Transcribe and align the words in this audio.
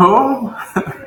Oh. 0.00 0.94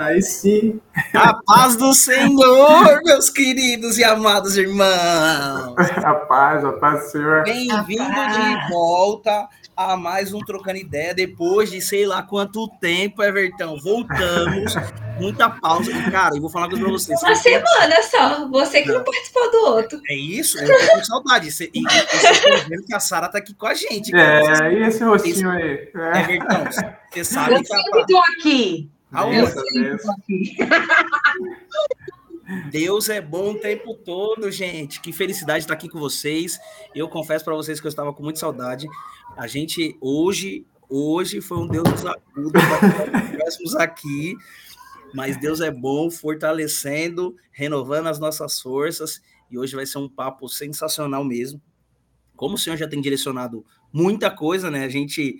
Aí 0.00 0.22
sim. 0.22 0.80
A 1.12 1.34
paz 1.44 1.76
do 1.76 1.92
Senhor, 1.92 3.02
meus 3.04 3.28
queridos 3.28 3.98
e 3.98 4.02
amados 4.02 4.56
irmãos. 4.56 5.74
A 6.02 6.14
paz, 6.14 6.64
a 6.64 6.72
paz 6.72 7.04
do 7.04 7.10
Senhor. 7.10 7.42
Bem-vindo 7.44 8.02
de 8.04 8.70
volta 8.70 9.46
a 9.76 9.98
mais 9.98 10.32
um 10.32 10.38
Trocando 10.40 10.78
Ideia, 10.78 11.12
depois 11.14 11.70
de 11.70 11.82
sei 11.82 12.06
lá 12.06 12.22
quanto 12.22 12.66
tempo, 12.80 13.22
Everton. 13.22 13.78
Voltamos, 13.78 14.72
muita 15.20 15.50
pausa. 15.50 15.90
E, 15.90 16.10
cara, 16.10 16.34
eu 16.34 16.40
vou 16.40 16.48
falar 16.48 16.64
uma 16.64 16.70
coisa 16.70 16.84
pra 16.84 16.92
vocês. 16.92 17.22
Uma 17.22 17.34
semana 17.34 18.02
só, 18.02 18.48
você 18.48 18.80
que 18.80 18.88
não, 18.88 18.96
não 18.96 19.04
participou 19.04 19.50
do 19.50 19.58
outro. 19.66 20.00
É 20.08 20.14
isso, 20.14 20.58
eu 20.58 20.66
tô 20.66 20.94
com 20.94 21.04
saudade. 21.04 21.48
E, 21.48 21.50
vocês 21.50 22.64
vendo 22.68 22.84
que 22.86 22.94
a 22.94 23.00
Sara 23.00 23.28
tá 23.28 23.36
aqui 23.36 23.52
com 23.52 23.66
a 23.66 23.74
gente. 23.74 24.12
Cara. 24.12 24.66
É, 24.66 24.72
e 24.72 24.82
esse 24.82 25.04
rostinho 25.04 25.50
aí? 25.50 25.90
É. 25.94 26.20
Everton, 26.20 26.64
você 27.12 27.22
sabe 27.22 27.54
eu 27.54 27.62
que... 27.62 27.72
Eu 27.74 27.76
sempre 27.76 28.06
tô 28.06 28.18
aqui. 28.18 28.90
Deus 32.70 33.08
é 33.08 33.20
bom 33.20 33.52
o 33.52 33.58
tempo 33.58 33.94
todo, 33.94 34.50
gente. 34.50 35.00
Que 35.00 35.12
felicidade 35.12 35.64
estar 35.64 35.74
aqui 35.74 35.88
com 35.88 35.98
vocês. 35.98 36.58
Eu 36.94 37.08
confesso 37.08 37.44
para 37.44 37.54
vocês 37.54 37.80
que 37.80 37.86
eu 37.86 37.90
estava 37.90 38.12
com 38.12 38.22
muita 38.22 38.40
saudade. 38.40 38.86
A 39.36 39.46
gente 39.46 39.96
hoje, 40.00 40.66
hoje 40.88 41.40
foi 41.40 41.58
um 41.58 41.68
Deus 41.68 41.88
nos 41.88 42.06
acuda 42.06 42.58
estivéssemos 43.24 43.76
aqui, 43.76 44.36
mas 45.14 45.36
Deus 45.36 45.60
é 45.60 45.70
bom, 45.70 46.10
fortalecendo, 46.10 47.36
renovando 47.52 48.08
as 48.08 48.18
nossas 48.18 48.60
forças. 48.60 49.22
E 49.50 49.58
hoje 49.58 49.74
vai 49.74 49.86
ser 49.86 49.98
um 49.98 50.08
papo 50.08 50.48
sensacional 50.48 51.24
mesmo. 51.24 51.60
Como 52.36 52.54
o 52.54 52.58
Senhor 52.58 52.76
já 52.76 52.88
tem 52.88 53.00
direcionado 53.00 53.64
muita 53.92 54.30
coisa, 54.30 54.70
né? 54.70 54.84
A 54.84 54.88
gente 54.88 55.38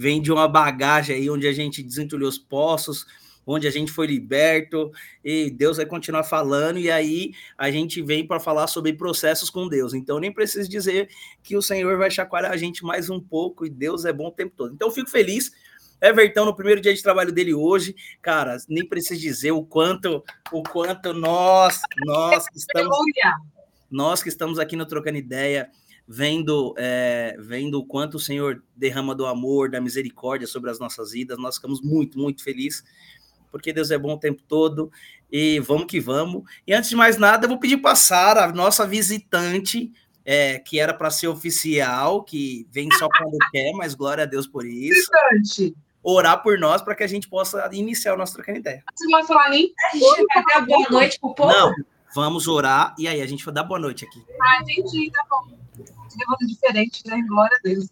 vem 0.00 0.22
de 0.22 0.32
uma 0.32 0.48
bagagem 0.48 1.14
aí 1.14 1.28
onde 1.28 1.46
a 1.46 1.52
gente 1.52 1.82
desentulhou 1.82 2.26
os 2.26 2.38
poços, 2.38 3.04
onde 3.46 3.68
a 3.68 3.70
gente 3.70 3.92
foi 3.92 4.06
liberto, 4.06 4.90
e 5.22 5.50
Deus 5.50 5.76
vai 5.76 5.84
continuar 5.84 6.24
falando, 6.24 6.78
e 6.78 6.90
aí 6.90 7.32
a 7.58 7.70
gente 7.70 8.00
vem 8.00 8.26
para 8.26 8.40
falar 8.40 8.66
sobre 8.66 8.94
processos 8.94 9.50
com 9.50 9.68
Deus. 9.68 9.92
Então, 9.92 10.18
nem 10.18 10.32
preciso 10.32 10.70
dizer 10.70 11.10
que 11.42 11.54
o 11.54 11.60
Senhor 11.60 11.98
vai 11.98 12.10
chacoalhar 12.10 12.50
a 12.50 12.56
gente 12.56 12.82
mais 12.82 13.10
um 13.10 13.20
pouco, 13.20 13.66
e 13.66 13.68
Deus 13.68 14.06
é 14.06 14.12
bom 14.12 14.28
o 14.28 14.32
tempo 14.32 14.54
todo. 14.56 14.72
Então, 14.72 14.88
eu 14.88 14.92
fico 14.92 15.10
feliz. 15.10 15.52
Everton, 16.00 16.46
no 16.46 16.56
primeiro 16.56 16.80
dia 16.80 16.94
de 16.94 17.02
trabalho 17.02 17.30
dele 17.30 17.52
hoje, 17.52 17.94
cara, 18.22 18.56
nem 18.70 18.88
preciso 18.88 19.20
dizer 19.20 19.50
o 19.50 19.62
quanto, 19.62 20.24
o 20.50 20.62
quanto 20.62 21.12
nós, 21.12 21.82
nós 22.06 22.48
que 22.48 22.56
estamos, 22.56 22.96
nós 23.90 24.22
que 24.22 24.30
estamos 24.30 24.58
aqui 24.58 24.76
no 24.76 24.86
Trocando 24.86 25.18
Ideia, 25.18 25.68
vendo, 26.12 26.74
é, 26.76 27.36
vendo 27.38 27.78
o 27.78 27.86
quanto 27.86 28.16
o 28.16 28.20
Senhor 28.20 28.60
derrama 28.74 29.14
do 29.14 29.26
amor, 29.26 29.70
da 29.70 29.80
misericórdia 29.80 30.44
sobre 30.44 30.68
as 30.68 30.80
nossas 30.80 31.12
vidas. 31.12 31.38
Nós 31.38 31.54
ficamos 31.54 31.80
muito, 31.80 32.18
muito 32.18 32.42
felizes, 32.42 32.82
porque 33.48 33.72
Deus 33.72 33.92
é 33.92 33.98
bom 33.98 34.14
o 34.14 34.18
tempo 34.18 34.42
todo. 34.42 34.90
E 35.30 35.60
vamos 35.60 35.84
que 35.86 36.00
vamos. 36.00 36.42
E 36.66 36.74
antes 36.74 36.90
de 36.90 36.96
mais 36.96 37.16
nada, 37.16 37.44
eu 37.44 37.48
vou 37.48 37.60
pedir 37.60 37.76
para 37.76 37.94
Sara, 37.94 38.46
a 38.46 38.52
nossa 38.52 38.84
visitante, 38.84 39.92
é, 40.24 40.58
que 40.58 40.80
era 40.80 40.92
para 40.92 41.12
ser 41.12 41.28
oficial, 41.28 42.24
que 42.24 42.66
vem 42.72 42.88
só 42.98 43.08
quando 43.08 43.38
quer, 43.52 43.72
mas 43.74 43.94
glória 43.94 44.24
a 44.24 44.26
Deus 44.26 44.48
por 44.48 44.66
isso. 44.66 45.08
Visitante. 45.30 45.76
Orar 46.02 46.42
por 46.42 46.58
nós 46.58 46.82
para 46.82 46.96
que 46.96 47.04
a 47.04 47.06
gente 47.06 47.28
possa 47.28 47.70
iniciar 47.72 48.14
o 48.14 48.18
nosso 48.18 48.34
trocando 48.34 48.58
ideia. 48.58 48.82
Você 48.96 49.08
vai 49.08 49.24
falar 49.24 49.48
nem? 49.50 49.72
A 49.92 49.96
gente 49.96 50.26
vai 50.34 50.44
dar 50.54 50.66
boa 50.66 50.90
noite 50.90 51.20
pro 51.20 51.34
povo? 51.36 51.52
Não, 51.52 51.72
vamos 52.12 52.48
orar 52.48 52.96
e 52.98 53.06
aí 53.06 53.22
a 53.22 53.26
gente 53.26 53.44
vai 53.44 53.54
dar 53.54 53.62
boa 53.62 53.78
noite 53.78 54.04
aqui. 54.04 54.20
Ah, 54.42 54.60
entendi, 54.62 55.08
tá 55.12 55.24
bom 55.30 55.59
levando 56.18 56.46
diferente, 56.46 57.02
né? 57.06 57.22
Glória 57.22 57.56
a 57.56 57.60
Deus. 57.62 57.88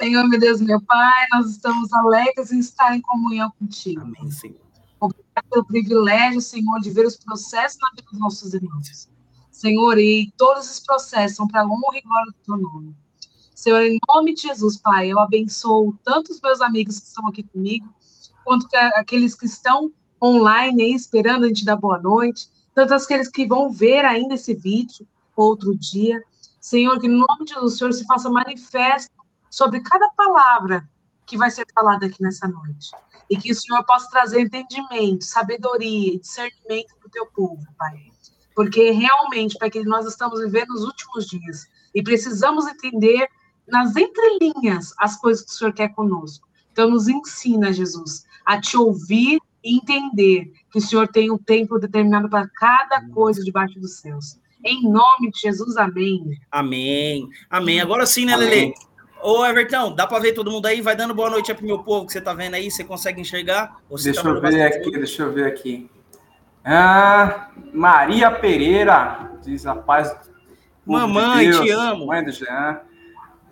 Senhor, 0.00 0.28
meu 0.28 0.40
Deus, 0.40 0.60
meu 0.60 0.80
Pai, 0.82 1.26
nós 1.32 1.50
estamos 1.50 1.92
alegres 1.92 2.52
em 2.52 2.58
estar 2.58 2.96
em 2.96 3.00
comunhão 3.00 3.52
contigo. 3.58 4.02
Amém, 4.02 4.30
Senhor. 4.30 4.60
Obrigado 5.00 5.44
pelo 5.50 5.64
privilégio, 5.64 6.40
Senhor, 6.40 6.80
de 6.80 6.90
ver 6.90 7.06
os 7.06 7.16
processos 7.16 7.78
na 7.80 7.90
vida 7.90 8.08
dos 8.10 8.20
nossos 8.20 8.54
irmãos. 8.54 9.08
Senhor, 9.50 9.98
e 9.98 10.32
todos 10.36 10.66
esses 10.66 10.80
processos 10.80 11.36
são 11.36 11.46
para 11.46 11.64
honra 11.64 11.98
e 11.98 12.02
glória 12.02 12.26
do 12.26 12.38
teu 12.44 12.56
nome. 12.56 12.94
Senhor, 13.54 13.82
em 13.82 13.98
nome 14.08 14.34
de 14.34 14.42
Jesus, 14.42 14.76
Pai, 14.76 15.08
eu 15.08 15.18
abençoo 15.18 15.96
tanto 16.02 16.32
os 16.32 16.40
meus 16.40 16.60
amigos 16.60 16.98
que 16.98 17.06
estão 17.06 17.26
aqui 17.28 17.44
comigo, 17.44 17.88
quanto 18.44 18.66
aqueles 18.94 19.34
que 19.34 19.46
estão 19.46 19.92
online 20.22 20.82
aí, 20.82 20.92
esperando 20.92 21.44
a 21.44 21.48
gente 21.48 21.64
dar 21.64 21.76
boa 21.76 21.98
noite, 21.98 22.48
tanto 22.74 22.92
aqueles 22.92 23.28
que 23.28 23.46
vão 23.46 23.70
ver 23.70 24.04
ainda 24.04 24.34
esse 24.34 24.54
vídeo 24.54 25.06
outro 25.36 25.76
dia. 25.76 26.22
Senhor, 26.60 26.98
que 27.00 27.08
no 27.08 27.26
nome 27.26 27.44
de 27.44 27.54
Jesus, 27.54 27.74
o 27.74 27.76
Senhor 27.76 27.92
se 27.92 28.04
faça 28.04 28.30
manifesto 28.30 29.12
sobre 29.50 29.80
cada 29.80 30.08
palavra 30.10 30.88
que 31.26 31.36
vai 31.36 31.50
ser 31.50 31.66
falada 31.74 32.06
aqui 32.06 32.22
nessa 32.22 32.46
noite. 32.48 32.90
E 33.30 33.36
que 33.36 33.52
o 33.52 33.54
Senhor 33.54 33.82
possa 33.84 34.08
trazer 34.10 34.40
entendimento, 34.40 35.24
sabedoria 35.24 36.18
discernimento 36.18 36.94
para 36.98 37.06
o 37.06 37.10
teu 37.10 37.26
povo, 37.26 37.66
Pai. 37.78 38.10
Porque 38.54 38.90
realmente, 38.90 39.56
Pai, 39.58 39.70
que 39.70 39.82
nós 39.84 40.06
estamos 40.06 40.40
vivendo 40.40 40.68
nos 40.68 40.84
últimos 40.84 41.26
dias 41.26 41.66
e 41.94 42.02
precisamos 42.02 42.66
entender 42.66 43.28
nas 43.66 43.96
entrelinhas 43.96 44.92
as 44.98 45.16
coisas 45.16 45.44
que 45.44 45.50
o 45.50 45.54
Senhor 45.54 45.72
quer 45.72 45.88
conosco. 45.88 46.46
Então, 46.72 46.90
nos 46.90 47.08
ensina, 47.08 47.72
Jesus, 47.72 48.24
a 48.44 48.60
te 48.60 48.76
ouvir 48.76 49.40
e 49.62 49.76
entender 49.76 50.52
que 50.70 50.78
o 50.78 50.80
Senhor 50.80 51.08
tem 51.08 51.30
um 51.30 51.38
tempo 51.38 51.78
determinado 51.78 52.28
para 52.28 52.48
cada 52.48 53.08
coisa 53.08 53.42
debaixo 53.42 53.80
dos 53.80 53.98
céus. 53.98 54.38
Em 54.64 54.82
nome 54.82 55.30
de 55.30 55.40
Jesus, 55.40 55.76
amém. 55.76 56.40
Amém. 56.50 57.28
Amém. 57.50 57.80
Agora 57.80 58.06
sim, 58.06 58.24
né, 58.24 58.34
Lele? 58.34 58.72
Ô, 59.22 59.44
Everton, 59.44 59.94
dá 59.94 60.06
para 60.06 60.18
ver 60.18 60.32
todo 60.32 60.50
mundo 60.50 60.66
aí? 60.66 60.80
Vai 60.80 60.96
dando 60.96 61.14
boa 61.14 61.28
noite 61.28 61.50
aí 61.50 61.56
pro 61.56 61.66
meu 61.66 61.82
povo 61.82 62.06
que 62.06 62.12
você 62.12 62.20
tá 62.20 62.32
vendo 62.32 62.54
aí. 62.54 62.70
Você 62.70 62.82
consegue 62.82 63.20
enxergar? 63.20 63.76
deixa 63.90 64.22
tá 64.22 64.28
eu 64.28 64.40
ver 64.40 64.62
aqui, 64.62 64.90
deixa 64.90 65.22
eu 65.22 65.32
ver 65.32 65.46
aqui. 65.46 65.90
Ah, 66.64 67.50
Maria 67.74 68.30
Pereira, 68.30 69.38
diz 69.42 69.66
a 69.66 69.74
paz. 69.74 70.14
Mamãe, 70.86 71.50
de 71.50 71.60
te 71.60 71.70
amo. 71.70 72.06
Mãe 72.06 72.24
do 72.24 72.32
Jean. 72.32 72.80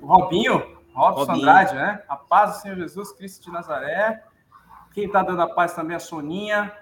Robinho, 0.01 0.63
Robson 0.95 1.27
Robinho. 1.27 1.49
Andrade, 1.49 1.75
né? 1.75 2.03
A 2.09 2.17
paz 2.17 2.57
do 2.57 2.63
Senhor 2.63 2.77
Jesus 2.77 3.13
Cristo 3.13 3.45
de 3.45 3.51
Nazaré. 3.51 4.23
Quem 4.95 5.09
tá 5.11 5.23
dando 5.23 5.43
a 5.43 5.47
paz 5.47 5.75
também 5.75 5.95
é 5.95 5.97
a 5.97 6.01
Soninha, 6.01 6.73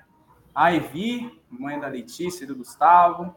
a 0.54 0.72
Evi, 0.72 1.40
mãe 1.48 1.78
da 1.78 1.88
Letícia 1.88 2.44
e 2.44 2.46
do 2.46 2.56
Gustavo. 2.56 3.34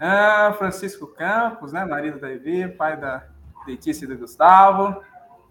Ah, 0.00 0.54
Francisco 0.56 1.06
Campos, 1.08 1.74
né? 1.74 1.84
Marido 1.84 2.18
da 2.18 2.30
Evi, 2.30 2.66
pai 2.66 2.96
da 2.96 3.22
Letícia 3.66 4.06
e 4.06 4.08
do 4.08 4.16
Gustavo. 4.16 5.02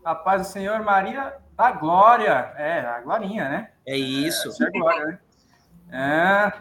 A 0.03 0.15
paz 0.15 0.41
do 0.41 0.51
Senhor 0.51 0.81
Maria 0.81 1.35
da 1.55 1.71
Glória. 1.71 2.51
É, 2.57 2.79
a 2.79 2.99
Glorinha, 3.01 3.47
né? 3.47 3.69
É 3.85 3.95
isso. 3.95 4.51
É, 4.63 4.67
é 4.67 4.71
Glória, 4.71 5.05
né? 5.05 5.19
É, 5.91 6.53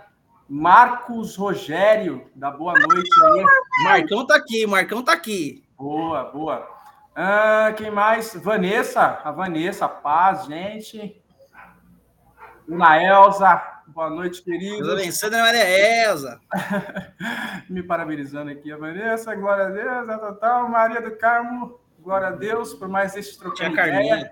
Marcos 0.46 1.34
Rogério, 1.34 2.30
da 2.34 2.50
Boa 2.50 2.74
Noite 2.74 3.10
aí. 3.24 3.44
Marcão 3.84 4.26
tá 4.26 4.36
aqui, 4.36 4.66
Marcão 4.66 5.02
tá 5.02 5.12
aqui. 5.12 5.64
Boa, 5.78 6.24
boa. 6.24 6.68
Ah, 7.14 7.72
quem 7.76 7.90
mais? 7.90 8.34
Vanessa, 8.34 9.20
a 9.24 9.32
Vanessa, 9.32 9.88
paz, 9.88 10.44
gente. 10.44 11.22
Una 12.68 13.02
Elza, 13.02 13.77
Boa 13.88 14.10
noite, 14.10 14.42
querido. 14.42 14.78
Deus 14.78 14.88
abençoe, 14.90 15.30
Dona 15.30 15.44
Maria 15.44 15.68
Elza. 16.06 16.40
Me 17.68 17.82
parabenizando 17.82 18.50
aqui, 18.50 18.70
a 18.70 18.76
Vanessa, 18.76 19.34
glória 19.34 19.66
a 19.66 19.70
Deus, 19.70 20.08
a 20.08 20.18
total, 20.18 20.68
Maria 20.68 21.00
do 21.00 21.16
Carmo, 21.16 21.80
glória 22.00 22.28
a 22.28 22.32
Deus 22.32 22.74
por 22.74 22.86
mais 22.86 23.16
este 23.16 23.38
trocando 23.38 23.72
ideia. 23.72 24.30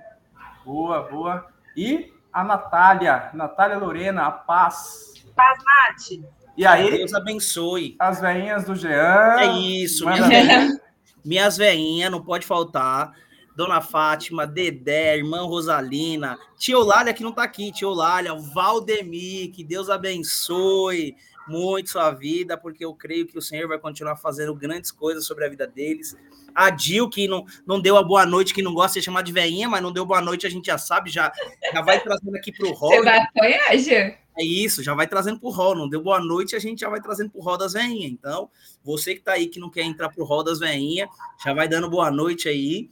Boa, 0.65 1.03
boa. 1.03 1.47
E 1.77 2.13
a 2.33 2.45
Natália, 2.45 3.31
Natália 3.33 3.79
Lorena, 3.79 4.27
a 4.27 4.31
paz. 4.31 5.15
Paz, 5.35 5.59
Nath. 5.59 6.25
E 6.57 6.67
aí? 6.67 6.99
Deus 6.99 7.15
abençoe. 7.15 7.97
As 7.99 8.21
veinhas 8.21 8.65
do 8.65 8.75
Jean. 8.75 9.37
É 9.39 9.47
isso, 9.59 10.05
minhas 10.07 10.29
veinhas, 10.29 10.81
minhas 11.25 11.57
veinhas, 11.57 12.11
não 12.11 12.23
pode 12.23 12.47
faltar. 12.47 13.13
Dona 13.57 13.81
Fátima, 13.81 14.47
Dedé, 14.47 15.17
irmã 15.17 15.41
Rosalina, 15.47 16.39
Tio 16.59 16.81
Lália 16.81 17.15
que 17.15 17.23
não 17.23 17.33
tá 17.33 17.43
aqui, 17.43 17.73
Tio 17.73 17.91
Lália, 17.91 18.35
Valdemir, 18.35 19.51
que 19.51 19.65
Deus 19.65 19.89
abençoe 19.89 21.17
muito 21.49 21.91
sua 21.91 22.11
vida, 22.11 22.59
porque 22.59 22.85
eu 22.85 22.93
creio 22.93 23.27
que 23.27 23.39
o 23.39 23.43
Senhor 23.43 23.67
vai 23.67 23.79
continuar 23.79 24.17
fazendo 24.17 24.55
grandes 24.55 24.91
coisas 24.91 25.27
sobre 25.27 25.47
a 25.47 25.49
vida 25.49 25.67
deles. 25.67 26.15
A 26.55 26.71
Dil, 26.71 27.09
que 27.09 27.29
não, 27.29 27.47
não 27.67 27.81
deu 27.81 27.97
a 27.97 28.03
boa 28.03 28.27
noite, 28.27 28.53
que 28.53 28.63
não 28.63 28.75
gosta 28.75 28.99
de 28.99 29.05
chamar 29.05 29.23
de 29.23 29.33
veinha, 29.33 29.69
mas 29.69 29.83
não 29.83 29.93
deu 29.93 30.05
boa 30.05 30.21
noite, 30.21 30.47
a 30.47 30.51
gente 30.51 30.67
já 30.67 30.77
sabe, 30.77 31.11
já, 31.11 31.33
já 31.73 31.81
vai 31.83 32.01
trazendo 32.01 32.37
aqui 32.37 32.53
pro 32.53 32.73
rol. 32.73 32.91
Você 32.91 33.03
vai 33.03 33.19
apoiar, 33.19 33.77
Gê? 33.79 34.19
É 34.39 34.45
isso, 34.45 34.83
já 34.83 34.95
vai 34.95 35.07
trazendo 35.07 35.41
pro 35.41 35.49
rol. 35.49 35.75
Não 35.75 35.89
deu 35.89 36.03
boa 36.03 36.21
noite, 36.21 36.55
a 36.55 36.59
gente 36.59 36.81
já 36.81 36.91
vai 36.91 37.01
trazendo 37.01 37.31
pro 37.31 37.41
rol 37.41 37.57
das 37.57 37.73
veinhas. 37.73 38.11
Então, 38.11 38.51
você 38.85 39.15
que 39.15 39.23
tá 39.23 39.33
aí, 39.33 39.47
que 39.47 39.59
não 39.59 39.71
quer 39.71 39.83
entrar 39.83 40.11
pro 40.11 40.25
rol 40.25 40.45
das 40.45 40.59
veinhas, 40.59 41.09
já 41.43 41.55
vai 41.55 41.67
dando 41.67 41.89
boa 41.89 42.11
noite 42.11 42.49
aí 42.49 42.91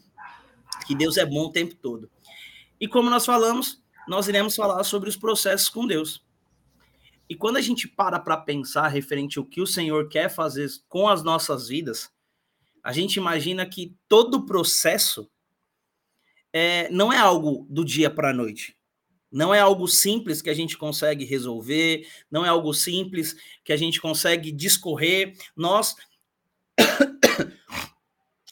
que 0.87 0.95
Deus 0.95 1.17
é 1.17 1.25
bom 1.25 1.47
o 1.47 1.53
tempo 1.53 1.75
todo. 1.75 2.11
E 2.81 2.89
como 2.89 3.11
nós 3.11 3.25
falamos, 3.25 3.83
nós 4.07 4.29
iremos 4.29 4.55
falar 4.55 4.85
sobre 4.85 5.09
os 5.09 5.17
processos 5.17 5.69
com 5.69 5.87
Deus. 5.87 6.25
E 7.29 7.35
quando 7.35 7.57
a 7.57 7.61
gente 7.61 7.89
para 7.89 8.19
para 8.19 8.37
pensar 8.37 8.89
referente 8.89 9.39
ao 9.39 9.45
que 9.45 9.61
o 9.61 9.67
Senhor 9.67 10.09
quer 10.09 10.29
fazer 10.29 10.69
com 10.89 11.09
as 11.09 11.23
nossas 11.23 11.69
vidas, 11.69 12.11
a 12.83 12.93
gente 12.93 13.17
imagina 13.17 13.65
que 13.65 13.97
todo 14.09 14.35
o 14.35 14.47
processo 14.47 15.31
é, 16.53 16.89
não 16.91 17.13
é 17.13 17.19
algo 17.19 17.67
do 17.71 17.85
dia 17.85 18.11
para 18.11 18.31
a 18.31 18.35
noite. 18.35 18.77
Não 19.33 19.53
é 19.53 19.59
algo 19.59 19.89
simples 19.89 20.41
que 20.41 20.51
a 20.51 20.55
gente 20.55 20.79
consegue 20.79 21.25
resolver, 21.25 22.07
não 22.31 22.47
é 22.47 22.49
algo 22.49 22.73
simples 22.73 23.35
que 23.65 23.73
a 23.73 23.77
gente 23.77 24.01
consegue 24.01 24.53
discorrer. 24.53 25.37
Nós, 25.57 25.97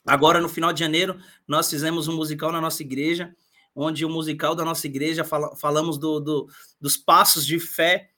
agora 0.07 0.41
no 0.41 0.49
final 0.49 0.73
de 0.73 0.81
janeiro, 0.81 1.19
nós 1.47 1.69
fizemos 1.69 2.09
um 2.09 2.17
musical 2.17 2.53
na 2.53 2.61
nossa 2.61 2.83
igreja, 2.83 3.35
onde 3.75 4.05
o 4.05 4.11
musical 4.11 4.55
da 4.55 4.65
nossa 4.65 4.87
igreja 4.87 5.25
fala, 5.25 5.55
falamos 5.57 5.99
do, 5.99 6.21
do, 6.21 6.49
dos 6.81 6.97
passos 6.97 7.47
de 7.47 7.59
fé, 7.59 8.11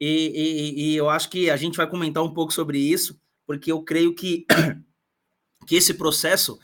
e, 0.00 0.32
e, 0.34 0.82
e 0.82 0.96
eu 0.96 1.08
acho 1.08 1.30
que 1.30 1.48
a 1.50 1.56
gente 1.56 1.76
vai 1.76 1.86
comentar 1.86 2.22
um 2.22 2.32
pouco 2.32 2.52
sobre 2.52 2.78
isso, 2.78 3.20
porque 3.46 3.70
eu 3.70 3.82
creio 3.82 4.14
que, 4.14 4.46
que 5.66 5.76
esse 5.76 5.94
processo 5.94 6.58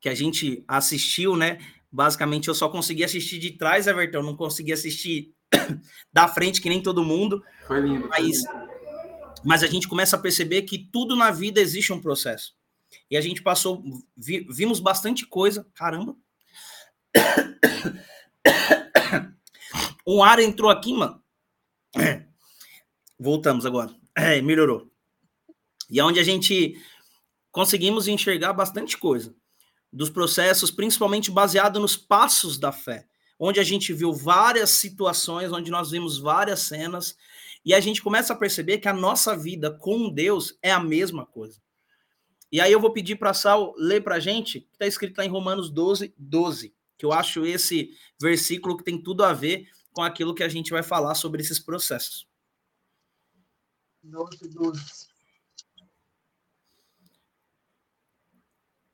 que 0.00 0.08
a 0.08 0.14
gente 0.14 0.62
assistiu, 0.68 1.36
né, 1.36 1.58
Basicamente, 1.96 2.48
eu 2.48 2.54
só 2.54 2.68
consegui 2.68 3.04
assistir 3.04 3.38
de 3.38 3.52
trás, 3.52 3.86
Everton, 3.86 4.22
não 4.22 4.36
consegui 4.36 4.72
assistir 4.72 5.32
da 6.12 6.26
frente, 6.28 6.60
que 6.60 6.68
nem 6.68 6.82
todo 6.82 7.04
mundo. 7.04 7.42
Foi 7.66 7.80
lindo. 7.80 8.08
Mas, 8.08 8.42
mas 9.44 9.62
a 9.62 9.66
gente 9.66 9.88
começa 9.88 10.16
a 10.16 10.18
perceber 10.18 10.62
que 10.62 10.78
tudo 10.78 11.16
na 11.16 11.30
vida 11.30 11.60
existe 11.60 11.92
um 11.92 12.00
processo. 12.00 12.54
E 13.10 13.16
a 13.16 13.20
gente 13.20 13.42
passou, 13.42 13.82
vi, 14.16 14.46
vimos 14.50 14.80
bastante 14.80 15.26
coisa. 15.26 15.66
Caramba! 15.74 16.16
Um 20.06 20.22
ar 20.22 20.38
entrou 20.38 20.70
aqui, 20.70 20.92
mano. 20.94 21.20
Voltamos 23.18 23.66
agora. 23.66 23.92
É, 24.14 24.40
melhorou. 24.40 24.90
E 25.90 25.98
é 25.98 26.04
onde 26.04 26.20
a 26.20 26.22
gente 26.22 26.80
conseguimos 27.50 28.06
enxergar 28.06 28.52
bastante 28.52 28.96
coisa 28.96 29.34
dos 29.92 30.10
processos, 30.10 30.70
principalmente 30.70 31.30
baseado 31.30 31.80
nos 31.80 31.96
passos 31.96 32.58
da 32.58 32.70
fé, 32.70 33.06
onde 33.38 33.58
a 33.58 33.64
gente 33.64 33.92
viu 33.92 34.12
várias 34.12 34.70
situações, 34.70 35.50
onde 35.50 35.70
nós 35.70 35.90
vimos 35.90 36.18
várias 36.18 36.60
cenas, 36.60 37.16
e 37.64 37.72
a 37.74 37.80
gente 37.80 38.02
começa 38.02 38.32
a 38.32 38.36
perceber 38.36 38.78
que 38.78 38.88
a 38.88 38.92
nossa 38.92 39.36
vida 39.36 39.70
com 39.70 40.10
Deus 40.10 40.56
é 40.62 40.70
a 40.70 40.78
mesma 40.78 41.24
coisa. 41.24 41.60
E 42.50 42.60
aí 42.60 42.70
eu 42.70 42.80
vou 42.80 42.92
pedir 42.92 43.16
para 43.16 43.30
a 43.30 43.34
Sal 43.34 43.74
ler 43.76 44.02
para 44.02 44.16
a 44.16 44.20
gente, 44.20 44.60
que 44.60 44.72
está 44.72 44.86
escrito 44.86 45.18
lá 45.18 45.24
em 45.24 45.28
Romanos 45.28 45.70
12, 45.70 46.14
12, 46.16 46.74
que 46.96 47.04
eu 47.04 47.12
acho 47.12 47.44
esse 47.44 47.90
versículo 48.20 48.76
que 48.76 48.84
tem 48.84 49.00
tudo 49.00 49.24
a 49.24 49.32
ver 49.32 49.68
com 49.92 50.02
aquilo 50.02 50.34
que 50.34 50.42
a 50.42 50.48
gente 50.48 50.70
vai 50.70 50.82
falar 50.82 51.14
sobre 51.14 51.42
esses 51.42 51.58
processos. 51.58 52.26
12, 54.02 54.48
12. 54.48 55.06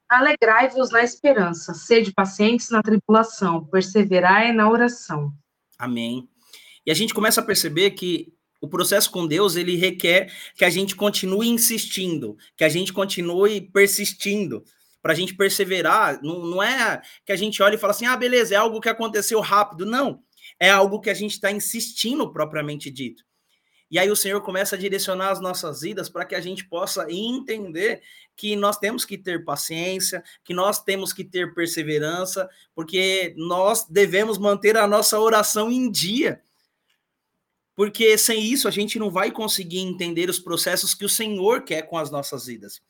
Alegrai-vos 0.09 0.90
na 0.90 1.02
esperança, 1.02 1.73
sede 1.73 2.12
pacientes 2.12 2.71
na 2.71 2.82
tribulação, 2.82 3.64
perseverai 3.64 4.52
na 4.52 4.71
oração. 4.71 5.32
Amém. 5.78 6.28
E 6.85 6.90
a 6.90 6.94
gente 6.94 7.14
começa 7.14 7.40
a 7.40 7.44
perceber 7.44 7.92
que 7.92 8.35
o 8.62 8.69
processo 8.69 9.11
com 9.11 9.26
Deus, 9.26 9.57
ele 9.57 9.76
requer 9.76 10.33
que 10.54 10.64
a 10.64 10.71
gente 10.71 10.95
continue 10.95 11.49
insistindo, 11.49 12.37
que 12.57 12.62
a 12.62 12.69
gente 12.69 12.92
continue 12.92 13.61
persistindo, 13.61 14.62
para 15.02 15.12
a 15.12 15.16
gente 15.16 15.35
perseverar. 15.35 16.23
Não, 16.23 16.47
não 16.47 16.62
é 16.62 17.02
que 17.26 17.33
a 17.33 17.37
gente 17.37 17.61
olha 17.61 17.75
e 17.75 17.78
fala 17.78 17.90
assim, 17.90 18.07
ah, 18.07 18.16
beleza, 18.16 18.54
é 18.54 18.57
algo 18.57 18.81
que 18.81 18.88
aconteceu 18.88 19.40
rápido. 19.40 19.85
Não, 19.85 20.23
é 20.61 20.71
algo 20.71 21.00
que 21.00 21.11
a 21.11 21.14
gente 21.14 21.33
está 21.33 21.50
insistindo 21.50 22.33
propriamente 22.33 22.88
dito. 22.88 23.25
E 23.90 23.99
aí 23.99 24.09
o 24.09 24.16
Senhor 24.16 24.40
começa 24.40 24.76
a 24.76 24.78
direcionar 24.78 25.31
as 25.31 25.40
nossas 25.40 25.81
vidas 25.81 26.09
para 26.09 26.25
que 26.25 26.37
a 26.37 26.40
gente 26.40 26.64
possa 26.66 27.04
entender 27.11 28.00
que 28.37 28.54
nós 28.54 28.78
temos 28.78 29.04
que 29.04 29.19
ter 29.19 29.45
paciência, 29.45 30.23
que 30.45 30.54
nós 30.54 30.83
temos 30.83 31.12
que 31.12 31.25
ter 31.25 31.52
perseverança, 31.52 32.49
porque 32.75 33.35
nós 33.37 33.85
devemos 33.87 34.38
manter 34.38 34.76
a 34.76 34.87
nossa 34.87 35.19
oração 35.19 35.71
em 35.71 35.90
dia. 35.90 36.40
Porque 37.75 38.17
sem 38.19 38.45
isso 38.45 38.69
a 38.69 38.71
gente 38.71 38.99
não 38.99 39.11
vai 39.11 39.31
conseguir 39.31 39.81
entender 39.81 40.29
os 40.29 40.38
processos 40.38 40.95
que 40.95 41.05
o 41.05 41.09
Senhor 41.09 41.62
quer 41.62 41.83
com 41.83 41.97
as 41.97 42.11
nossas 42.11 42.47
vidas. 42.47 42.81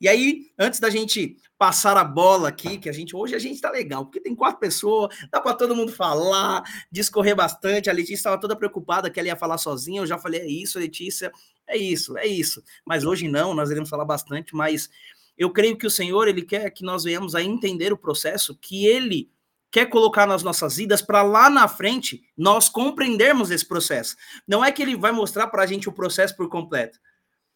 E 0.00 0.08
aí, 0.08 0.50
antes 0.58 0.80
da 0.80 0.90
gente 0.90 1.36
passar 1.58 1.96
a 1.96 2.04
bola 2.04 2.48
aqui, 2.48 2.78
que 2.78 2.88
a 2.88 2.92
gente 2.92 3.14
hoje 3.14 3.34
a 3.34 3.38
gente 3.38 3.60
tá 3.60 3.70
legal, 3.70 4.04
porque 4.04 4.20
tem 4.20 4.34
quatro 4.34 4.58
pessoas, 4.58 5.14
dá 5.30 5.40
para 5.40 5.54
todo 5.54 5.76
mundo 5.76 5.92
falar, 5.92 6.62
discorrer 6.90 7.36
bastante. 7.36 7.88
A 7.88 7.92
Letícia 7.92 8.14
estava 8.14 8.38
toda 8.40 8.56
preocupada 8.56 9.10
que 9.10 9.18
ela 9.18 9.28
ia 9.28 9.36
falar 9.36 9.58
sozinha. 9.58 10.00
Eu 10.00 10.06
já 10.06 10.18
falei, 10.18 10.40
é 10.40 10.46
isso, 10.46 10.78
Letícia, 10.78 11.32
é 11.66 11.76
isso, 11.76 12.16
é 12.18 12.26
isso. 12.26 12.62
Mas 12.84 13.04
hoje 13.04 13.28
não, 13.28 13.54
nós 13.54 13.70
iremos 13.70 13.88
falar 13.88 14.04
bastante, 14.04 14.54
mas 14.54 14.90
eu 15.36 15.50
creio 15.50 15.76
que 15.76 15.86
o 15.86 15.90
Senhor, 15.90 16.28
ele 16.28 16.42
quer 16.42 16.70
que 16.70 16.84
nós 16.84 17.04
venhamos 17.04 17.34
a 17.34 17.42
entender 17.42 17.92
o 17.92 17.98
processo 17.98 18.56
que 18.56 18.86
ele 18.86 19.30
quer 19.76 19.90
colocar 19.90 20.26
nas 20.26 20.42
nossas 20.42 20.76
vidas 20.76 21.02
para 21.02 21.22
lá 21.22 21.50
na 21.50 21.68
frente 21.68 22.22
nós 22.34 22.66
compreendermos 22.66 23.50
esse 23.50 23.66
processo. 23.66 24.16
Não 24.48 24.64
é 24.64 24.72
que 24.72 24.80
ele 24.80 24.96
vai 24.96 25.12
mostrar 25.12 25.48
para 25.48 25.64
a 25.64 25.66
gente 25.66 25.86
o 25.86 25.92
processo 25.92 26.34
por 26.34 26.48
completo. 26.48 26.98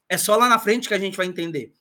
É 0.07 0.19
só 0.19 0.37
lá 0.37 0.47
na 0.47 0.59
frente 0.59 0.87
que 0.87 0.93
a 0.93 0.99
gente 0.99 1.17
vai 1.17 1.25
entender. 1.25 1.73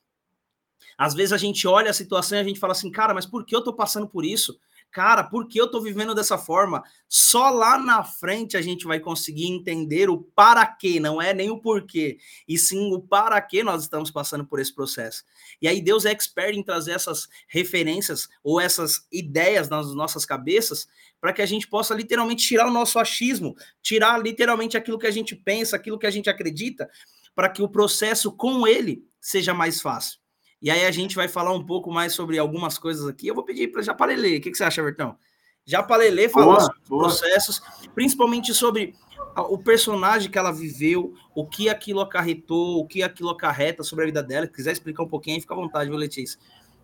Às 0.96 1.12
vezes 1.12 1.34
a 1.34 1.36
gente 1.36 1.68
olha 1.68 1.90
a 1.90 1.92
situação 1.92 2.38
e 2.38 2.40
a 2.40 2.44
gente 2.44 2.58
fala 2.58 2.72
assim, 2.72 2.90
cara, 2.90 3.12
mas 3.12 3.26
por 3.26 3.44
que 3.44 3.54
eu 3.54 3.62
tô 3.62 3.74
passando 3.74 4.08
por 4.08 4.24
isso? 4.24 4.58
Cara, 4.90 5.22
por 5.22 5.46
que 5.46 5.60
eu 5.60 5.70
tô 5.70 5.80
vivendo 5.80 6.14
dessa 6.14 6.36
forma? 6.36 6.82
Só 7.08 7.48
lá 7.50 7.78
na 7.78 8.02
frente 8.02 8.56
a 8.56 8.62
gente 8.62 8.86
vai 8.86 8.98
conseguir 8.98 9.46
entender 9.46 10.10
o 10.10 10.18
para 10.18 10.66
quê, 10.66 10.98
não 10.98 11.22
é 11.22 11.32
nem 11.32 11.48
o 11.48 11.60
porquê, 11.60 12.18
e 12.46 12.58
sim 12.58 12.92
o 12.92 13.00
para 13.00 13.40
que 13.40 13.62
nós 13.62 13.82
estamos 13.82 14.10
passando 14.10 14.44
por 14.44 14.58
esse 14.58 14.74
processo. 14.74 15.22
E 15.62 15.68
aí 15.68 15.80
Deus 15.80 16.04
é 16.04 16.10
expert 16.10 16.56
em 16.56 16.62
trazer 16.62 16.92
essas 16.92 17.28
referências 17.46 18.28
ou 18.42 18.60
essas 18.60 19.06
ideias 19.12 19.68
nas 19.68 19.94
nossas 19.94 20.26
cabeças 20.26 20.88
para 21.20 21.32
que 21.32 21.42
a 21.42 21.46
gente 21.46 21.68
possa 21.68 21.94
literalmente 21.94 22.46
tirar 22.46 22.66
o 22.66 22.72
nosso 22.72 22.98
achismo, 22.98 23.54
tirar 23.80 24.20
literalmente 24.20 24.76
aquilo 24.76 24.98
que 24.98 25.06
a 25.06 25.12
gente 25.12 25.36
pensa, 25.36 25.76
aquilo 25.76 25.98
que 25.98 26.06
a 26.06 26.10
gente 26.10 26.28
acredita, 26.28 26.90
para 27.34 27.48
que 27.48 27.62
o 27.62 27.68
processo 27.68 28.32
com 28.32 28.66
ele 28.66 29.04
seja 29.20 29.54
mais 29.54 29.80
fácil. 29.80 30.18
E 30.62 30.70
aí 30.70 30.84
a 30.84 30.90
gente 30.90 31.16
vai 31.16 31.26
falar 31.26 31.52
um 31.52 31.64
pouco 31.64 31.90
mais 31.90 32.12
sobre 32.12 32.38
algumas 32.38 32.78
coisas 32.78 33.08
aqui. 33.08 33.26
Eu 33.26 33.34
vou 33.34 33.44
pedir 33.44 33.68
para 33.68 33.82
já 33.82 33.96
Lelê. 33.98 34.36
O 34.36 34.40
que, 34.40 34.50
que 34.50 34.56
você 34.56 34.64
acha, 34.64 34.82
Bertão? 34.82 35.16
Já 35.64 35.86
Lelê 35.86 36.28
falou 36.28 36.54
boa, 36.54 36.60
sobre 36.60 36.80
boa. 36.88 37.02
processos, 37.04 37.62
principalmente 37.94 38.52
sobre 38.52 38.94
o 39.36 39.58
personagem 39.58 40.30
que 40.30 40.38
ela 40.38 40.52
viveu, 40.52 41.14
o 41.34 41.46
que 41.46 41.68
aquilo 41.68 42.00
acarretou, 42.00 42.78
o 42.78 42.86
que 42.86 43.02
aquilo 43.02 43.30
acarreta 43.30 43.82
sobre 43.82 44.04
a 44.04 44.06
vida 44.06 44.22
dela. 44.22 44.46
Se 44.46 44.52
quiser 44.52 44.72
explicar 44.72 45.02
um 45.02 45.08
pouquinho, 45.08 45.40
fica 45.40 45.54
à 45.54 45.56
vontade, 45.56 45.88
viu, 45.88 45.98
Letícia? 45.98 46.38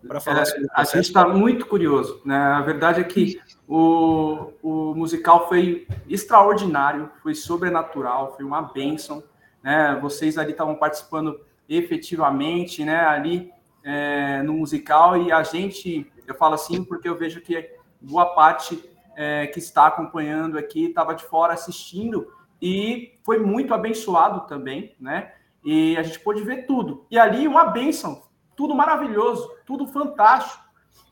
Para 0.07 0.19
falar 0.19 0.41
é, 0.41 0.45
sobre. 0.45 0.67
A 0.73 0.83
gente 0.83 0.99
está 0.99 1.27
muito 1.27 1.65
curioso. 1.65 2.21
Né? 2.25 2.35
A 2.35 2.61
verdade 2.61 3.01
é 3.01 3.03
que 3.03 3.39
o, 3.67 4.53
o 4.63 4.95
musical 4.95 5.47
foi 5.47 5.87
extraordinário, 6.07 7.11
foi 7.21 7.35
sobrenatural, 7.35 8.35
foi 8.35 8.45
uma 8.45 8.61
bênção. 8.61 9.23
Né? 9.61 9.97
Vocês 10.01 10.37
ali 10.37 10.51
estavam 10.51 10.75
participando 10.75 11.39
efetivamente, 11.67 12.85
né? 12.85 12.99
Ali 13.01 13.51
é, 13.87 14.41
no 14.43 14.51
musical 14.51 15.15
e 15.15 15.31
a 15.31 15.41
gente, 15.43 16.11
eu 16.27 16.35
falo 16.35 16.55
assim 16.55 16.83
porque 16.83 17.07
eu 17.07 17.15
vejo 17.15 17.39
que 17.39 17.71
boa 18.01 18.25
parte 18.25 18.83
é, 19.15 19.47
que 19.47 19.59
está 19.59 19.87
acompanhando 19.87 20.57
aqui 20.57 20.87
estava 20.87 21.15
de 21.15 21.23
fora 21.23 21.53
assistindo 21.53 22.27
e 22.61 23.17
foi 23.23 23.39
muito 23.39 23.73
abençoado 23.73 24.41
também, 24.41 24.93
né? 24.99 25.31
E 25.63 25.95
a 25.95 26.03
gente 26.03 26.19
pôde 26.19 26.43
ver 26.43 26.65
tudo. 26.65 27.05
E 27.09 27.17
ali 27.17 27.47
uma 27.47 27.65
bênção, 27.65 28.23
tudo 28.57 28.75
maravilhoso, 28.75 29.49
tudo 29.65 29.87
fantástico. 29.87 30.61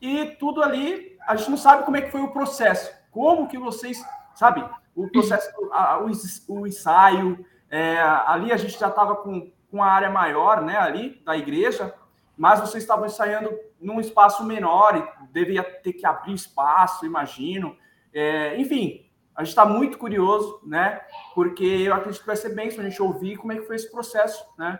E 0.00 0.26
tudo 0.38 0.62
ali, 0.62 1.16
a 1.26 1.34
gente 1.34 1.50
não 1.50 1.56
sabe 1.56 1.84
como 1.84 1.96
é 1.96 2.02
que 2.02 2.10
foi 2.10 2.20
o 2.20 2.32
processo. 2.32 2.92
Como 3.10 3.48
que 3.48 3.58
vocês, 3.58 4.04
sabe, 4.34 4.62
o 4.94 5.08
processo, 5.08 5.48
a, 5.72 5.98
o, 5.98 6.10
o, 6.48 6.66
ensaio, 6.66 7.44
é, 7.70 7.98
ali 8.26 8.52
a 8.52 8.56
gente 8.56 8.78
já 8.78 8.88
estava 8.88 9.16
com, 9.16 9.50
com 9.70 9.82
a 9.82 9.90
área 9.90 10.10
maior, 10.10 10.62
né, 10.62 10.76
ali 10.76 11.22
da 11.24 11.36
igreja, 11.36 11.94
mas 12.36 12.60
vocês 12.60 12.82
estavam 12.82 13.06
ensaiando 13.06 13.50
num 13.80 14.00
espaço 14.00 14.44
menor 14.44 14.96
e 14.96 15.32
devia 15.32 15.62
ter 15.62 15.92
que 15.92 16.06
abrir 16.06 16.34
espaço, 16.34 17.06
imagino. 17.06 17.76
É, 18.12 18.60
enfim, 18.60 19.06
a 19.34 19.42
gente 19.42 19.50
está 19.50 19.64
muito 19.64 19.98
curioso, 19.98 20.60
né? 20.64 21.00
Porque 21.34 21.64
eu 21.64 21.94
acredito 21.94 22.20
que 22.20 22.26
vai 22.26 22.36
ser 22.36 22.54
bem 22.54 22.70
se 22.70 22.80
a 22.80 22.82
gente 22.82 23.00
ouvir 23.02 23.36
como 23.36 23.52
é 23.52 23.56
que 23.56 23.66
foi 23.66 23.76
esse 23.76 23.90
processo, 23.90 24.44
né? 24.58 24.78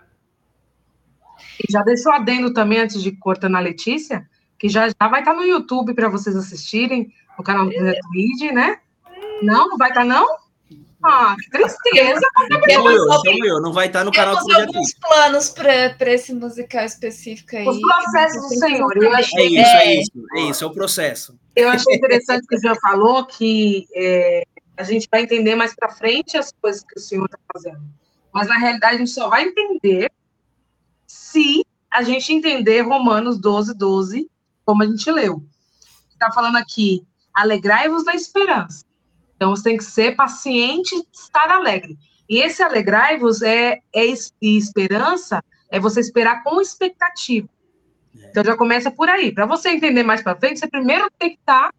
E 1.60 1.70
já 1.70 1.82
deixo 1.82 2.10
adendo 2.10 2.52
também, 2.52 2.80
antes 2.80 3.02
de 3.02 3.12
cortar 3.12 3.48
na 3.48 3.60
Letícia, 3.60 4.28
que 4.58 4.68
já, 4.68 4.88
já 4.88 5.08
vai 5.08 5.20
estar 5.20 5.32
tá 5.32 5.36
no 5.36 5.44
YouTube 5.44 5.94
para 5.94 6.08
vocês 6.08 6.34
assistirem, 6.34 7.12
no 7.36 7.44
canal 7.44 7.66
do 7.66 7.72
Projeto 7.72 8.54
né? 8.54 8.80
Não, 9.42 9.68
não 9.68 9.76
vai 9.76 9.90
estar, 9.90 10.00
tá, 10.00 10.06
não? 10.06 10.26
Ah, 11.02 11.36
que 11.38 11.50
tristeza. 11.50 12.20
Temos, 12.64 12.92
eu, 13.44 13.60
não 13.60 13.72
vai 13.72 13.86
estar 13.86 14.04
no 14.04 14.12
canal 14.12 14.36
do 14.36 14.52
alguns 14.54 14.94
planos 14.94 15.50
para 15.50 16.12
esse 16.12 16.34
musical 16.34 16.84
específico 16.84 17.56
aí. 17.56 17.68
Os 17.68 17.80
processos 17.80 18.42
do 18.42 18.58
Senhor. 18.58 18.96
Eu 18.96 19.14
achei, 19.14 19.58
é 19.58 19.60
isso, 19.60 19.70
é, 19.70 19.86
é 19.86 20.00
isso, 20.00 20.12
é 20.34 20.40
isso, 20.40 20.64
é 20.64 20.66
o 20.66 20.72
processo. 20.72 21.38
Eu 21.54 21.68
achei 21.68 21.94
interessante 21.94 22.46
que 22.46 22.56
o 22.56 22.60
Jean 22.60 22.74
falou 22.76 23.24
que 23.26 23.86
é, 23.94 24.44
a 24.76 24.82
gente 24.82 25.08
vai 25.10 25.22
entender 25.22 25.54
mais 25.54 25.74
para 25.74 25.90
frente 25.90 26.36
as 26.36 26.52
coisas 26.60 26.82
que 26.82 26.98
o 26.98 27.02
Senhor 27.02 27.26
está 27.26 27.38
fazendo. 27.52 27.82
Mas, 28.32 28.48
na 28.48 28.58
realidade, 28.58 28.96
a 28.96 28.98
gente 28.98 29.10
só 29.10 29.28
vai 29.28 29.44
entender 29.44 30.10
se 31.06 31.64
a 31.90 32.02
gente 32.02 32.32
entender 32.32 32.82
Romanos 32.82 33.38
12, 33.38 33.74
12, 33.74 34.30
como 34.64 34.82
a 34.82 34.86
gente 34.86 35.10
leu. 35.10 35.42
Está 36.10 36.30
falando 36.32 36.56
aqui, 36.56 37.06
alegrai-vos 37.32 38.04
da 38.04 38.14
esperança. 38.14 38.85
Então, 39.36 39.54
você 39.54 39.64
tem 39.64 39.76
que 39.76 39.84
ser 39.84 40.16
paciente 40.16 40.94
e 40.94 41.06
estar 41.12 41.50
alegre. 41.50 41.96
E 42.28 42.38
esse 42.38 42.62
alegrai-vos 42.62 43.42
é, 43.42 43.78
é 43.94 44.04
esperança, 44.40 45.42
é 45.70 45.78
você 45.78 46.00
esperar 46.00 46.42
com 46.42 46.60
expectativa. 46.60 47.48
Então, 48.30 48.42
já 48.42 48.56
começa 48.56 48.90
por 48.90 49.08
aí. 49.08 49.32
Para 49.32 49.46
você 49.46 49.70
entender 49.70 50.02
mais 50.02 50.22
para 50.22 50.36
frente, 50.36 50.58
você 50.58 50.66
primeiro 50.66 51.08
tem 51.18 51.30
que 51.30 51.38
estar 51.38 51.72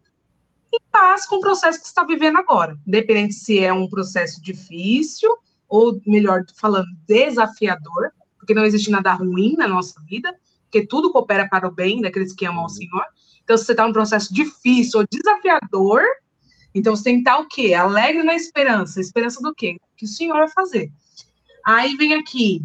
em 0.72 0.78
paz 0.90 1.26
com 1.26 1.36
o 1.36 1.40
processo 1.40 1.78
que 1.78 1.84
você 1.84 1.90
está 1.90 2.04
vivendo 2.04 2.38
agora. 2.38 2.78
Independente 2.86 3.34
se 3.34 3.58
é 3.58 3.72
um 3.72 3.88
processo 3.88 4.40
difícil, 4.42 5.30
ou 5.68 6.00
melhor 6.06 6.44
falando, 6.56 6.86
desafiador, 7.06 8.10
porque 8.38 8.54
não 8.54 8.64
existe 8.64 8.90
nada 8.90 9.12
ruim 9.12 9.54
na 9.56 9.68
nossa 9.68 10.00
vida, 10.02 10.34
porque 10.62 10.86
tudo 10.86 11.12
coopera 11.12 11.48
para 11.48 11.66
o 11.66 11.70
bem 11.70 12.00
daqueles 12.00 12.32
que 12.32 12.46
amam 12.46 12.64
o 12.64 12.68
Senhor. 12.68 13.04
Então, 13.42 13.56
se 13.56 13.64
você 13.64 13.72
está 13.72 13.86
num 13.86 13.92
processo 13.92 14.32
difícil 14.32 15.00
ou 15.00 15.06
desafiador, 15.10 16.02
então 16.78 16.94
você 16.94 17.04
tem 17.04 17.14
que 17.14 17.20
estar 17.20 17.38
o 17.38 17.48
quê? 17.48 17.74
Alegre 17.74 18.22
na 18.22 18.34
esperança. 18.34 19.00
Esperança 19.00 19.40
do 19.40 19.54
quê? 19.54 19.76
Que 19.96 20.04
o 20.04 20.08
Senhor 20.08 20.36
vai 20.36 20.48
fazer. 20.48 20.92
Aí 21.64 21.96
vem 21.96 22.14
aqui, 22.14 22.62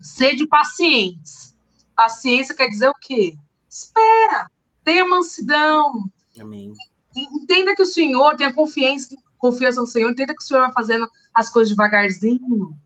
sede 0.00 0.46
pacientes. 0.46 1.54
Paciência 1.94 2.54
quer 2.54 2.68
dizer 2.68 2.88
o 2.88 2.94
quê? 3.00 3.36
Espera, 3.68 4.50
tenha 4.82 5.06
mansidão. 5.06 6.10
Amém. 6.40 6.72
Entenda 7.14 7.74
que 7.74 7.82
o 7.82 7.86
Senhor, 7.86 8.36
tenha 8.36 8.52
confiança, 8.52 9.16
confiança 9.36 9.80
no 9.80 9.86
Senhor, 9.86 10.10
entenda 10.10 10.34
que 10.34 10.42
o 10.42 10.46
Senhor 10.46 10.60
vai 10.60 10.72
fazendo 10.72 11.08
as 11.34 11.50
coisas 11.50 11.70
devagarzinho. 11.70 12.76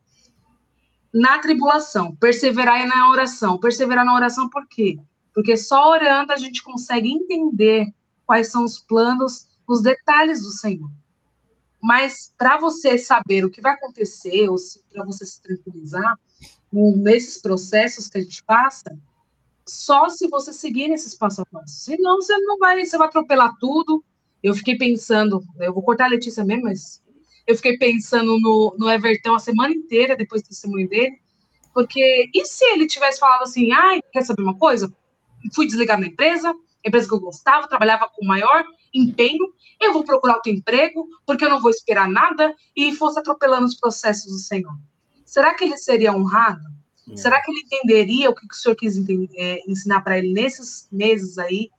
Na 1.13 1.39
tribulação, 1.39 2.17
perseverar 2.17 2.87
na 2.87 3.11
oração. 3.11 3.59
Perseverar 3.59 4.05
na 4.05 4.15
oração 4.15 4.49
por 4.49 4.67
quê? 4.67 4.99
Porque 5.35 5.57
só 5.57 5.91
orando 5.91 6.33
a 6.33 6.37
gente 6.37 6.63
consegue 6.63 7.11
entender 7.11 7.93
quais 8.27 8.51
são 8.51 8.65
os 8.65 8.79
planos, 8.79 9.47
os 9.73 9.83
detalhes 9.83 10.43
do 10.43 10.51
Senhor. 10.51 10.91
Mas 11.83 12.33
para 12.37 12.59
você 12.59 12.99
saber 12.99 13.45
o 13.45 13.51
que 13.51 13.61
vai 13.61 13.73
acontecer, 13.73 14.49
ou 14.49 14.57
para 14.93 15.05
você 15.05 15.25
se 15.27 15.41
tranquilizar, 15.43 16.19
nesses 16.71 17.41
processos 17.41 18.09
que 18.09 18.19
a 18.19 18.21
gente 18.21 18.43
passa, 18.45 18.97
só 19.67 20.09
se 20.09 20.29
você 20.29 20.53
seguir 20.53 20.89
nesses 20.89 21.15
passo 21.15 21.43
a 21.43 21.47
passo. 21.47 21.75
Senão 21.75 22.17
você 22.17 22.37
não 22.39 22.59
vai, 22.59 22.85
você 22.85 22.99
vai 22.99 23.09
atropelar 23.09 23.57
tudo. 23.59 24.05
Eu 24.43 24.55
fiquei 24.55 24.77
pensando, 24.77 25.43
eu 25.59 25.73
vou 25.73 25.83
cortar 25.83 26.07
a 26.07 26.09
Letícia 26.09 26.45
mesmo, 26.45 26.65
mas 26.65 27.03
eu 27.47 27.57
fiquei 27.57 27.79
pensando 27.79 28.39
no, 28.41 28.77
no 28.79 28.91
Everton 28.91 29.35
a 29.35 29.39
semana 29.39 29.73
inteira 29.73 30.17
depois 30.17 30.43
do 30.43 30.49
testemunho 30.49 30.89
dele, 30.89 31.19
porque 31.73 32.31
e 32.35 32.45
se 32.45 32.65
ele 32.67 32.87
tivesse 32.87 33.19
falado 33.19 33.43
assim, 33.43 33.73
ai, 33.73 34.01
quer 34.13 34.23
saber 34.23 34.43
uma 34.43 34.57
coisa? 34.57 34.93
Fui 35.55 35.67
desligado 35.67 36.03
na 36.03 36.09
empresa, 36.09 36.55
empresa 36.85 37.09
que 37.09 37.15
eu 37.15 37.21
gostava, 37.21 37.69
trabalhava 37.69 38.09
com 38.09 38.25
maior 38.25 38.65
empenho, 38.93 39.53
eu 39.81 39.93
vou 39.93 40.05
procurar 40.05 40.35
outro 40.35 40.53
emprego, 40.53 41.09
porque 41.27 41.45
eu 41.45 41.51
não 41.51 41.61
vou 41.61 41.71
esperar 41.71 42.09
nada, 42.09 42.55
e 42.77 42.95
fosse 42.95 43.19
atropelando 43.19 43.67
os 43.67 43.77
processos 43.77 44.31
do 44.31 44.39
Senhor. 44.39 44.77
Será 45.25 45.55
que 45.55 45.65
ele 45.65 45.79
seria 45.79 46.15
honrado? 46.15 46.63
É. 47.11 47.17
Será 47.17 47.41
que 47.41 47.51
ele 47.51 47.61
entenderia 47.61 48.31
o 48.31 48.35
que 48.35 48.47
o 48.47 48.55
senhor 48.55 48.77
quis 48.77 48.97
é, 49.37 49.61
ensinar 49.67 50.03
para 50.03 50.19
ele 50.19 50.33
nesses 50.33 50.87
meses 50.93 51.39
aí 51.39 51.71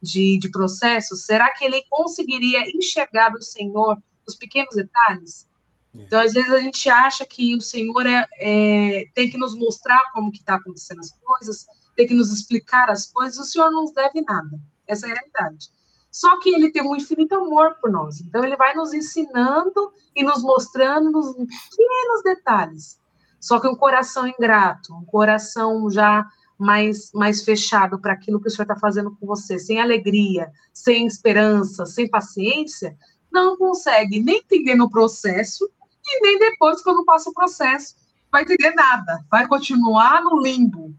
de, 0.00 0.38
de 0.38 0.48
processo? 0.48 1.16
Será 1.16 1.50
que 1.50 1.64
ele 1.64 1.82
conseguiria 1.90 2.64
enxergar 2.74 3.30
do 3.30 3.42
Senhor 3.42 4.00
os 4.26 4.36
pequenos 4.36 4.74
detalhes? 4.74 5.46
É. 5.94 6.02
Então, 6.02 6.20
às 6.20 6.32
vezes, 6.32 6.52
a 6.52 6.60
gente 6.60 6.88
acha 6.88 7.26
que 7.26 7.54
o 7.54 7.60
Senhor 7.60 8.06
é, 8.06 8.26
é 8.38 9.04
tem 9.14 9.28
que 9.28 9.36
nos 9.36 9.54
mostrar 9.54 10.00
como 10.12 10.30
que 10.30 10.38
está 10.38 10.54
acontecendo 10.54 11.00
as 11.00 11.10
coisas, 11.10 11.66
tem 12.00 12.06
que 12.06 12.14
nos 12.14 12.32
explicar 12.32 12.88
as 12.88 13.06
coisas, 13.12 13.38
o 13.38 13.44
Senhor 13.44 13.70
não 13.70 13.82
nos 13.82 13.92
deve 13.92 14.22
nada. 14.22 14.58
Essa 14.86 15.06
é 15.06 15.10
a 15.10 15.14
realidade. 15.14 15.68
Só 16.10 16.40
que 16.40 16.48
ele 16.48 16.72
tem 16.72 16.82
um 16.82 16.96
infinito 16.96 17.34
amor 17.34 17.76
por 17.78 17.90
nós. 17.90 18.20
Então, 18.22 18.42
ele 18.42 18.56
vai 18.56 18.74
nos 18.74 18.94
ensinando 18.94 19.92
e 20.16 20.24
nos 20.24 20.42
mostrando 20.42 21.10
nos 21.10 21.34
pequenos 21.34 22.22
detalhes. 22.24 22.98
Só 23.38 23.60
que 23.60 23.68
um 23.68 23.76
coração 23.76 24.26
ingrato, 24.26 24.94
um 24.94 25.04
coração 25.04 25.90
já 25.90 26.26
mais, 26.58 27.10
mais 27.12 27.44
fechado 27.44 28.00
para 28.00 28.14
aquilo 28.14 28.40
que 28.40 28.48
o 28.48 28.50
Senhor 28.50 28.64
está 28.64 28.76
fazendo 28.76 29.14
com 29.14 29.26
você, 29.26 29.58
sem 29.58 29.78
alegria, 29.78 30.50
sem 30.72 31.06
esperança, 31.06 31.84
sem 31.84 32.08
paciência, 32.08 32.96
não 33.30 33.58
consegue 33.58 34.20
nem 34.20 34.38
entender 34.38 34.74
no 34.74 34.90
processo 34.90 35.70
e 36.04 36.22
nem 36.22 36.38
depois, 36.38 36.82
quando 36.82 37.04
passa 37.04 37.28
o 37.28 37.34
processo, 37.34 37.94
vai 38.32 38.42
entender 38.42 38.70
nada, 38.74 39.22
vai 39.30 39.46
continuar 39.46 40.22
no 40.22 40.40
limbo. 40.40 40.94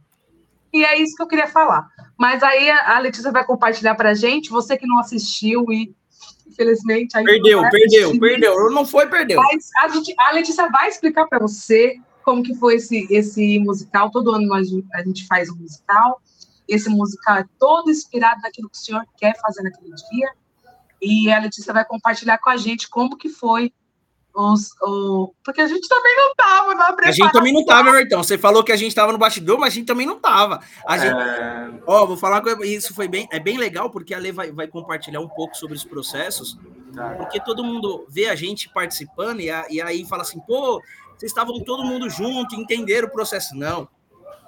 E 0.74 0.86
é 0.86 1.00
isso 1.00 1.16
que 1.16 1.24
eu 1.24 1.28
queria 1.28 1.48
falar. 1.48 1.88
Mas 2.18 2.42
aí 2.44 2.70
a 2.70 3.00
Letícia 3.00 3.32
vai 3.32 3.46
compartilhar 3.46 3.96
para 3.96 4.12
a 4.12 4.14
gente, 4.14 4.50
você 4.50 4.78
que 4.78 4.88
não 4.88 5.00
assistiu 5.00 5.66
e 5.72 5.94
infelizmente 6.48 7.14
perdeu, 7.24 7.62
perdeu, 7.70 8.20
perdeu, 8.20 8.72
não 8.72 8.86
foi 8.86 9.08
perdeu. 9.08 9.42
Mas 9.42 9.70
a, 9.78 9.88
gente, 9.88 10.14
a 10.18 10.32
Letícia 10.32 10.70
vai 10.70 10.90
explicar 10.90 11.26
para 11.28 11.40
você 11.40 11.98
como 12.24 12.44
que 12.44 12.54
foi 12.56 12.76
esse, 12.76 13.08
esse 13.10 13.60
musical. 13.60 14.12
Todo 14.12 14.32
ano 14.32 14.48
nós, 14.48 14.68
a 14.94 15.04
gente 15.04 15.26
faz 15.28 15.50
um 15.50 15.56
musical. 15.56 16.22
Esse 16.68 16.90
musical 16.90 17.38
é 17.38 17.46
todo 17.60 17.90
inspirado 17.90 18.42
naquilo 18.42 18.70
que 18.70 18.78
o 18.78 18.82
senhor 18.82 19.04
quer 19.18 19.34
fazer 19.42 19.64
naquele 19.64 19.94
dia. 19.94 20.32
E 21.02 21.32
a 21.32 21.40
Letícia 21.40 21.74
vai 21.74 21.84
compartilhar 21.84 22.38
com 22.38 22.50
a 22.50 22.58
gente 22.58 22.90
como 22.90 23.18
que 23.18 23.30
foi 23.30 23.74
os, 24.34 24.70
o... 24.82 25.34
porque 25.44 25.62
a 25.62 25.68
gente 25.68 25.88
também 25.88 26.16
não 26.16 26.32
estava 26.32 26.76
na 26.76 26.96
A 27.04 27.12
gente 27.12 27.32
também 27.32 27.54
não 27.54 27.62
estava, 27.62 27.90
Everton. 27.90 28.24
Você 28.24 28.38
falou 28.38 28.64
que 28.64 28.72
a 28.72 28.78
gente 28.78 28.90
estava 28.90 29.12
no 29.12 29.18
bastidor, 29.18 29.60
mas 29.60 29.74
a 29.74 29.76
gente 29.76 29.88
também 29.88 30.06
não 30.06 30.16
estava. 30.16 30.62
A 30.88 30.98
gente... 30.98 31.20
É... 31.20 31.72
Ó, 31.86 32.06
vou 32.06 32.18
falar 32.18 32.42
que 32.42 32.66
isso 32.66 32.94
foi 32.94 33.08
bem, 33.08 33.28
é 33.32 33.40
bem 33.40 33.58
legal, 33.58 33.90
porque 33.90 34.14
a 34.14 34.20
Lê 34.20 34.32
vai, 34.32 34.52
vai 34.52 34.68
compartilhar 34.68 35.20
um 35.20 35.28
pouco 35.28 35.56
sobre 35.58 35.76
os 35.76 35.84
processos, 35.84 36.58
tá. 36.96 37.10
porque 37.16 37.40
todo 37.40 37.64
mundo 37.64 38.06
vê 38.10 38.28
a 38.28 38.36
gente 38.36 38.70
participando 38.70 39.42
e, 39.42 39.50
a, 39.50 39.66
e 39.70 39.82
aí 39.82 40.06
fala 40.06 40.22
assim, 40.22 40.40
pô, 40.40 40.82
vocês 41.18 41.32
estavam 41.32 41.60
todo 41.64 41.84
mundo 41.84 42.10
junto, 42.10 42.56
entenderam 42.56 43.08
o 43.08 43.12
processo. 43.12 43.56
Não. 43.56 43.88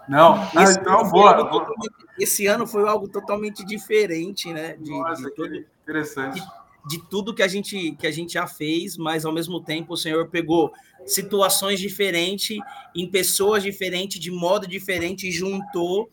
Não, 0.07 0.43
esse, 0.61 0.81
não, 0.81 0.99
ano 0.99 1.09
boa, 1.09 1.75
esse 2.19 2.45
ano 2.45 2.67
foi 2.67 2.87
algo 2.87 3.07
totalmente 3.07 3.63
diferente, 3.63 4.51
né? 4.51 4.75
De, 4.77 4.91
Nossa, 4.91 5.23
de 5.23 5.31
todo, 5.31 5.55
interessante. 5.55 6.41
De, 6.41 6.47
de 6.87 6.99
tudo 7.09 7.33
que 7.33 7.43
a 7.43 7.47
gente 7.47 7.93
que 7.93 8.05
a 8.05 8.11
gente 8.11 8.33
já 8.33 8.45
fez, 8.45 8.97
mas 8.97 9.25
ao 9.25 9.33
mesmo 9.33 9.61
tempo 9.61 9.93
o 9.93 9.97
Senhor 9.97 10.29
pegou 10.29 10.71
situações 11.05 11.79
diferentes, 11.79 12.57
em 12.95 13.09
pessoas 13.09 13.63
diferentes, 13.63 14.19
de 14.19 14.31
modo 14.31 14.67
diferente, 14.67 15.27
e 15.27 15.31
juntou. 15.31 16.09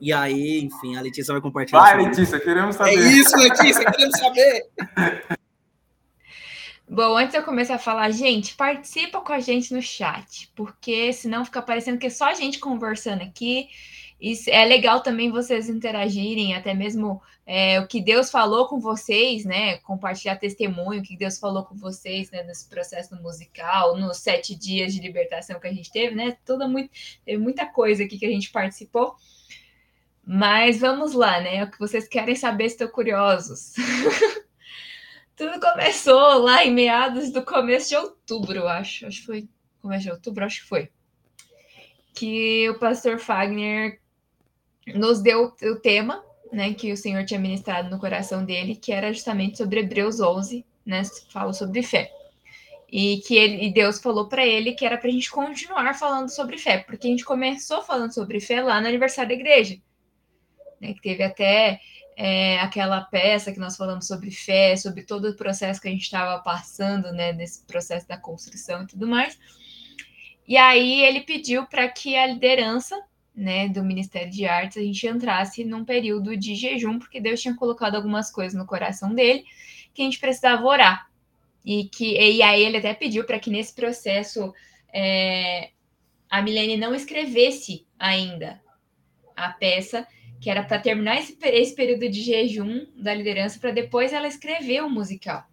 E 0.00 0.12
aí, 0.12 0.60
enfim, 0.60 0.96
a 0.96 1.00
Letícia 1.00 1.32
vai 1.32 1.42
compartilhar. 1.42 1.80
Vai, 1.80 2.04
Letícia, 2.04 2.40
queremos 2.40 2.76
saber. 2.76 2.98
É 2.98 3.12
isso, 3.12 3.36
Letícia, 3.36 3.84
queremos 3.84 4.18
saber. 4.18 4.66
Bom, 6.92 7.16
antes 7.16 7.36
eu 7.36 7.44
começar 7.44 7.76
a 7.76 7.78
falar, 7.78 8.10
gente, 8.10 8.56
participa 8.56 9.20
com 9.20 9.32
a 9.32 9.38
gente 9.38 9.72
no 9.72 9.80
chat, 9.80 10.50
porque 10.56 11.12
senão 11.12 11.44
fica 11.44 11.62
parecendo 11.62 11.98
que 11.98 12.08
é 12.08 12.10
só 12.10 12.24
a 12.24 12.34
gente 12.34 12.58
conversando 12.58 13.22
aqui. 13.22 13.68
E 14.20 14.34
é 14.48 14.64
legal 14.64 15.00
também 15.00 15.30
vocês 15.30 15.68
interagirem, 15.68 16.52
até 16.52 16.74
mesmo 16.74 17.22
é, 17.46 17.78
o 17.78 17.86
que 17.86 18.00
Deus 18.02 18.28
falou 18.28 18.66
com 18.66 18.80
vocês, 18.80 19.44
né? 19.44 19.78
Compartilhar 19.78 20.34
testemunho, 20.34 20.98
o 21.00 21.04
que 21.04 21.16
Deus 21.16 21.38
falou 21.38 21.64
com 21.64 21.76
vocês, 21.76 22.28
né? 22.32 22.42
Nesse 22.42 22.68
processo 22.68 23.14
musical, 23.22 23.96
nos 23.96 24.16
sete 24.16 24.56
dias 24.56 24.92
de 24.92 25.00
libertação 25.00 25.60
que 25.60 25.68
a 25.68 25.72
gente 25.72 25.92
teve, 25.92 26.16
né? 26.16 26.38
Toda 26.44 26.66
muito, 26.66 26.90
teve 27.24 27.38
muita 27.38 27.66
coisa 27.66 28.02
aqui 28.02 28.18
que 28.18 28.26
a 28.26 28.30
gente 28.30 28.50
participou. 28.50 29.14
Mas 30.26 30.80
vamos 30.80 31.12
lá, 31.12 31.40
né? 31.40 31.62
O 31.62 31.70
que 31.70 31.78
vocês 31.78 32.08
querem 32.08 32.34
saber, 32.34 32.64
estou 32.64 32.88
curiosos. 32.88 33.74
Tudo 35.40 35.58
começou 35.58 36.36
lá 36.40 36.66
em 36.66 36.70
meados 36.70 37.30
do 37.30 37.42
começo 37.42 37.88
de 37.88 37.96
outubro, 37.96 38.68
acho. 38.68 39.06
Acho 39.06 39.20
que 39.20 39.24
foi 39.26 39.48
começo 39.80 40.02
de 40.02 40.10
outubro, 40.10 40.44
acho 40.44 40.60
que 40.60 40.68
foi. 40.68 40.90
Que 42.14 42.68
o 42.68 42.78
pastor 42.78 43.18
Fagner 43.18 44.02
nos 44.94 45.22
deu 45.22 45.54
o 45.62 45.76
tema, 45.76 46.22
né, 46.52 46.74
que 46.74 46.92
o 46.92 46.96
Senhor 46.96 47.24
tinha 47.24 47.40
ministrado 47.40 47.88
no 47.88 47.98
coração 47.98 48.44
dele, 48.44 48.76
que 48.76 48.92
era 48.92 49.10
justamente 49.14 49.56
sobre 49.56 49.80
Hebreus 49.80 50.20
11, 50.20 50.62
né, 50.84 51.00
fala 51.32 51.54
sobre 51.54 51.82
fé. 51.82 52.12
E 52.92 53.22
que 53.26 53.34
ele, 53.34 53.64
e 53.64 53.72
Deus 53.72 53.98
falou 53.98 54.28
para 54.28 54.44
ele 54.44 54.72
que 54.74 54.84
era 54.84 54.98
para 54.98 55.08
a 55.08 55.12
gente 55.12 55.30
continuar 55.30 55.94
falando 55.94 56.28
sobre 56.28 56.58
fé, 56.58 56.84
porque 56.86 57.06
a 57.06 57.10
gente 57.10 57.24
começou 57.24 57.80
falando 57.80 58.12
sobre 58.12 58.40
fé 58.40 58.60
lá 58.60 58.78
no 58.78 58.88
aniversário 58.88 59.30
da 59.30 59.40
igreja, 59.40 59.80
né, 60.78 60.92
que 60.92 61.00
teve 61.00 61.22
até 61.22 61.80
é, 62.16 62.58
aquela 62.60 63.00
peça 63.00 63.52
que 63.52 63.58
nós 63.58 63.76
falamos 63.76 64.06
sobre 64.06 64.30
fé, 64.30 64.76
sobre 64.76 65.02
todo 65.02 65.28
o 65.28 65.36
processo 65.36 65.80
que 65.80 65.88
a 65.88 65.90
gente 65.90 66.02
estava 66.02 66.42
passando, 66.42 67.12
né, 67.12 67.32
nesse 67.32 67.64
processo 67.64 68.06
da 68.06 68.16
construção 68.16 68.82
e 68.82 68.86
tudo 68.86 69.06
mais. 69.06 69.38
E 70.46 70.56
aí 70.56 71.02
ele 71.02 71.20
pediu 71.20 71.66
para 71.66 71.88
que 71.88 72.16
a 72.16 72.26
liderança 72.26 73.00
né, 73.34 73.68
do 73.68 73.82
Ministério 73.82 74.30
de 74.30 74.44
Artes, 74.44 74.76
a 74.76 74.82
gente 74.82 75.06
entrasse 75.06 75.64
num 75.64 75.84
período 75.84 76.36
de 76.36 76.54
jejum, 76.54 76.98
porque 76.98 77.20
Deus 77.20 77.40
tinha 77.40 77.54
colocado 77.54 77.94
algumas 77.94 78.30
coisas 78.30 78.58
no 78.58 78.66
coração 78.66 79.14
dele 79.14 79.44
que 79.94 80.02
a 80.02 80.04
gente 80.04 80.18
precisava 80.18 80.64
orar. 80.64 81.08
E, 81.64 81.84
que, 81.84 82.18
e 82.18 82.42
aí 82.42 82.62
ele 82.62 82.78
até 82.78 82.94
pediu 82.94 83.24
para 83.24 83.38
que 83.38 83.50
nesse 83.50 83.74
processo 83.74 84.52
é, 84.92 85.70
a 86.28 86.42
Milene 86.42 86.76
não 86.76 86.94
escrevesse 86.94 87.86
ainda 87.98 88.60
a 89.36 89.50
peça 89.50 90.06
que 90.40 90.48
era 90.48 90.62
para 90.62 90.80
terminar 90.80 91.18
esse, 91.18 91.36
esse 91.42 91.74
período 91.74 92.08
de 92.08 92.22
jejum 92.22 92.86
da 92.96 93.12
liderança 93.12 93.60
para 93.60 93.70
depois 93.70 94.12
ela 94.12 94.26
escrever 94.26 94.82
o 94.82 94.86
um 94.86 94.90
musical. 94.90 95.44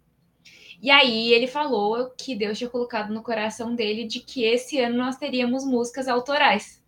E 0.80 0.90
aí 0.90 1.32
ele 1.32 1.46
falou 1.46 2.10
que 2.16 2.34
Deus 2.34 2.56
tinha 2.56 2.70
colocado 2.70 3.12
no 3.12 3.22
coração 3.22 3.74
dele 3.74 4.04
de 4.04 4.20
que 4.20 4.44
esse 4.44 4.78
ano 4.78 4.96
nós 4.96 5.16
teríamos 5.16 5.64
músicas 5.64 6.08
autorais. 6.08 6.82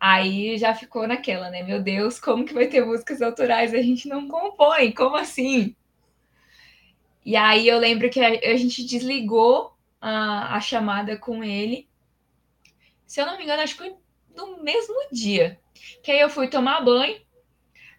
Aí 0.00 0.56
já 0.56 0.74
ficou 0.74 1.06
naquela, 1.06 1.50
né? 1.50 1.62
Meu 1.62 1.82
Deus, 1.82 2.18
como 2.18 2.44
que 2.44 2.54
vai 2.54 2.66
ter 2.68 2.84
músicas 2.84 3.20
autorais? 3.20 3.74
A 3.74 3.82
gente 3.82 4.08
não 4.08 4.26
compõe, 4.28 4.92
como 4.92 5.14
assim? 5.14 5.76
E 7.24 7.36
aí 7.36 7.68
eu 7.68 7.78
lembro 7.78 8.08
que 8.08 8.18
a, 8.18 8.28
a 8.28 8.56
gente 8.56 8.82
desligou 8.82 9.76
a, 10.00 10.56
a 10.56 10.60
chamada 10.60 11.18
com 11.18 11.44
ele. 11.44 11.86
Se 13.06 13.20
eu 13.20 13.26
não 13.26 13.36
me 13.36 13.44
engano, 13.44 13.62
acho 13.62 13.76
que 13.76 13.94
no 14.46 14.62
mesmo 14.62 14.94
dia. 15.12 15.58
Que 16.02 16.12
aí 16.12 16.20
eu 16.20 16.30
fui 16.30 16.48
tomar 16.48 16.80
banho. 16.82 17.20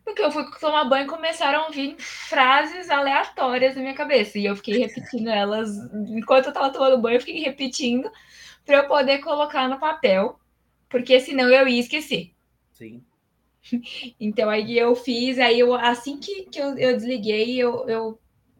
Porque 0.04 0.21
eu 0.21 0.32
fui 0.32 0.43
tomar 0.60 0.86
banho 0.86 1.06
e 1.06 1.10
começaram 1.10 1.65
a 1.65 1.69
vir 1.69 1.95
frases 1.99 2.89
aleatórias 2.89 3.75
na 3.75 3.82
minha 3.82 3.93
cabeça. 3.93 4.39
E 4.39 4.45
eu 4.45 4.56
fiquei 4.56 4.80
repetindo 4.80 5.30
elas. 5.30 5.69
Enquanto 6.10 6.47
eu 6.47 6.54
tava 6.54 6.71
tomando 6.71 6.97
banho, 6.97 7.17
eu 7.17 7.21
fiquei 7.21 7.41
repetindo 7.41 8.12
para 8.65 8.77
eu 8.77 8.88
poder 8.88 9.19
colocar 9.19 9.67
no 9.67 9.80
papel. 9.80 10.39
Porque 10.89 11.19
senão 11.19 11.49
eu 11.49 11.67
ia 11.67 11.80
esquecer. 11.80 12.32
Sim. 12.71 13.04
Então 14.19 14.49
aí 14.49 14.77
eu 14.77 14.95
fiz, 14.95 15.38
aí 15.39 15.60
eu 15.60 15.73
assim 15.73 16.17
que, 16.17 16.45
que 16.45 16.60
eu, 16.60 16.77
eu 16.77 16.95
desliguei, 16.95 17.58
eu, 17.58 17.88
eu, 17.88 18.19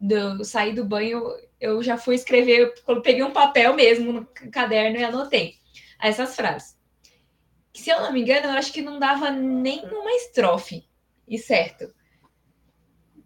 eu 0.10 0.44
saí 0.44 0.74
do 0.74 0.86
banho, 0.86 1.24
eu 1.60 1.82
já 1.82 1.98
fui 1.98 2.16
escrever, 2.16 2.74
eu 2.88 3.02
peguei 3.02 3.24
um 3.24 3.32
papel 3.32 3.74
mesmo 3.74 4.14
no 4.14 4.26
caderno 4.52 4.98
e 4.98 5.04
anotei 5.04 5.56
essas 6.02 6.36
frases. 6.36 6.76
Se 7.74 7.90
eu 7.90 8.02
não 8.02 8.12
me 8.12 8.22
engano, 8.22 8.48
eu 8.48 8.52
acho 8.52 8.74
que 8.74 8.82
não 8.82 9.00
dava 9.00 9.30
nem 9.30 9.86
uma 9.86 10.12
estrofe 10.14 10.88
e 11.28 11.38
certo. 11.38 11.94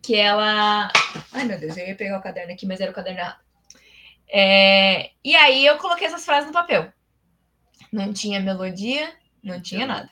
Que 0.01 0.15
ela. 0.15 0.91
Ai, 1.31 1.45
meu 1.45 1.59
Deus, 1.59 1.75
eu 1.77 1.87
ia 1.87 1.95
pegar 1.95 2.19
o 2.19 2.21
caderno 2.21 2.53
aqui, 2.53 2.65
mas 2.65 2.79
era 2.79 2.91
o 2.91 2.95
caderno 2.95 3.19
errado. 3.19 3.43
É... 4.27 5.11
E 5.23 5.35
aí 5.35 5.65
eu 5.65 5.77
coloquei 5.77 6.07
essas 6.07 6.25
frases 6.25 6.47
no 6.47 6.53
papel. 6.53 6.93
Não 7.91 8.13
tinha 8.13 8.39
melodia, 8.39 9.13
não 9.43 9.61
tinha 9.61 9.87
nada. 9.87 10.11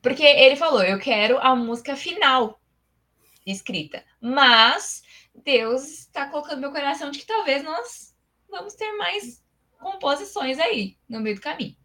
Porque 0.00 0.22
ele 0.22 0.56
falou: 0.56 0.82
eu 0.82 0.98
quero 0.98 1.38
a 1.38 1.54
música 1.56 1.96
final 1.96 2.60
escrita. 3.44 4.04
Mas 4.20 5.02
Deus 5.34 5.82
está 5.82 6.28
colocando 6.28 6.60
meu 6.60 6.70
coração 6.70 7.10
de 7.10 7.18
que 7.18 7.26
talvez 7.26 7.62
nós 7.64 8.14
vamos 8.48 8.74
ter 8.74 8.92
mais 8.92 9.42
composições 9.80 10.58
aí 10.58 10.96
no 11.08 11.20
meio 11.20 11.36
do 11.36 11.40
caminho. 11.40 11.76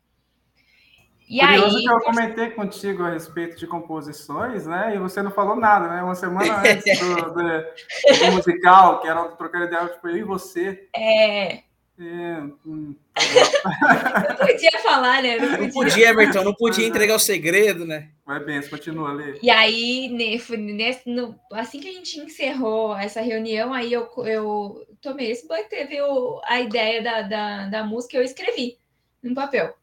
E 1.27 1.39
Curioso 1.39 1.77
aí, 1.77 1.83
que 1.83 1.91
eu 1.91 1.99
comentei 1.99 2.49
contigo 2.51 3.03
a 3.03 3.09
respeito 3.09 3.57
de 3.57 3.67
composições, 3.67 4.65
né? 4.65 4.95
E 4.95 4.97
você 4.97 5.21
não 5.21 5.29
falou 5.29 5.57
nada, 5.57 5.89
né? 5.89 6.01
Uma 6.01 6.15
semana 6.15 6.59
antes 6.59 6.99
do, 6.99 7.15
do, 7.15 7.33
do 7.33 8.31
musical, 8.31 9.01
que 9.01 9.07
era 9.07 9.27
trocando 9.29 9.65
ideia, 9.65 9.87
tipo, 9.89 10.07
eu 10.07 10.17
e 10.17 10.23
você. 10.23 10.87
É. 10.95 11.67
É, 11.99 12.43
hum, 12.63 12.95
tá 13.11 14.29
não 14.29 14.35
podia 14.47 14.71
falar, 14.83 15.23
né? 15.23 15.37
Não 15.37 15.47
podia, 15.47 15.57
não 15.57 15.71
podia 15.71 16.09
Everton, 16.09 16.43
não 16.43 16.53
podia 16.53 16.87
entregar 16.87 17.15
o 17.15 17.19
segredo, 17.19 17.85
né? 17.85 18.09
Vai 18.23 18.39
bem, 18.39 18.61
você 18.61 18.69
continua 18.69 19.09
ali. 19.09 19.39
E 19.41 19.49
aí, 19.49 20.07
nesse, 20.07 21.09
no, 21.09 21.35
assim 21.51 21.79
que 21.79 21.89
a 21.89 21.91
gente 21.91 22.19
encerrou 22.19 22.95
essa 22.95 23.19
reunião, 23.19 23.73
aí 23.73 23.91
eu, 23.91 24.07
eu 24.25 24.85
tomei 25.01 25.31
esse 25.31 25.47
banho, 25.47 25.67
teve 25.67 25.99
o, 25.99 26.39
a 26.45 26.61
ideia 26.61 27.01
da, 27.01 27.21
da, 27.23 27.67
da 27.67 27.83
música, 27.83 28.15
eu 28.15 28.23
escrevi 28.23 28.77
no 29.23 29.33
papel. 29.33 29.75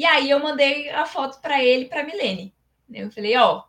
E 0.00 0.06
aí 0.06 0.30
eu 0.30 0.38
mandei 0.40 0.88
a 0.88 1.04
foto 1.04 1.42
para 1.42 1.62
ele, 1.62 1.84
para 1.84 2.02
Milene. 2.02 2.54
Eu 2.90 3.12
falei, 3.12 3.36
ó, 3.36 3.64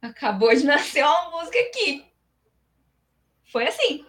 acabou 0.00 0.54
de 0.54 0.62
nascer 0.64 1.02
uma 1.02 1.32
música 1.32 1.58
aqui. 1.58 2.04
Foi 3.50 3.66
assim. 3.66 4.06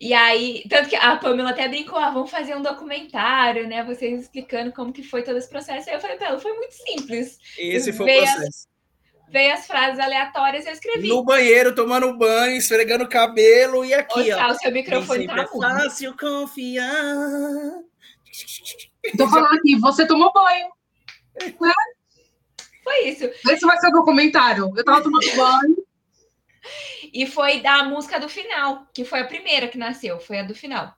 E 0.00 0.14
aí, 0.14 0.64
tanto 0.70 0.88
que 0.88 0.96
a 0.96 1.16
Pamela 1.16 1.50
até 1.50 1.68
brincou, 1.68 1.98
ah, 1.98 2.08
vamos 2.08 2.30
fazer 2.30 2.56
um 2.56 2.62
documentário, 2.62 3.68
né? 3.68 3.84
Vocês 3.84 4.22
explicando 4.22 4.72
como 4.72 4.90
que 4.90 5.02
foi 5.02 5.22
todo 5.22 5.36
esse 5.36 5.50
processo. 5.50 5.90
Aí 5.90 5.96
eu 5.96 6.00
falei, 6.00 6.16
Pelo, 6.16 6.40
foi 6.40 6.54
muito 6.54 6.72
simples. 6.72 7.38
Esse 7.58 7.92
foi 7.92 8.06
veio 8.06 8.22
o 8.22 8.24
processo. 8.24 8.48
As, 8.48 8.68
veio 9.30 9.52
as 9.52 9.66
frases 9.66 10.00
aleatórias 10.00 10.64
e 10.64 10.68
eu 10.68 10.72
escrevi. 10.72 11.08
No 11.08 11.22
banheiro, 11.22 11.74
tomando 11.74 12.16
banho, 12.16 12.56
esfregando 12.56 13.04
o 13.04 13.08
cabelo 13.08 13.84
e 13.84 13.92
aqui, 13.92 14.32
ó. 14.32 14.50
O 14.50 14.54
seu 14.54 14.72
microfone 14.72 15.26
tá 15.26 15.42
é 15.42 15.46
fácil 15.46 16.16
confiar. 16.16 16.86
Tô 19.16 19.28
falando 19.28 19.56
aqui, 19.58 19.76
você 19.76 20.06
tomou 20.06 20.32
banho. 20.32 20.68
Foi 22.82 23.08
isso. 23.08 23.24
Esse 23.24 23.66
vai 23.66 23.78
ser 23.78 23.88
o 23.88 23.92
documentário. 23.92 24.72
Eu 24.76 24.84
tava 24.84 25.02
tomando 25.02 25.36
banho. 25.36 25.84
E 27.12 27.26
foi 27.26 27.60
da 27.60 27.84
música 27.84 28.18
do 28.18 28.28
final, 28.28 28.86
que 28.92 29.04
foi 29.04 29.20
a 29.20 29.26
primeira 29.26 29.68
que 29.68 29.78
nasceu, 29.78 30.18
foi 30.18 30.38
a 30.38 30.42
do 30.42 30.54
final. 30.54 30.94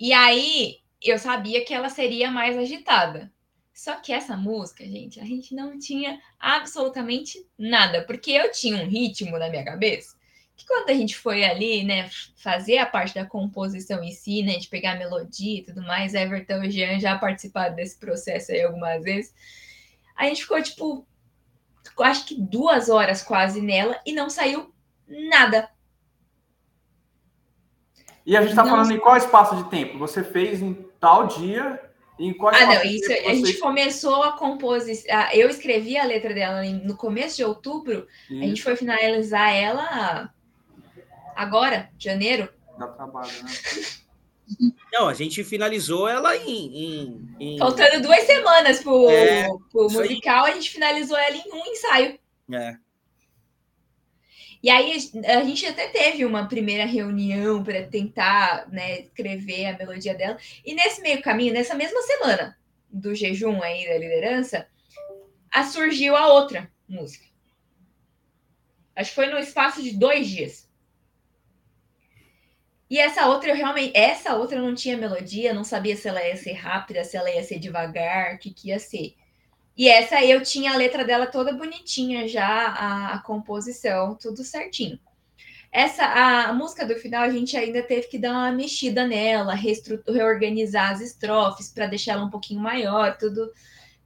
E 0.00 0.12
aí 0.12 0.78
eu 1.00 1.18
sabia 1.18 1.64
que 1.64 1.72
ela 1.72 1.88
seria 1.88 2.30
mais 2.30 2.56
agitada. 2.56 3.32
Só 3.72 3.96
que 3.96 4.12
essa 4.12 4.36
música, 4.36 4.84
gente, 4.84 5.20
a 5.20 5.24
gente 5.24 5.54
não 5.54 5.78
tinha 5.78 6.20
absolutamente 6.38 7.38
nada, 7.58 8.04
porque 8.06 8.30
eu 8.30 8.50
tinha 8.50 8.76
um 8.76 8.86
ritmo 8.86 9.38
na 9.38 9.48
minha 9.50 9.64
cabeça 9.64 10.13
que 10.56 10.66
quando 10.66 10.90
a 10.90 10.94
gente 10.94 11.16
foi 11.16 11.44
ali, 11.44 11.84
né, 11.84 12.08
fazer 12.36 12.78
a 12.78 12.86
parte 12.86 13.14
da 13.14 13.24
composição 13.24 14.02
em 14.02 14.12
si, 14.12 14.42
né, 14.42 14.56
de 14.56 14.68
pegar 14.68 14.92
a 14.92 14.98
melodia 14.98 15.60
e 15.60 15.64
tudo 15.64 15.82
mais, 15.82 16.14
Everton 16.14 16.62
e 16.62 16.70
Jean 16.70 17.00
já 17.00 17.18
participaram 17.18 17.74
desse 17.74 17.98
processo 17.98 18.52
aí 18.52 18.62
algumas 18.62 19.02
vezes, 19.02 19.34
a 20.16 20.26
gente 20.26 20.42
ficou, 20.42 20.62
tipo, 20.62 21.06
acho 21.98 22.26
que 22.26 22.40
duas 22.40 22.88
horas 22.88 23.22
quase 23.22 23.60
nela 23.60 24.00
e 24.06 24.12
não 24.12 24.30
saiu 24.30 24.72
nada. 25.08 25.68
E 28.24 28.36
a 28.36 28.40
gente 28.40 28.50
está 28.50 28.64
falando 28.64 28.90
em 28.90 28.98
qual 28.98 29.16
espaço 29.16 29.56
de 29.56 29.68
tempo? 29.68 29.98
Você 29.98 30.24
fez 30.24 30.62
em 30.62 30.74
tal 30.98 31.26
dia 31.26 31.80
em 32.18 32.32
qual 32.32 32.54
ah, 32.54 32.66
não, 32.66 32.84
isso, 32.84 33.12
a 33.12 33.34
gente 33.34 33.58
começou 33.58 34.22
a 34.22 34.32
composição. 34.32 35.14
Eu 35.32 35.50
escrevi 35.50 35.98
a 35.98 36.04
letra 36.04 36.32
dela 36.32 36.62
no 36.62 36.96
começo 36.96 37.36
de 37.36 37.44
outubro, 37.44 38.06
isso. 38.30 38.42
a 38.42 38.46
gente 38.46 38.62
foi 38.62 38.76
finalizar 38.76 39.52
ela 39.52 40.32
agora, 41.36 41.90
janeiro. 41.98 42.48
Dá 42.78 42.88
trabalho, 42.88 43.30
né? 43.42 43.50
Não, 44.92 45.08
a 45.08 45.14
gente 45.14 45.42
finalizou 45.42 46.08
ela 46.08 46.36
em. 46.36 46.84
em, 46.84 47.36
em... 47.40 47.58
Faltando 47.58 48.02
duas 48.02 48.24
semanas 48.24 48.82
pro, 48.82 49.08
é, 49.08 49.48
pro 49.72 49.90
musical, 49.90 50.44
aí. 50.44 50.52
a 50.52 50.54
gente 50.54 50.70
finalizou 50.70 51.16
ela 51.16 51.36
em 51.36 51.50
um 51.52 51.66
ensaio. 51.66 52.18
É. 52.52 52.76
E 54.62 54.70
aí 54.70 54.96
a 55.26 55.44
gente 55.44 55.66
até 55.66 55.88
teve 55.88 56.24
uma 56.24 56.48
primeira 56.48 56.86
reunião 56.86 57.62
para 57.62 57.86
tentar 57.86 58.66
né, 58.70 59.00
escrever 59.00 59.66
a 59.66 59.76
melodia 59.76 60.14
dela. 60.14 60.38
E 60.64 60.74
nesse 60.74 61.02
meio 61.02 61.20
caminho, 61.20 61.52
nessa 61.52 61.74
mesma 61.74 62.00
semana 62.00 62.56
do 62.88 63.14
jejum 63.14 63.62
aí 63.62 63.86
da 63.86 63.98
liderança, 63.98 64.66
a 65.50 65.64
surgiu 65.64 66.16
a 66.16 66.32
outra 66.32 66.70
música. 66.88 67.26
Acho 68.96 69.10
que 69.10 69.16
foi 69.16 69.26
no 69.26 69.38
espaço 69.38 69.82
de 69.82 69.96
dois 69.96 70.28
dias. 70.28 70.66
E 72.94 72.98
essa 73.00 73.26
outra 73.26 73.50
eu 73.50 73.56
realmente, 73.56 73.90
essa 73.92 74.36
outra 74.36 74.62
não 74.62 74.72
tinha 74.72 74.96
melodia, 74.96 75.52
não 75.52 75.64
sabia 75.64 75.96
se 75.96 76.06
ela 76.06 76.24
ia 76.24 76.36
ser 76.36 76.52
rápida, 76.52 77.02
se 77.02 77.16
ela 77.16 77.28
ia 77.28 77.42
ser 77.42 77.58
devagar, 77.58 78.36
o 78.36 78.38
que, 78.38 78.54
que 78.54 78.68
ia 78.68 78.78
ser. 78.78 79.16
E 79.76 79.88
essa 79.88 80.24
eu 80.24 80.40
tinha 80.44 80.72
a 80.72 80.76
letra 80.76 81.04
dela 81.04 81.26
toda 81.26 81.52
bonitinha 81.52 82.28
já, 82.28 82.68
a, 82.68 83.14
a 83.14 83.18
composição, 83.18 84.14
tudo 84.14 84.44
certinho. 84.44 84.96
Essa 85.72 86.04
a, 86.04 86.50
a, 86.50 86.52
música 86.52 86.86
do 86.86 86.94
final 86.94 87.24
a 87.24 87.30
gente 87.30 87.56
ainda 87.56 87.82
teve 87.82 88.06
que 88.06 88.16
dar 88.16 88.30
uma 88.30 88.52
mexida 88.52 89.04
nela, 89.04 89.54
reorganizar 89.54 90.92
as 90.92 91.00
estrofes 91.00 91.72
para 91.72 91.88
deixar 91.88 92.12
ela 92.12 92.24
um 92.24 92.30
pouquinho 92.30 92.60
maior, 92.60 93.18
tudo 93.18 93.50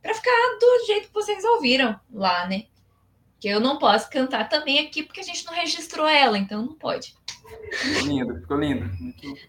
para 0.01 0.15
ficar 0.15 0.31
do 0.59 0.87
jeito 0.87 1.09
que 1.09 1.15
vocês 1.15 1.45
ouviram 1.45 2.01
lá, 2.11 2.47
né? 2.47 2.65
Que 3.41 3.49
eu 3.49 3.61
não 3.61 3.79
posso 3.79 4.11
cantar 4.11 4.49
também 4.49 4.81
aqui 4.81 5.03
porque 5.03 5.21
a 5.21 5.25
gente 5.25 5.45
não 5.47 5.53
registrou 5.53 6.07
ela, 6.07 6.37
então 6.37 6.65
não 6.65 6.75
pode. 6.75 7.15
Ficou 7.73 8.07
lindo, 8.09 8.41
ficou 8.41 8.59
lindo. 8.59 8.91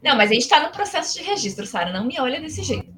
Não, 0.03 0.15
mas 0.15 0.29
a 0.29 0.33
gente 0.33 0.43
está 0.43 0.61
no 0.61 0.71
processo 0.71 1.17
de 1.17 1.23
registro, 1.23 1.65
Sara. 1.65 1.91
Não 1.91 2.05
me 2.05 2.19
olha 2.19 2.39
desse 2.39 2.63
jeito. 2.63 2.93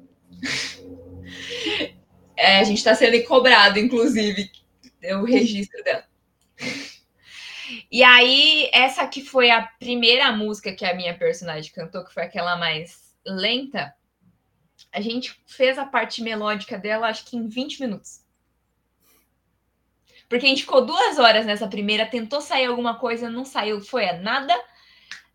É, 2.36 2.58
a 2.58 2.64
gente 2.64 2.78
está 2.78 2.94
sendo 2.94 3.22
cobrado, 3.24 3.78
inclusive, 3.78 4.50
o 5.20 5.24
registro 5.24 5.82
dela. 5.84 6.04
E 7.90 8.02
aí, 8.02 8.68
essa 8.72 9.06
que 9.06 9.22
foi 9.22 9.50
a 9.50 9.62
primeira 9.62 10.32
música 10.32 10.72
que 10.72 10.84
a 10.84 10.94
minha 10.94 11.16
personagem 11.16 11.72
cantou, 11.72 12.04
que 12.04 12.12
foi 12.12 12.24
aquela 12.24 12.56
mais 12.56 13.14
lenta, 13.24 13.94
a 14.92 15.00
gente 15.00 15.40
fez 15.46 15.78
a 15.78 15.86
parte 15.86 16.22
melódica 16.22 16.78
dela, 16.78 17.08
acho 17.08 17.24
que 17.24 17.36
em 17.36 17.48
20 17.48 17.80
minutos. 17.80 18.20
Porque 20.28 20.46
a 20.46 20.48
gente 20.48 20.62
ficou 20.62 20.84
duas 20.84 21.18
horas 21.18 21.44
nessa 21.44 21.68
primeira, 21.68 22.06
tentou 22.06 22.40
sair 22.40 22.66
alguma 22.66 22.98
coisa, 22.98 23.28
não 23.28 23.44
saiu, 23.44 23.80
foi 23.80 24.08
a 24.08 24.14
nada. 24.14 24.54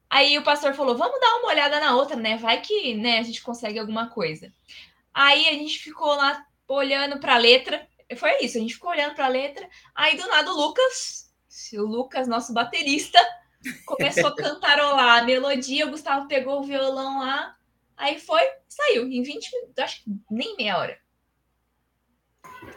Aí 0.10 0.38
o 0.38 0.44
pastor 0.44 0.74
falou: 0.74 0.98
vamos 0.98 1.20
dar 1.20 1.36
uma 1.38 1.50
olhada 1.50 1.80
na 1.80 1.96
outra, 1.96 2.16
né? 2.16 2.38
Vai 2.38 2.62
que 2.62 2.96
né, 2.96 3.20
a 3.20 3.24
gente 3.24 3.42
consegue 3.42 3.78
alguma 3.80 4.10
coisa. 4.10 4.52
Aí 5.14 5.48
a 5.48 5.54
gente 5.54 5.80
ficou 5.80 6.08
lá 6.16 6.46
olhando 6.68 7.20
para 7.20 7.36
a 7.36 7.38
letra. 7.38 7.88
foi 8.18 8.38
isso, 8.42 8.58
a 8.58 8.62
gente 8.62 8.76
ficou 8.76 8.90
olhando 8.90 9.16
para 9.16 9.26
a 9.26 9.30
letra. 9.30 9.68
Aí 9.96 10.18
do 10.18 10.28
nada 10.28 10.52
o 10.52 10.56
Lucas, 10.56 11.32
o 11.74 11.82
Lucas, 11.82 12.28
nosso 12.28 12.54
baterista, 12.54 13.20
começou 13.86 14.28
a 14.28 14.36
cantarolar 14.38 15.20
a 15.20 15.24
melodia, 15.24 15.88
o 15.88 15.92
Gustavo 15.92 16.28
pegou 16.28 16.60
o 16.60 16.64
violão 16.64 17.20
lá, 17.20 17.56
aí 17.96 18.20
foi, 18.20 18.42
saiu 18.68 19.08
em 19.08 19.22
20 19.22 19.52
minutos, 19.52 19.84
acho 19.84 20.04
que 20.04 20.12
nem 20.30 20.56
meia 20.56 20.78
hora. 20.78 21.00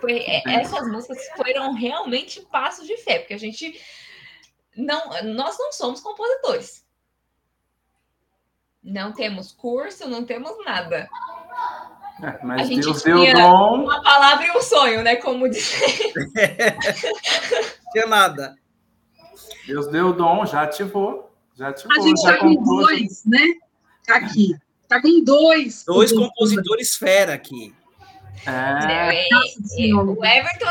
Foi, 0.01 0.19
é, 0.19 0.43
essas 0.61 0.87
músicas 0.89 1.19
foram 1.37 1.75
realmente 1.75 2.41
passos 2.43 2.87
de 2.87 2.97
fé, 2.99 3.19
porque 3.19 3.35
a 3.35 3.39
gente 3.39 3.81
não, 4.77 5.11
nós 5.35 5.59
não 5.59 5.73
somos 5.73 6.01
compositores. 6.01 6.85
Não 8.83 9.13
temos 9.13 9.53
curso, 9.53 10.09
não 10.09 10.25
temos 10.25 10.53
nada. 10.65 11.09
É, 12.23 12.39
mas 12.45 12.63
a 12.63 12.65
gente 12.65 12.85
Deus 12.85 13.03
deu 13.03 13.35
dom. 13.35 13.85
Uma 13.85 14.03
palavra 14.03 14.47
e 14.47 14.51
um 14.51 14.63
sonho, 14.63 15.03
né? 15.03 15.17
Como 15.17 15.49
dizer. 15.49 16.09
tinha 17.93 18.07
nada. 18.07 18.57
Deus 19.67 19.87
deu 19.89 20.09
o 20.09 20.13
dom, 20.13 20.47
já 20.47 20.63
ativou. 20.63 21.31
Já 21.55 21.69
ativou. 21.69 21.97
A 21.97 22.01
gente 22.01 22.23
já 22.23 22.33
tá 22.33 22.39
com 22.39 22.55
dois, 22.55 23.25
né? 23.25 23.55
Tá 24.07 24.17
aqui. 24.17 24.55
Tá 24.89 25.01
com 25.01 25.23
dois. 25.23 25.85
Dois 25.85 26.13
compositores 26.13 26.97
fera 26.97 27.35
aqui. 27.35 27.75
É. 28.47 29.27
É, 29.27 29.95
o 29.95 30.25
Everton 30.25 30.67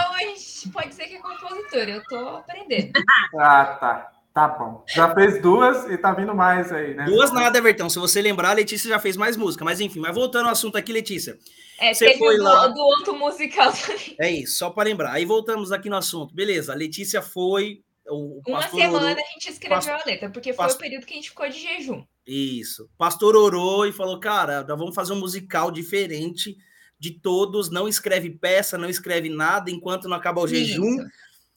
pode 0.72 0.94
ser 0.94 1.06
que 1.06 1.16
é 1.16 1.20
compositor, 1.20 1.90
eu 1.90 2.04
tô 2.06 2.18
aprendendo. 2.18 2.92
ah, 3.38 3.66
tá. 3.80 4.12
Tá 4.34 4.48
bom. 4.48 4.84
Já 4.88 5.14
fez 5.14 5.42
duas 5.42 5.90
e 5.90 5.98
tá 5.98 6.14
vindo 6.14 6.34
mais 6.36 6.72
aí, 6.72 6.94
né? 6.94 7.06
Duas 7.06 7.32
nada, 7.32 7.58
Everton. 7.58 7.90
Se 7.90 7.98
você 7.98 8.22
lembrar, 8.22 8.52
a 8.52 8.54
Letícia 8.54 8.88
já 8.88 9.00
fez 9.00 9.18
mais 9.18 9.36
música. 9.36 9.66
Mas 9.66 9.82
enfim, 9.82 10.00
mas 10.00 10.14
voltando 10.14 10.46
ao 10.46 10.52
assunto 10.52 10.78
aqui, 10.78 10.94
Letícia. 10.94 11.38
É, 11.80 11.94
você 11.94 12.18
foi 12.18 12.38
do, 12.38 12.44
lá... 12.44 12.68
do 12.68 12.80
outro 12.80 13.18
musical 13.18 13.74
também. 13.74 14.16
É 14.20 14.32
isso, 14.32 14.58
só 14.58 14.70
para 14.70 14.88
lembrar. 14.88 15.14
Aí 15.14 15.26
voltamos 15.26 15.72
aqui 15.72 15.90
no 15.90 15.96
assunto. 15.96 16.34
Beleza, 16.34 16.72
a 16.72 16.76
Letícia 16.76 17.22
foi. 17.22 17.82
O 18.08 18.42
Uma 18.48 18.68
semana 18.68 19.12
a 19.12 19.34
gente 19.34 19.50
escreveu 19.50 19.94
a 19.94 20.04
letra, 20.06 20.30
porque 20.30 20.54
foi 20.54 20.66
o 20.66 20.78
período 20.78 21.06
que 21.06 21.14
a 21.14 21.16
gente 21.16 21.30
ficou 21.30 21.48
de 21.50 21.60
jejum. 21.60 22.04
Isso. 22.26 22.90
Pastor 22.98 23.36
orou 23.36 23.86
e 23.86 23.92
falou: 23.92 24.20
cara, 24.20 24.64
nós 24.64 24.78
vamos 24.78 24.96
fazer 24.96 25.14
um 25.14 25.20
musical 25.20 25.70
diferente 25.72 26.56
de 27.00 27.12
todos, 27.12 27.70
não 27.70 27.88
escreve 27.88 28.30
peça, 28.30 28.78
não 28.78 28.90
escreve 28.90 29.30
nada 29.30 29.72
enquanto 29.72 30.10
não 30.10 30.18
acabar 30.18 30.42
o 30.42 30.48
jejum. 30.48 31.08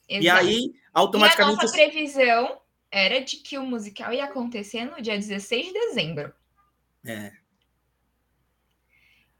E 0.08 0.28
aí, 0.28 0.72
automaticamente. 0.94 1.56
E 1.56 1.60
a 1.60 1.62
nossa 1.62 1.74
previsão 1.74 2.60
era 2.90 3.20
de 3.20 3.36
que 3.36 3.58
o 3.58 3.64
musical 3.64 4.12
ia 4.12 4.24
acontecer 4.24 4.84
no 4.84 5.00
dia 5.02 5.16
16 5.16 5.66
de 5.66 5.72
dezembro. 5.72 6.32
É. 7.04 7.32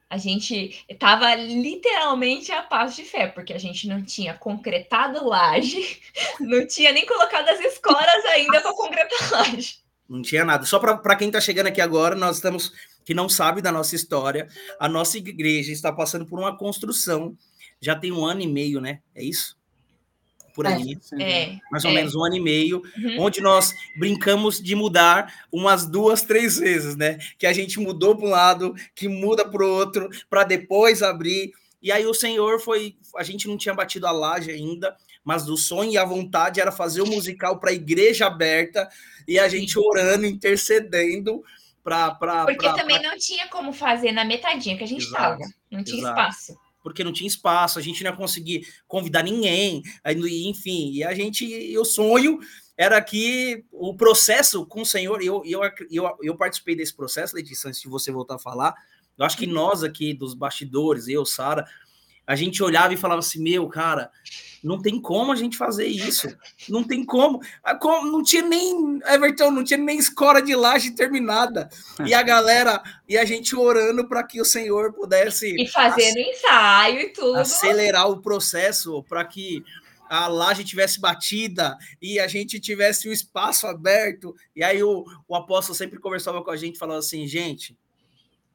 A 0.08 0.18
gente 0.18 0.84
estava 0.88 1.34
literalmente 1.34 2.52
a 2.52 2.62
paz 2.62 2.94
de 2.96 3.04
fé, 3.04 3.28
porque 3.28 3.52
a 3.52 3.58
gente 3.58 3.88
não 3.88 4.02
tinha 4.02 4.34
concretado 4.34 5.26
laje, 5.26 6.00
não 6.40 6.66
tinha 6.66 6.92
nem 6.92 7.06
colocado 7.06 7.48
as 7.48 7.60
escolas 7.60 8.24
ainda 8.26 8.60
para 8.60 8.74
concretar 8.74 9.30
laje. 9.30 9.78
Não 10.08 10.20
tinha 10.20 10.44
nada. 10.44 10.66
Só 10.66 10.78
para 10.78 11.16
quem 11.16 11.28
está 11.28 11.40
chegando 11.40 11.68
aqui 11.68 11.80
agora, 11.80 12.14
nós 12.14 12.36
estamos 12.36 12.72
que 13.04 13.14
não 13.14 13.28
sabe 13.28 13.60
da 13.60 13.72
nossa 13.72 13.94
história, 13.96 14.48
a 14.78 14.88
nossa 14.88 15.18
igreja 15.18 15.72
está 15.72 15.92
passando 15.92 16.26
por 16.26 16.38
uma 16.38 16.56
construção. 16.56 17.36
Já 17.80 17.96
tem 17.96 18.12
um 18.12 18.24
ano 18.24 18.40
e 18.40 18.46
meio, 18.46 18.80
né? 18.80 19.00
É 19.14 19.22
isso? 19.22 19.56
Por 20.54 20.66
é, 20.66 20.74
aí. 20.74 20.98
É, 21.18 21.58
mais 21.70 21.84
ou 21.84 21.90
é. 21.90 21.94
menos 21.94 22.14
um 22.14 22.24
ano 22.24 22.36
e 22.36 22.40
meio, 22.40 22.82
uhum. 22.96 23.22
onde 23.22 23.40
nós 23.40 23.72
brincamos 23.98 24.60
de 24.60 24.74
mudar 24.74 25.46
umas 25.50 25.86
duas, 25.86 26.22
três 26.22 26.58
vezes, 26.58 26.94
né? 26.94 27.18
Que 27.38 27.46
a 27.46 27.52
gente 27.52 27.80
mudou 27.80 28.16
para 28.16 28.26
um 28.26 28.30
lado, 28.30 28.74
que 28.94 29.08
muda 29.08 29.48
para 29.48 29.64
o 29.64 29.68
outro, 29.68 30.08
para 30.28 30.44
depois 30.44 31.02
abrir. 31.02 31.52
E 31.82 31.90
aí 31.90 32.06
o 32.06 32.14
Senhor 32.14 32.60
foi. 32.60 32.96
A 33.16 33.22
gente 33.22 33.48
não 33.48 33.56
tinha 33.56 33.74
batido 33.74 34.06
a 34.06 34.12
laje 34.12 34.50
ainda, 34.50 34.94
mas 35.24 35.48
o 35.48 35.56
sonho 35.56 35.92
e 35.92 35.98
a 35.98 36.04
vontade 36.04 36.60
era 36.60 36.70
fazer 36.70 37.00
o 37.00 37.06
musical 37.06 37.58
para 37.58 37.70
a 37.70 37.74
igreja 37.74 38.26
aberta 38.26 38.88
e 39.26 39.38
a 39.38 39.48
gente 39.48 39.78
orando, 39.78 40.26
intercedendo 40.26 41.42
Pra, 41.82 42.14
pra, 42.14 42.44
Porque 42.44 42.66
pra, 42.66 42.74
também 42.74 43.02
não 43.02 43.18
tinha 43.18 43.48
como 43.48 43.72
fazer 43.72 44.12
na 44.12 44.24
metadinha 44.24 44.76
que 44.76 44.84
a 44.84 44.88
gente 44.88 45.04
estava. 45.04 45.38
Não 45.70 45.82
tinha 45.82 45.98
exato. 45.98 46.20
espaço. 46.20 46.60
Porque 46.82 47.04
não 47.04 47.12
tinha 47.12 47.28
espaço, 47.28 47.78
a 47.78 47.82
gente 47.82 48.02
não 48.02 48.10
ia 48.10 48.16
conseguir 48.16 48.66
convidar 48.88 49.22
ninguém, 49.22 49.82
enfim, 50.04 50.90
e 50.92 51.04
a 51.04 51.14
gente, 51.14 51.44
e 51.44 51.78
o 51.78 51.84
sonho 51.84 52.40
era 52.76 53.00
que 53.00 53.64
o 53.70 53.94
processo 53.94 54.66
com 54.66 54.82
o 54.82 54.86
Senhor, 54.86 55.22
eu, 55.22 55.42
eu, 55.44 55.60
eu, 55.88 56.18
eu 56.20 56.36
participei 56.36 56.74
desse 56.74 56.94
processo, 56.94 57.36
Letícia, 57.36 57.68
antes 57.68 57.80
de 57.80 57.88
você 57.88 58.10
voltar 58.10 58.34
a 58.34 58.40
falar, 58.40 58.74
eu 59.16 59.24
acho 59.24 59.36
que 59.36 59.46
uhum. 59.46 59.52
nós 59.52 59.84
aqui 59.84 60.12
dos 60.12 60.34
bastidores, 60.34 61.06
eu, 61.06 61.24
Sara, 61.24 61.64
a 62.26 62.37
gente 62.37 62.62
olhava 62.62 62.94
e 62.94 62.96
falava 62.96 63.20
assim: 63.20 63.42
meu, 63.42 63.68
cara, 63.68 64.11
não 64.62 64.80
tem 64.80 65.00
como 65.00 65.32
a 65.32 65.37
gente 65.37 65.56
fazer 65.56 65.87
isso. 65.87 66.28
Não 66.68 66.85
tem 66.85 67.04
como. 67.04 67.40
Não 68.04 68.22
tinha 68.22 68.42
nem. 68.42 69.00
Everton, 69.06 69.50
não 69.50 69.64
tinha 69.64 69.78
nem 69.78 69.98
escola 69.98 70.40
de 70.40 70.54
laje 70.54 70.92
terminada. 70.92 71.68
E 72.06 72.14
a 72.14 72.22
galera, 72.22 72.80
e 73.08 73.18
a 73.18 73.24
gente 73.24 73.56
orando 73.56 74.06
para 74.08 74.22
que 74.22 74.40
o 74.40 74.44
Senhor 74.44 74.92
pudesse. 74.92 75.54
E 75.61 75.68
fazendo 75.68 76.18
ensaio 76.18 77.00
e 77.00 77.12
tudo. 77.12 77.38
Acelerar 77.38 78.08
o 78.08 78.22
processo 78.22 79.02
para 79.04 79.24
que 79.24 79.64
a 80.08 80.28
laje 80.28 80.62
tivesse 80.62 81.00
batida 81.00 81.76
e 82.00 82.20
a 82.20 82.28
gente 82.28 82.61
tivesse 82.61 83.08
o 83.08 83.12
espaço 83.12 83.66
aberto. 83.66 84.35
E 84.54 84.62
aí 84.62 84.82
o, 84.82 85.04
o 85.26 85.35
apóstolo 85.35 85.76
sempre 85.76 85.98
conversava 85.98 86.44
com 86.44 86.50
a 86.50 86.56
gente, 86.56 86.78
falava 86.78 86.98
assim, 86.98 87.26
gente, 87.26 87.76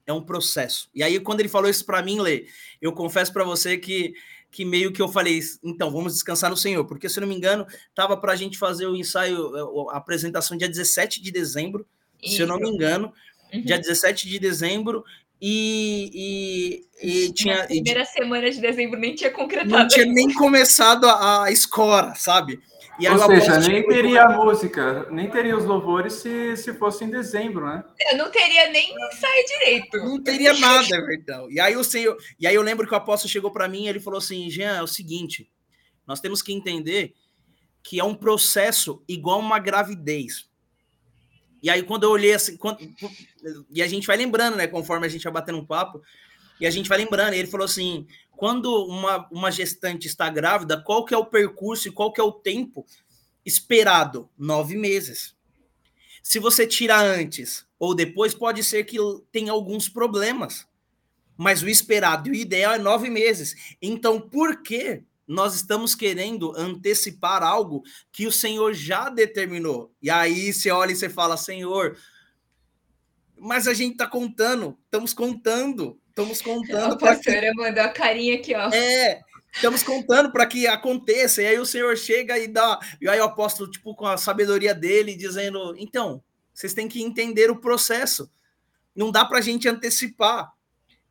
é 0.07 0.13
um 0.13 0.21
processo. 0.21 0.89
E 0.95 1.03
aí, 1.03 1.19
quando 1.19 1.41
ele 1.41 1.49
falou 1.49 1.69
isso 1.69 1.85
para 1.85 2.01
mim, 2.01 2.19
Lê, 2.19 2.47
eu 2.81 2.93
confesso 2.93 3.31
para 3.33 3.43
você 3.43 3.77
que, 3.77 4.13
que 4.49 4.63
meio 4.63 4.91
que 4.93 5.01
eu 5.01 5.09
falei, 5.09 5.39
então, 5.61 5.91
vamos 5.91 6.13
descansar 6.13 6.49
no 6.49 6.55
Senhor, 6.55 6.85
porque 6.85 7.09
se 7.09 7.19
eu 7.19 7.21
não 7.21 7.27
me 7.27 7.35
engano, 7.35 7.67
estava 7.89 8.15
para 8.15 8.31
a 8.31 8.35
gente 8.35 8.57
fazer 8.57 8.87
o 8.87 8.95
ensaio, 8.95 9.89
a 9.89 9.97
apresentação 9.97 10.57
dia 10.57 10.69
17 10.69 11.21
de 11.21 11.29
dezembro, 11.29 11.85
isso. 12.23 12.37
se 12.37 12.41
eu 12.41 12.47
não 12.47 12.57
me 12.57 12.69
engano, 12.69 13.13
uhum. 13.53 13.61
dia 13.61 13.77
17 13.77 14.29
de 14.29 14.39
dezembro, 14.39 15.03
e, 15.39 16.81
e, 17.03 17.25
e 17.27 17.33
tinha. 17.33 17.57
Na 17.59 17.65
primeira 17.65 18.05
semana 18.05 18.49
de 18.49 18.59
dezembro 18.59 18.99
nem 18.99 19.13
tinha 19.13 19.29
concretado. 19.29 19.69
Não 19.69 19.87
tinha 19.87 20.05
nem 20.05 20.33
começado 20.33 21.05
a, 21.07 21.43
a 21.43 21.51
escola, 21.51 22.15
sabe? 22.15 22.59
E 22.99 23.07
Ou 23.07 23.19
seja, 23.19 23.59
nem 23.59 23.87
teria 23.87 24.23
a 24.23 24.29
música, 24.29 25.07
nem 25.11 25.29
teria 25.29 25.55
os 25.55 25.65
louvores 25.65 26.13
se, 26.13 26.57
se 26.57 26.73
fosse 26.73 27.03
em 27.03 27.09
dezembro, 27.09 27.67
né? 27.67 27.83
Eu 28.11 28.17
não 28.17 28.31
teria 28.31 28.71
nem 28.71 28.91
ensaio 28.91 29.45
direito. 29.45 29.97
Não 29.97 30.23
teria 30.23 30.53
nada, 30.53 31.05
verdade. 31.05 31.53
E 31.53 31.59
aí 31.59 31.75
o 31.75 31.83
Senhor, 31.83 32.17
e 32.39 32.47
aí 32.47 32.55
eu 32.55 32.63
lembro 32.63 32.87
que 32.87 32.93
o 32.93 32.97
apóstolo 32.97 33.31
chegou 33.31 33.51
para 33.51 33.67
mim 33.67 33.83
e 33.83 33.87
ele 33.87 33.99
falou 33.99 34.17
assim: 34.17 34.49
Jean, 34.49 34.77
é 34.77 34.81
o 34.81 34.87
seguinte, 34.87 35.47
nós 36.07 36.19
temos 36.19 36.41
que 36.41 36.51
entender 36.51 37.13
que 37.83 37.99
é 37.99 38.03
um 38.03 38.15
processo 38.15 39.03
igual 39.07 39.39
uma 39.39 39.59
gravidez. 39.59 40.49
E 41.61 41.69
aí, 41.69 41.83
quando 41.83 42.03
eu 42.03 42.11
olhei 42.11 42.33
assim, 42.33 42.57
quando, 42.57 42.79
e 43.69 43.81
a 43.81 43.87
gente 43.87 44.07
vai 44.07 44.17
lembrando, 44.17 44.57
né, 44.57 44.67
conforme 44.67 45.05
a 45.05 45.09
gente 45.09 45.23
vai 45.23 45.33
batendo 45.33 45.59
um 45.59 45.65
papo, 45.65 46.01
e 46.59 46.65
a 46.65 46.71
gente 46.71 46.89
vai 46.89 46.97
lembrando, 46.97 47.33
e 47.33 47.39
ele 47.39 47.47
falou 47.47 47.65
assim: 47.65 48.07
quando 48.37 48.71
uma, 48.85 49.27
uma 49.31 49.51
gestante 49.51 50.07
está 50.07 50.29
grávida, 50.29 50.79
qual 50.79 51.03
que 51.03 51.13
é 51.13 51.17
o 51.17 51.25
percurso 51.25 51.87
e 51.87 51.91
qual 51.91 52.13
que 52.13 52.21
é 52.21 52.23
o 52.23 52.31
tempo 52.31 52.85
esperado? 53.43 54.29
Nove 54.37 54.77
meses. 54.77 55.35
Se 56.21 56.37
você 56.37 56.67
tira 56.67 57.01
antes 57.01 57.65
ou 57.79 57.95
depois, 57.95 58.35
pode 58.35 58.63
ser 58.63 58.83
que 58.83 58.97
tenha 59.31 59.51
alguns 59.51 59.89
problemas. 59.89 60.67
Mas 61.35 61.63
o 61.63 61.67
esperado 61.67 62.27
e 62.27 62.31
o 62.31 62.35
ideal 62.35 62.73
é 62.73 62.77
nove 62.77 63.09
meses. 63.09 63.75
Então, 63.81 64.21
por 64.21 64.61
que 64.61 65.01
nós 65.27 65.55
estamos 65.55 65.95
querendo 65.95 66.55
antecipar 66.55 67.41
algo 67.41 67.83
que 68.11 68.27
o 68.27 68.31
Senhor 68.31 68.73
já 68.73 69.09
determinou? 69.09 69.91
E 69.99 70.11
aí 70.11 70.53
você 70.53 70.69
olha 70.69 70.91
e 70.91 70.95
você 70.95 71.09
fala, 71.09 71.37
Senhor, 71.37 71.97
mas 73.35 73.67
a 73.67 73.73
gente 73.73 73.93
está 73.93 74.05
contando, 74.05 74.77
estamos 74.85 75.13
contando 75.13 75.99
Estamos 76.17 76.41
contando. 76.41 76.93
A 76.93 76.97
pastora 76.97 77.41
que... 77.41 77.53
mandou 77.53 77.83
a 77.83 77.89
carinha 77.89 78.33
aqui, 78.33 78.55
ó. 78.55 78.71
É, 78.73 79.21
estamos 79.53 79.83
contando 79.83 80.31
para 80.31 80.47
que 80.47 80.65
aconteça. 80.65 81.43
E 81.43 81.45
aí 81.45 81.59
o 81.59 81.65
Senhor 81.65 81.95
chega 81.95 82.39
e 82.39 82.47
dá. 82.47 82.79
E 82.99 83.07
aí 83.07 83.19
o 83.19 83.25
apóstolo, 83.25 83.69
tipo, 83.69 83.93
com 83.93 84.07
a 84.07 84.17
sabedoria 84.17 84.73
dele, 84.73 85.15
dizendo: 85.15 85.75
então, 85.77 86.23
vocês 86.51 86.73
têm 86.73 86.87
que 86.87 87.03
entender 87.03 87.51
o 87.51 87.61
processo. 87.61 88.31
Não 88.95 89.11
dá 89.11 89.25
para 89.25 89.37
a 89.37 89.41
gente 89.41 89.69
antecipar. 89.69 90.51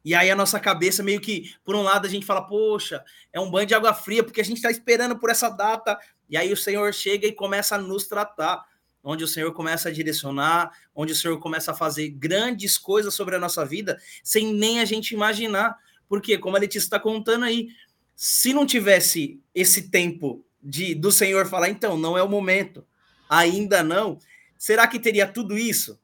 E 0.04 0.12
aí 0.12 0.28
a 0.28 0.34
nossa 0.34 0.58
cabeça 0.58 1.04
meio 1.04 1.20
que, 1.20 1.54
por 1.64 1.76
um 1.76 1.82
lado, 1.82 2.04
a 2.04 2.10
gente 2.10 2.26
fala, 2.26 2.44
poxa, 2.44 3.04
é 3.32 3.38
um 3.38 3.48
banho 3.48 3.66
de 3.66 3.74
água 3.76 3.94
fria, 3.94 4.24
porque 4.24 4.40
a 4.40 4.44
gente 4.44 4.56
está 4.56 4.72
esperando 4.72 5.16
por 5.20 5.30
essa 5.30 5.48
data. 5.48 5.96
E 6.28 6.36
aí 6.36 6.52
o 6.52 6.56
Senhor 6.56 6.92
chega 6.92 7.28
e 7.28 7.32
começa 7.32 7.76
a 7.76 7.78
nos 7.78 8.08
tratar 8.08 8.64
onde 9.08 9.22
o 9.22 9.28
Senhor 9.28 9.52
começa 9.52 9.88
a 9.88 9.92
direcionar, 9.92 10.72
onde 10.92 11.12
o 11.12 11.16
Senhor 11.16 11.38
começa 11.38 11.70
a 11.70 11.74
fazer 11.74 12.08
grandes 12.08 12.76
coisas 12.76 13.14
sobre 13.14 13.36
a 13.36 13.38
nossa 13.38 13.64
vida, 13.64 13.96
sem 14.20 14.52
nem 14.52 14.80
a 14.80 14.84
gente 14.84 15.14
imaginar. 15.14 15.78
Porque, 16.08 16.36
como 16.36 16.56
a 16.56 16.58
Letícia 16.58 16.86
está 16.86 16.98
contando 16.98 17.44
aí, 17.44 17.68
se 18.16 18.52
não 18.52 18.66
tivesse 18.66 19.40
esse 19.54 19.90
tempo 19.90 20.44
de 20.60 20.92
do 20.92 21.12
Senhor 21.12 21.46
falar, 21.46 21.68
então, 21.68 21.96
não 21.96 22.18
é 22.18 22.22
o 22.22 22.28
momento, 22.28 22.84
ainda 23.30 23.80
não, 23.84 24.18
será 24.58 24.88
que 24.88 24.98
teria 24.98 25.28
tudo 25.28 25.56
isso? 25.56 26.00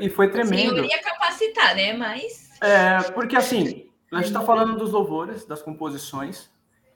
E 0.00 0.10
foi 0.10 0.28
tremendo. 0.28 0.72
O 0.72 0.74
Senhor 0.74 0.86
ia 0.86 1.02
capacitar, 1.02 1.76
né? 1.76 1.92
Mas. 1.92 2.50
É, 2.60 3.12
porque 3.12 3.36
assim, 3.36 3.88
A 4.12 4.16
gente 4.16 4.26
está 4.26 4.42
falando 4.42 4.76
dos 4.76 4.90
louvores, 4.90 5.46
das 5.46 5.62
composições, 5.62 6.50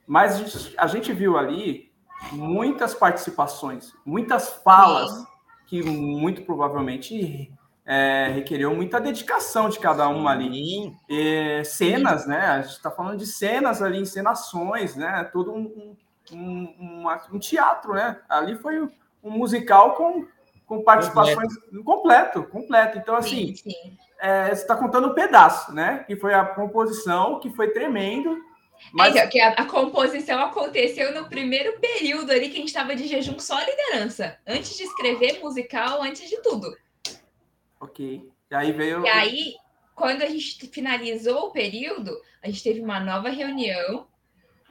mas 0.05 0.35
a 0.35 0.39
gente, 0.39 0.75
a 0.77 0.87
gente 0.89 1.13
viu 1.13 1.39
ali 1.39 1.94
muitas 2.33 2.95
participações, 2.95 3.93
muitas 4.05 4.49
falas 4.49 5.11
Sim. 5.11 5.27
que 5.67 5.83
muito 5.83 6.43
provavelmente 6.43 7.53
é, 7.87 8.43
muita 8.75 9.01
dedicação 9.01 9.69
de 9.69 9.79
cada 9.79 10.09
uma 10.09 10.31
ali. 10.31 10.97
E, 11.09 11.63
cenas, 11.65 12.27
né? 12.27 12.47
A 12.47 12.63
gente 12.63 12.73
está 12.73 12.91
falando 12.91 13.19
de 13.19 13.27
cenas 13.27 13.83
ali, 13.83 13.99
encenações, 13.99 14.97
né? 14.97 15.25
Todo 15.33 15.53
um, 15.53 15.97
um, 16.33 16.39
um, 16.81 17.05
um 17.33 17.39
teatro, 17.39 17.93
né? 17.93 18.19
Ali 18.29 18.57
foi 18.57 18.81
um 19.23 19.31
musical 19.31 19.95
com, 19.95 20.27
com 20.67 20.83
participações 20.83 21.55
completo, 21.85 21.85
completo. 21.85 22.43
completo. 22.45 22.99
Então, 22.99 23.17
assim, 23.17 23.55
sim, 23.55 23.71
sim. 23.71 23.97
É, 24.19 24.47
você 24.47 24.63
está 24.63 24.77
contando 24.77 25.09
um 25.09 25.15
pedaço, 25.15 25.73
né? 25.75 26.05
Que 26.07 26.17
foi 26.17 26.33
a 26.33 26.45
composição, 26.45 27.39
que 27.41 27.51
foi 27.51 27.69
tremendo. 27.69 28.39
Mas... 28.93 29.17
É, 29.17 29.27
que 29.27 29.41
a, 29.41 29.51
a, 29.51 29.67
composição 29.67 30.41
aconteceu 30.41 31.13
no 31.15 31.29
primeiro 31.29 31.79
período 31.81 32.31
ali 32.31 32.49
que 32.49 32.57
a 32.57 32.61
gente 32.61 32.69
estava 32.69 32.95
de 32.95 33.07
jejum 33.07 33.39
só 33.39 33.59
liderança. 33.59 34.39
Antes 34.47 34.77
de 34.77 34.85
escrever 34.85 35.41
musical, 35.41 36.03
antes 36.03 36.29
de 36.29 36.41
tudo. 36.43 36.77
Ok. 37.81 38.29
E 38.51 38.55
aí 38.55 38.73
veio. 38.73 39.05
E 39.05 39.09
aí, 39.09 39.55
quando 39.95 40.23
a 40.23 40.29
gente 40.29 40.67
finalizou 40.69 41.47
o 41.47 41.51
período, 41.51 42.17
a 42.43 42.47
gente 42.49 42.63
teve 42.63 42.81
uma 42.81 43.01
nova 43.01 43.29
reunião. 43.29 44.07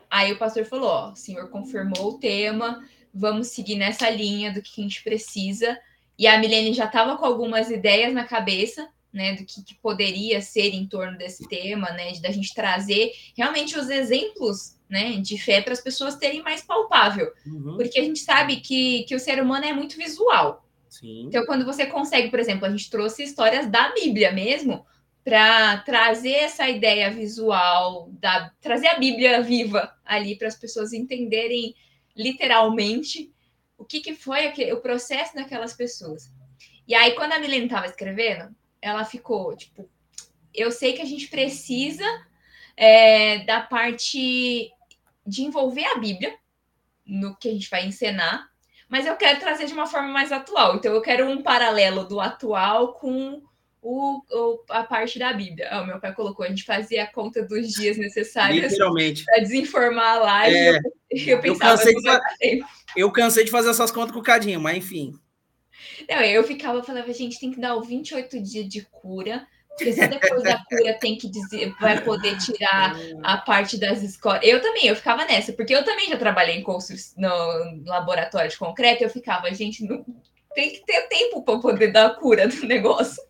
Aí 0.10 0.32
o 0.32 0.38
pastor 0.38 0.66
falou: 0.66 0.90
Ó, 0.90 1.12
o 1.12 1.16
senhor 1.16 1.50
confirmou 1.50 2.12
o 2.12 2.20
tema, 2.20 2.88
vamos 3.14 3.48
seguir 3.48 3.76
nessa 3.76 4.10
linha 4.10 4.52
do 4.52 4.62
que 4.62 4.80
a 4.80 4.84
gente 4.84 5.04
precisa. 5.04 5.80
E 6.18 6.28
a 6.28 6.38
Milene 6.38 6.74
já 6.74 6.86
estava 6.86 7.18
com 7.18 7.26
algumas 7.26 7.72
ideias 7.72 8.14
na 8.14 8.24
cabeça, 8.24 8.88
né, 9.14 9.36
do 9.36 9.46
que, 9.46 9.64
que, 9.64 9.76
poderia 9.76 10.42
ser 10.42 10.74
em 10.74 10.88
torno 10.88 11.18
desse 11.18 11.48
tema, 11.48 11.92
né, 11.92 12.12
de 12.12 12.22
da 12.22 12.32
gente 12.32 12.54
trazer 12.54 13.14
realmente 13.38 13.78
os 13.78 13.90
exemplos, 13.90 14.76
né, 14.90 15.18
de 15.18 15.38
fé 15.38 15.62
para 15.62 15.74
as 15.74 15.82
pessoas 15.82 16.16
terem 16.16 16.42
mais 16.42 16.62
palpável, 16.64 17.32
uhum. 17.46 17.78
porque 17.78 18.00
a 18.00 18.04
gente 18.04 18.20
sabe 18.20 18.58
que, 18.58 19.04
que 19.04 19.16
o 19.16 19.20
ser 19.20 19.42
humano 19.42 19.66
é 19.66 19.74
muito 19.74 19.96
visual. 19.96 20.68
Sim. 20.90 21.26
Então, 21.28 21.46
quando 21.46 21.66
você 21.66 21.86
consegue, 21.86 22.30
por 22.30 22.40
exemplo, 22.40 22.66
a 22.66 22.70
gente 22.70 22.90
trouxe 22.90 23.24
histórias 23.24 23.68
da 23.68 23.94
Bíblia 23.94 24.32
mesmo 24.32 24.86
para 25.24 25.78
trazer 25.78 26.34
essa 26.34 26.68
ideia 26.68 27.10
visual, 27.10 28.10
da, 28.20 28.52
trazer 28.60 28.88
a 28.88 29.00
Bíblia 29.00 29.42
viva 29.42 29.94
ali 30.04 30.36
para 30.36 30.48
as 30.48 30.56
pessoas 30.56 30.92
entenderem 30.92 31.74
literalmente 32.16 33.32
o 33.78 33.86
que, 33.86 34.02
que 34.02 34.16
foi 34.16 34.48
aquele, 34.48 34.74
o 34.74 34.82
processo 34.82 35.34
daquelas 35.36 35.74
pessoas. 35.74 36.32
E 36.88 36.94
aí, 36.94 37.14
quando 37.14 37.32
a 37.32 37.40
Milene 37.40 37.66
estava 37.66 37.86
escrevendo, 37.86 38.54
ela 38.84 39.06
ficou 39.06 39.56
tipo: 39.56 39.90
eu 40.54 40.70
sei 40.70 40.94
que 40.94 41.02
a 41.02 41.06
gente 41.06 41.28
precisa 41.28 42.06
é, 42.76 43.40
da 43.46 43.62
parte 43.62 44.70
de 45.26 45.42
envolver 45.42 45.86
a 45.86 45.98
Bíblia 45.98 46.36
no 47.06 47.36
que 47.38 47.50
a 47.50 47.52
gente 47.52 47.70
vai 47.70 47.86
encenar, 47.86 48.48
mas 48.90 49.06
eu 49.06 49.16
quero 49.16 49.40
trazer 49.40 49.66
de 49.66 49.74
uma 49.74 49.88
forma 49.88 50.10
mais 50.10 50.32
atual. 50.32 50.76
Então, 50.76 50.94
eu 50.94 51.02
quero 51.02 51.28
um 51.28 51.42
paralelo 51.42 52.04
do 52.04 52.20
atual 52.20 52.94
com 52.94 53.42
o, 53.82 54.22
o, 54.32 54.64
a 54.70 54.84
parte 54.84 55.18
da 55.18 55.34
Bíblia. 55.34 55.70
Oh, 55.74 55.86
meu 55.86 56.00
pai 56.00 56.14
colocou, 56.14 56.46
a 56.46 56.50
gente 56.50 56.64
fazia 56.64 57.04
a 57.04 57.12
conta 57.12 57.42
dos 57.44 57.70
dias 57.70 57.98
necessários 57.98 58.76
para 58.78 59.40
desinformar 59.40 60.18
a 60.18 60.20
live. 60.20 60.58
É, 60.58 60.78
eu, 60.78 60.82
eu, 61.28 61.42
pensava, 61.42 61.82
eu, 61.84 62.02
cansei 62.02 62.60
de 62.60 62.66
eu 62.96 63.12
cansei 63.12 63.44
de 63.46 63.52
fazer 63.52 63.70
essas 63.70 63.92
contas 63.92 64.12
com 64.12 64.20
o 64.20 64.24
Cadinho, 64.24 64.62
mas 64.62 64.78
enfim. 64.78 65.14
Não, 66.10 66.22
eu 66.22 66.44
ficava, 66.44 66.84
falava, 66.84 67.12
gente, 67.14 67.40
tem 67.40 67.52
que 67.52 67.60
dar 67.60 67.76
o 67.76 67.82
28 67.82 68.42
dias 68.42 68.68
de 68.68 68.82
cura, 68.86 69.48
porque 69.70 69.94
só 69.94 70.08
depois 70.08 70.44
da 70.44 70.64
cura 70.66 70.94
tem 71.00 71.18
que 71.18 71.28
dizer, 71.28 71.74
vai 71.80 72.02
poder 72.04 72.38
tirar 72.38 72.96
a 73.24 73.38
parte 73.38 73.78
das 73.78 74.02
escolas. 74.04 74.42
Eu 74.44 74.62
também, 74.62 74.88
eu 74.88 74.96
ficava 74.96 75.26
nessa, 75.26 75.54
porque 75.54 75.74
eu 75.74 75.84
também 75.84 76.10
já 76.10 76.18
trabalhei 76.18 76.58
em 76.58 76.64
no 77.18 77.84
laboratório 77.86 78.50
de 78.50 78.58
concreto, 78.58 79.04
eu 79.04 79.10
ficava, 79.10 79.54
gente, 79.54 79.84
não, 79.84 80.06
tem 80.54 80.72
que 80.72 80.86
ter 80.86 81.08
tempo 81.08 81.44
para 81.44 81.60
poder 81.60 81.92
dar 81.92 82.08
a 82.08 82.14
cura 82.14 82.48
do 82.48 82.66
negócio. 82.66 83.22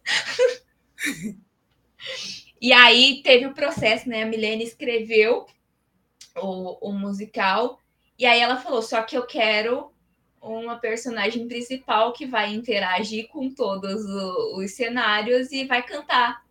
e 2.61 2.73
aí 2.73 3.21
teve 3.23 3.45
o 3.45 3.53
processo, 3.53 4.09
né? 4.09 4.23
A 4.23 4.25
Milene 4.25 4.63
escreveu 4.63 5.45
o, 6.35 6.89
o 6.89 6.91
musical, 6.91 7.79
e 8.17 8.25
aí 8.25 8.39
ela 8.39 8.57
falou: 8.57 8.81
só 8.81 9.01
que 9.01 9.17
eu 9.17 9.25
quero 9.25 9.92
uma 10.43 10.77
personagem 10.77 11.47
principal 11.47 12.11
que 12.11 12.25
vai 12.25 12.53
interagir 12.53 13.29
com 13.29 13.49
todos 13.49 14.03
os 14.03 14.71
cenários 14.71 15.51
e 15.51 15.65
vai 15.65 15.81
cantar 15.81 16.43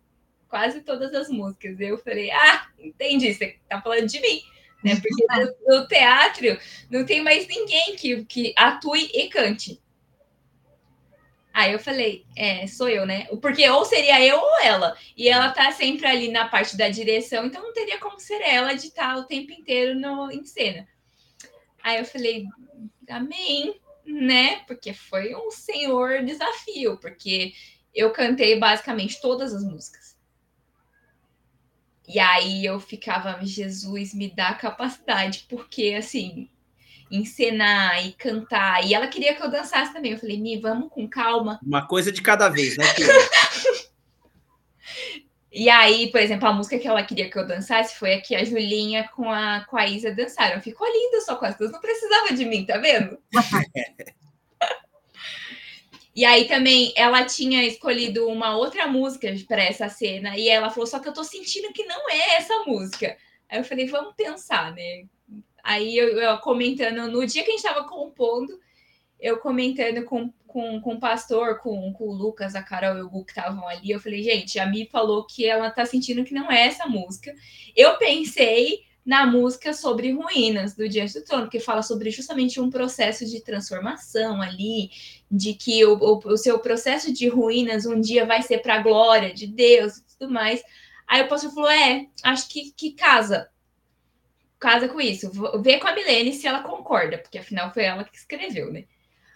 quase 0.49 0.81
todas 0.81 1.13
as 1.13 1.29
músicas. 1.29 1.79
Eu 1.79 1.97
falei, 1.97 2.31
ah, 2.31 2.67
entendi, 2.79 3.33
você 3.33 3.57
tá 3.69 3.81
falando 3.81 4.07
de 4.07 4.19
mim. 4.19 4.41
Né? 4.83 4.95
Porque 5.01 5.25
no, 5.29 5.79
no 5.79 5.87
teatro 5.87 6.59
não 6.89 7.05
tem 7.05 7.21
mais 7.21 7.47
ninguém 7.47 7.95
que, 7.95 8.25
que 8.25 8.53
atue 8.57 9.09
e 9.13 9.29
cante. 9.29 9.79
Aí 11.53 11.71
eu 11.71 11.77
falei, 11.77 12.25
é, 12.35 12.65
sou 12.65 12.89
eu, 12.89 13.05
né? 13.05 13.27
Porque 13.39 13.69
ou 13.69 13.85
seria 13.85 14.19
eu 14.25 14.39
ou 14.39 14.61
ela. 14.63 14.97
E 15.15 15.29
ela 15.29 15.51
tá 15.51 15.71
sempre 15.71 16.07
ali 16.07 16.31
na 16.31 16.47
parte 16.47 16.75
da 16.75 16.89
direção, 16.89 17.45
então 17.45 17.61
não 17.61 17.73
teria 17.73 17.99
como 17.99 18.19
ser 18.19 18.41
ela 18.41 18.73
de 18.73 18.87
estar 18.87 19.15
o 19.17 19.25
tempo 19.25 19.51
inteiro 19.51 19.93
no, 19.93 20.31
em 20.31 20.43
cena. 20.43 20.87
Aí 21.83 21.99
eu 21.99 22.05
falei, 22.05 22.47
amém, 23.07 23.79
né? 24.05 24.57
Porque 24.67 24.93
foi 24.93 25.35
um 25.35 25.51
senhor 25.51 26.23
desafio, 26.23 26.97
porque 26.97 27.53
eu 27.93 28.11
cantei 28.11 28.59
basicamente 28.59 29.21
todas 29.21 29.53
as 29.53 29.63
músicas. 29.63 30.13
E 32.07 32.19
aí 32.19 32.65
eu 32.65 32.79
ficava, 32.79 33.39
Jesus, 33.43 34.13
me 34.13 34.29
dá 34.29 34.53
capacidade, 34.53 35.45
porque 35.47 35.95
assim, 35.97 36.49
encenar 37.09 38.05
e 38.05 38.11
cantar. 38.13 38.85
E 38.85 38.93
ela 38.93 39.07
queria 39.07 39.35
que 39.35 39.41
eu 39.41 39.49
dançasse 39.49 39.93
também. 39.93 40.13
Eu 40.13 40.19
falei, 40.19 40.39
Mi, 40.39 40.59
vamos 40.59 40.89
com 40.89 41.07
calma. 41.07 41.59
Uma 41.63 41.87
coisa 41.87 42.11
de 42.11 42.21
cada 42.21 42.49
vez, 42.49 42.75
né? 42.77 42.85
e 45.53 45.69
aí, 45.69 46.11
por 46.11 46.19
exemplo, 46.19 46.47
a 46.47 46.53
música 46.53 46.79
que 46.79 46.87
ela 46.87 47.03
queria 47.03 47.29
que 47.29 47.37
eu 47.37 47.45
dançasse 47.45 47.95
foi 47.99 48.15
a 48.15 48.21
que 48.21 48.35
a 48.35 48.43
Julinha 48.43 49.07
com 49.15 49.29
a, 49.29 49.63
com 49.69 49.77
a 49.77 49.87
Isa 49.87 50.11
dançaram. 50.11 50.59
Ficou 50.59 50.87
linda 50.87 51.21
só 51.21 51.35
com 51.35 51.45
as 51.45 51.55
duas, 51.55 51.71
não 51.71 51.79
precisava 51.79 52.33
de 52.33 52.43
mim, 52.43 52.65
tá 52.65 52.77
vendo? 52.77 53.17
E 56.15 56.25
aí 56.25 56.47
também 56.47 56.93
ela 56.95 57.25
tinha 57.25 57.65
escolhido 57.65 58.27
uma 58.27 58.55
outra 58.55 58.85
música 58.85 59.33
para 59.47 59.63
essa 59.63 59.89
cena 59.89 60.37
e 60.37 60.47
ela 60.47 60.69
falou: 60.69 60.85
"Só 60.85 60.99
que 60.99 61.09
eu 61.09 61.13
tô 61.13 61.23
sentindo 61.23 61.73
que 61.73 61.85
não 61.85 62.07
é 62.07 62.35
essa 62.35 62.53
música". 62.67 63.17
Aí 63.49 63.57
eu 63.59 63.63
falei: 63.63 63.87
"Vamos 63.87 64.13
pensar, 64.15 64.71
né? 64.73 65.05
Aí 65.63 65.97
eu, 65.97 66.19
eu, 66.19 66.37
comentando, 66.37 67.09
no 67.09 67.25
dia 67.25 67.43
que 67.43 67.49
a 67.49 67.55
gente 67.55 67.65
estava 67.65 67.87
compondo, 67.87 68.59
eu 69.23 69.37
comentando 69.37 70.03
com, 70.03 70.29
com, 70.45 70.81
com 70.81 70.95
o 70.95 70.99
pastor, 70.99 71.59
com, 71.59 71.93
com 71.93 72.03
o 72.09 72.13
Lucas, 72.13 72.55
a 72.55 72.61
Carol 72.61 72.97
e 72.97 73.01
o 73.01 73.09
Gu 73.09 73.23
que 73.23 73.31
estavam 73.31 73.65
ali, 73.69 73.89
eu 73.89 73.99
falei, 74.01 74.21
gente, 74.21 74.59
a 74.59 74.65
Mi 74.65 74.85
falou 74.85 75.25
que 75.25 75.45
ela 75.45 75.71
tá 75.71 75.85
sentindo 75.85 76.25
que 76.25 76.33
não 76.33 76.51
é 76.51 76.67
essa 76.67 76.85
música. 76.87 77.33
Eu 77.73 77.97
pensei 77.97 78.81
na 79.05 79.25
música 79.25 79.73
sobre 79.73 80.11
ruínas 80.11 80.75
do 80.75 80.89
Diante 80.89 81.13
do 81.13 81.23
Trono, 81.23 81.49
que 81.49 81.61
fala 81.61 81.81
sobre 81.81 82.11
justamente 82.11 82.59
um 82.59 82.69
processo 82.69 83.25
de 83.25 83.41
transformação 83.41 84.41
ali, 84.41 84.89
de 85.31 85.53
que 85.53 85.85
o, 85.85 85.97
o, 85.97 86.17
o 86.33 86.37
seu 86.37 86.59
processo 86.59 87.13
de 87.13 87.29
ruínas 87.29 87.85
um 87.85 87.99
dia 87.99 88.25
vai 88.25 88.41
ser 88.41 88.57
para 88.57 88.75
a 88.75 88.83
glória 88.83 89.33
de 89.33 89.47
Deus 89.47 89.97
e 89.97 90.03
tudo 90.19 90.33
mais. 90.33 90.61
Aí 91.07 91.21
o 91.21 91.29
pastor 91.29 91.53
falou: 91.53 91.69
é, 91.69 92.07
acho 92.23 92.49
que, 92.49 92.71
que 92.71 92.91
casa 92.91 93.49
casa 94.59 94.87
com 94.87 95.01
isso. 95.01 95.29
Vê 95.61 95.77
com 95.77 95.87
a 95.87 95.93
Milene 95.93 96.31
se 96.31 96.47
ela 96.47 96.63
concorda, 96.63 97.17
porque 97.17 97.37
afinal 97.37 97.73
foi 97.73 97.83
ela 97.83 98.05
que 98.05 98.15
escreveu, 98.15 98.71
né? 98.71 98.85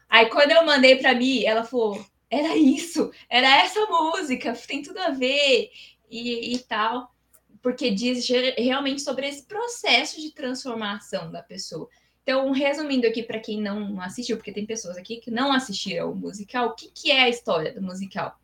Aí 0.10 0.28
quando 0.28 0.52
eu 0.52 0.65
mandei 0.65 0.96
para 0.96 1.13
mim, 1.13 1.43
ela 1.43 1.63
falou: 1.63 2.04
era 2.30 2.56
isso, 2.56 3.12
era 3.30 3.63
essa 3.63 3.86
música, 3.86 4.54
tem 4.54 4.82
tudo 4.82 5.00
a 5.00 5.10
ver 5.10 5.72
e, 6.10 6.54
e 6.54 6.60
tal, 6.60 7.13
porque 7.62 7.91
diz 7.91 8.28
realmente 8.58 9.02
sobre 9.02 9.28
esse 9.28 9.43
processo 9.43 10.22
de 10.22 10.32
transformação 10.32 11.32
da 11.32 11.41
pessoa. 11.41 11.89
Então, 12.24 12.52
resumindo 12.52 13.08
aqui 13.08 13.24
para 13.24 13.39
quem 13.39 13.62
não 13.62 14.02
assistiu, 14.02 14.36
porque 14.36 14.52
tem 14.52 14.65
pessoas 14.65 14.98
aqui 14.98 15.17
que 15.17 15.32
não 15.32 15.54
assistiram 15.54 16.12
o 16.12 16.15
musical, 16.15 16.67
o 16.67 16.76
que, 16.76 16.91
que 16.91 17.10
é 17.10 17.22
a 17.22 17.30
história 17.30 17.74
do 17.74 17.82
musical? 17.82 18.38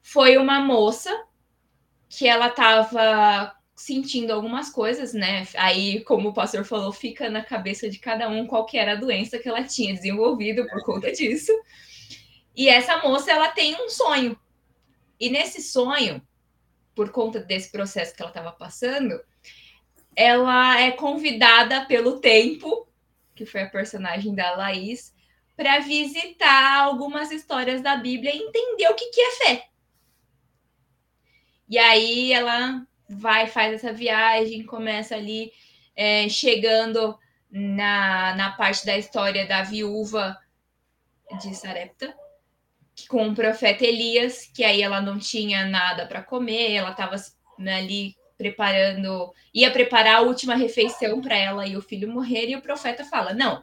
Foi 0.00 0.36
uma 0.36 0.60
moça 0.60 1.10
que 2.08 2.26
ela 2.26 2.46
estava 2.46 3.56
sentindo 3.80 4.30
algumas 4.30 4.68
coisas, 4.68 5.14
né? 5.14 5.46
Aí, 5.56 6.04
como 6.04 6.28
o 6.28 6.34
pastor 6.34 6.66
falou, 6.66 6.92
fica 6.92 7.30
na 7.30 7.42
cabeça 7.42 7.88
de 7.88 7.98
cada 7.98 8.28
um 8.28 8.46
qual 8.46 8.66
que 8.66 8.76
era 8.76 8.92
a 8.92 8.96
doença 8.96 9.38
que 9.38 9.48
ela 9.48 9.64
tinha 9.64 9.94
desenvolvido 9.94 10.66
por 10.66 10.84
conta 10.84 11.10
disso. 11.16 11.50
E 12.54 12.68
essa 12.68 12.98
moça, 12.98 13.32
ela 13.32 13.48
tem 13.48 13.74
um 13.82 13.88
sonho. 13.88 14.38
E 15.18 15.30
nesse 15.30 15.62
sonho, 15.62 16.20
por 16.94 17.10
conta 17.10 17.40
desse 17.40 17.72
processo 17.72 18.14
que 18.14 18.20
ela 18.20 18.30
estava 18.30 18.52
passando, 18.52 19.18
ela 20.14 20.78
é 20.78 20.90
convidada 20.90 21.86
pelo 21.86 22.20
tempo, 22.20 22.86
que 23.34 23.46
foi 23.46 23.62
a 23.62 23.70
personagem 23.70 24.34
da 24.34 24.56
Laís, 24.56 25.14
para 25.56 25.78
visitar 25.78 26.82
algumas 26.82 27.30
histórias 27.30 27.80
da 27.80 27.96
Bíblia 27.96 28.30
e 28.34 28.40
entender 28.40 28.88
o 28.88 28.94
que, 28.94 29.06
que 29.06 29.20
é 29.22 29.30
fé. 29.30 29.68
E 31.66 31.78
aí 31.78 32.30
ela 32.30 32.86
vai, 33.10 33.48
faz 33.48 33.74
essa 33.74 33.92
viagem, 33.92 34.64
começa 34.64 35.16
ali 35.16 35.52
é, 35.96 36.28
chegando 36.28 37.18
na, 37.50 38.34
na 38.36 38.52
parte 38.52 38.86
da 38.86 38.96
história 38.96 39.46
da 39.48 39.62
viúva 39.62 40.38
de 41.40 41.54
Sarepta, 41.54 42.14
com 43.08 43.28
o 43.28 43.34
profeta 43.34 43.84
Elias, 43.84 44.46
que 44.54 44.62
aí 44.62 44.80
ela 44.80 45.00
não 45.00 45.18
tinha 45.18 45.64
nada 45.64 46.06
para 46.06 46.22
comer, 46.22 46.72
ela 46.72 46.90
estava 46.90 47.16
né, 47.58 47.78
ali 47.78 48.16
preparando, 48.38 49.34
ia 49.52 49.70
preparar 49.70 50.16
a 50.16 50.20
última 50.20 50.54
refeição 50.54 51.20
para 51.20 51.36
ela 51.36 51.66
e 51.66 51.76
o 51.76 51.82
filho 51.82 52.08
morrer, 52.08 52.48
e 52.48 52.56
o 52.56 52.62
profeta 52.62 53.04
fala: 53.04 53.34
Não, 53.34 53.62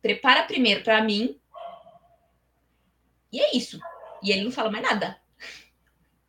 prepara 0.00 0.42
primeiro 0.42 0.82
para 0.82 1.02
mim, 1.02 1.38
e 3.32 3.40
é 3.40 3.56
isso. 3.56 3.78
E 4.22 4.30
ele 4.30 4.44
não 4.44 4.50
fala 4.50 4.70
mais 4.70 4.84
nada. 4.84 5.18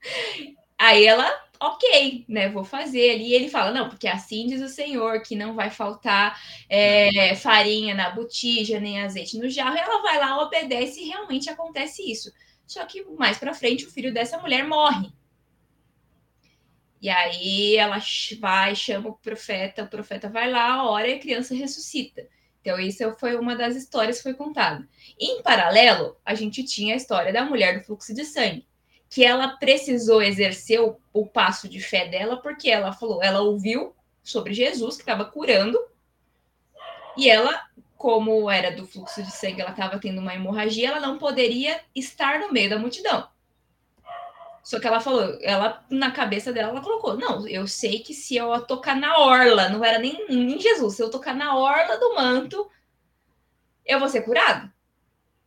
Aí 0.78 1.06
ela 1.06 1.43
ok, 1.67 2.26
né? 2.28 2.49
Vou 2.49 2.63
fazer 2.63 3.12
ali. 3.12 3.30
E 3.30 3.34
ele 3.34 3.49
fala: 3.49 3.71
não, 3.71 3.89
porque 3.89 4.08
assim 4.08 4.47
diz 4.47 4.62
o 4.62 4.67
Senhor 4.67 5.21
que 5.21 5.36
não 5.36 5.56
vai 5.56 5.69
faltar 5.69 6.39
é, 6.69 7.36
farinha 7.36 7.93
na 7.95 8.10
botija, 8.10 8.80
nem 8.80 9.02
azeite 9.02 9.38
no 9.38 9.49
jarro. 9.49 9.76
E 9.76 9.80
ela 9.80 10.02
vai 10.02 10.19
lá, 10.19 10.41
obedece 10.41 11.02
e 11.02 11.08
realmente 11.08 11.49
acontece 11.49 12.02
isso. 12.10 12.32
Só 12.67 12.86
que 12.86 13.04
mais 13.17 13.38
para 13.38 13.54
frente 13.54 13.86
o 13.86 13.91
filho 13.91 14.13
dessa 14.13 14.38
mulher 14.38 14.67
morre. 14.67 15.12
E 17.02 17.10
aí 17.10 17.76
ela 17.76 17.97
vai, 18.39 18.76
chama 18.76 19.10
o 19.10 19.13
profeta, 19.13 19.84
o 19.84 19.89
profeta 19.89 20.30
vai 20.30 20.49
lá, 20.49 20.89
ora 20.89 21.08
e 21.08 21.15
a 21.15 21.19
criança 21.19 21.54
ressuscita. 21.54 22.26
Então, 22.62 22.80
isso 22.80 23.04
foi 23.19 23.36
uma 23.36 23.58
das 23.58 23.76
histórias 23.76 24.17
que 24.17 24.23
foi 24.23 24.34
contada. 24.34 24.88
Em 25.19 25.41
paralelo, 25.43 26.15
a 26.23 26.34
gente 26.34 26.63
tinha 26.63 26.93
a 26.93 26.97
história 26.97 27.34
da 27.34 27.43
mulher 27.43 27.78
do 27.78 27.86
fluxo 27.86 28.13
de 28.13 28.23
sangue 28.23 28.65
que 29.13 29.23
ela 29.23 29.47
precisou 29.58 30.23
exercer 30.23 30.82
o, 30.82 30.99
o 31.13 31.23
passo 31.23 31.69
de 31.69 31.80
fé 31.80 32.08
dela, 32.08 32.38
porque 32.38 32.67
ela 32.67 32.91
falou, 32.91 33.21
ela 33.21 33.41
ouviu 33.41 33.95
sobre 34.23 34.56
Jesus 34.56 34.95
que 34.95 35.04
estava 35.04 35.23
curando, 35.23 35.80
e 37.15 37.30
ela, 37.30 37.63
como 37.95 38.49
era 38.49 38.71
do 38.71 38.88
fluxo 38.88 39.21
de 39.21 39.32
sangue, 39.32 39.62
ela 39.62 39.69
estava 39.69 39.99
tendo 39.99 40.19
uma 40.19 40.34
hemorragia, 40.34 40.88
ela 40.88 40.99
não 40.99 41.19
poderia 41.19 41.80
estar 41.93 42.39
no 42.39 42.52
meio 42.52 42.71
da 42.71 42.80
multidão. 42.80 43.28
Só 44.63 44.80
que 44.80 44.88
ela 44.88 44.99
falou, 44.99 45.38
ela 45.43 45.86
na 45.91 46.10
cabeça 46.10 46.52
dela, 46.52 46.69
ela 46.69 46.82
colocou: 46.82 47.15
Não, 47.15 47.47
eu 47.47 47.67
sei 47.67 47.99
que 47.99 48.15
se 48.15 48.36
eu 48.36 48.65
tocar 48.65 48.95
na 48.95 49.19
orla, 49.19 49.69
não 49.69 49.86
era 49.86 49.99
nem 49.99 50.26
em 50.28 50.60
Jesus, 50.60 50.95
se 50.95 51.04
eu 51.04 51.12
tocar 51.12 51.36
na 51.36 51.56
orla 51.56 51.99
do 51.99 52.15
manto, 52.15 52.67
eu 53.86 53.99
vou 53.99 54.10
ser 54.10 54.21
curado. 54.21 54.73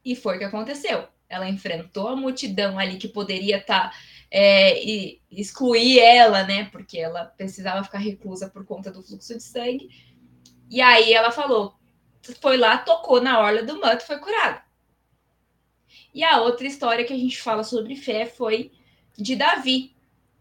E 0.05 0.15
foi 0.15 0.37
o 0.37 0.39
que 0.39 0.45
aconteceu 0.45 1.09
ela 1.29 1.49
enfrentou 1.49 2.09
a 2.09 2.17
multidão 2.17 2.79
ali 2.79 2.97
que 2.97 3.09
poderia 3.09 3.59
estar 3.59 3.91
tá, 3.91 3.97
é, 4.31 4.83
e 4.83 5.21
excluir 5.31 5.99
ela, 5.99 6.45
né? 6.45 6.67
Porque 6.67 6.99
ela 6.99 7.25
precisava 7.25 7.85
ficar 7.85 7.99
reclusa 7.99 8.49
por 8.49 8.65
conta 8.65 8.91
do 8.91 9.03
fluxo 9.03 9.37
de 9.37 9.43
sangue. 9.43 9.89
E 10.71 10.81
aí 10.81 11.13
ela 11.13 11.31
falou, 11.31 11.75
foi 12.41 12.57
lá, 12.57 12.79
tocou 12.79 13.21
na 13.21 13.39
orla 13.41 13.63
do 13.63 13.81
manto, 13.81 14.05
foi 14.05 14.19
curada. 14.19 14.63
E 16.13 16.25
a 16.25 16.41
outra 16.41 16.67
história 16.67 17.05
que 17.05 17.13
a 17.13 17.19
gente 17.19 17.41
fala 17.41 17.63
sobre 17.63 17.95
fé 17.95 18.27
foi 18.27 18.73
de 19.17 19.37
Davi, 19.37 19.95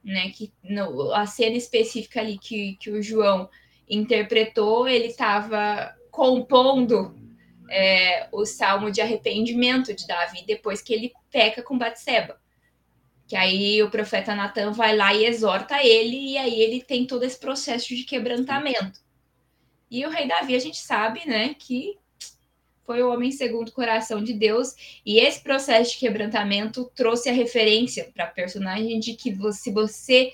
né? 0.04 0.30
Que 0.32 0.54
no, 0.64 1.12
a 1.14 1.26
cena 1.26 1.56
específica 1.56 2.22
ali 2.22 2.38
que, 2.38 2.76
que 2.78 2.90
o 2.92 3.02
João 3.02 3.50
interpretou, 3.88 4.88
ele 4.88 5.08
estava 5.08 5.96
compondo 6.12 7.16
é, 7.70 8.28
o 8.32 8.46
salmo 8.46 8.92
de 8.92 9.02
arrependimento 9.02 9.94
de 9.94 10.08
Davi 10.08 10.44
depois 10.46 10.82
que 10.82 10.94
ele 10.94 11.14
peca 11.32 11.62
com 11.62 11.78
Batseba. 11.78 12.40
Que 13.28 13.36
aí 13.36 13.82
o 13.82 13.90
profeta 13.90 14.36
Natan 14.36 14.72
vai 14.72 14.96
lá 14.96 15.14
e 15.14 15.26
exorta 15.26 15.84
ele, 15.84 16.34
e 16.34 16.38
aí 16.38 16.62
ele 16.62 16.82
tem 16.82 17.08
todo 17.08 17.24
esse 17.24 17.40
processo 17.40 17.96
de 17.96 18.04
quebrantamento. 18.04 19.00
E 19.90 20.06
o 20.06 20.10
rei 20.10 20.28
Davi, 20.28 20.56
a 20.56 20.60
gente 20.60 20.78
sabe, 20.78 21.28
né, 21.28 21.56
que 21.58 21.98
foi 22.86 23.02
o 23.02 23.12
homem 23.12 23.32
segundo 23.32 23.70
o 23.70 23.74
coração 23.74 24.24
de 24.24 24.34
Deus, 24.34 24.76
e 25.04 25.20
esse 25.20 25.42
processo 25.42 25.94
de 25.94 25.98
quebrantamento 25.98 26.92
trouxe 26.96 27.30
a 27.30 27.34
referência 27.34 28.12
para 28.14 28.26
a 28.26 28.28
personagem 28.28 29.00
de 29.00 29.16
que 29.16 29.32
você, 29.32 29.72
você 29.72 30.32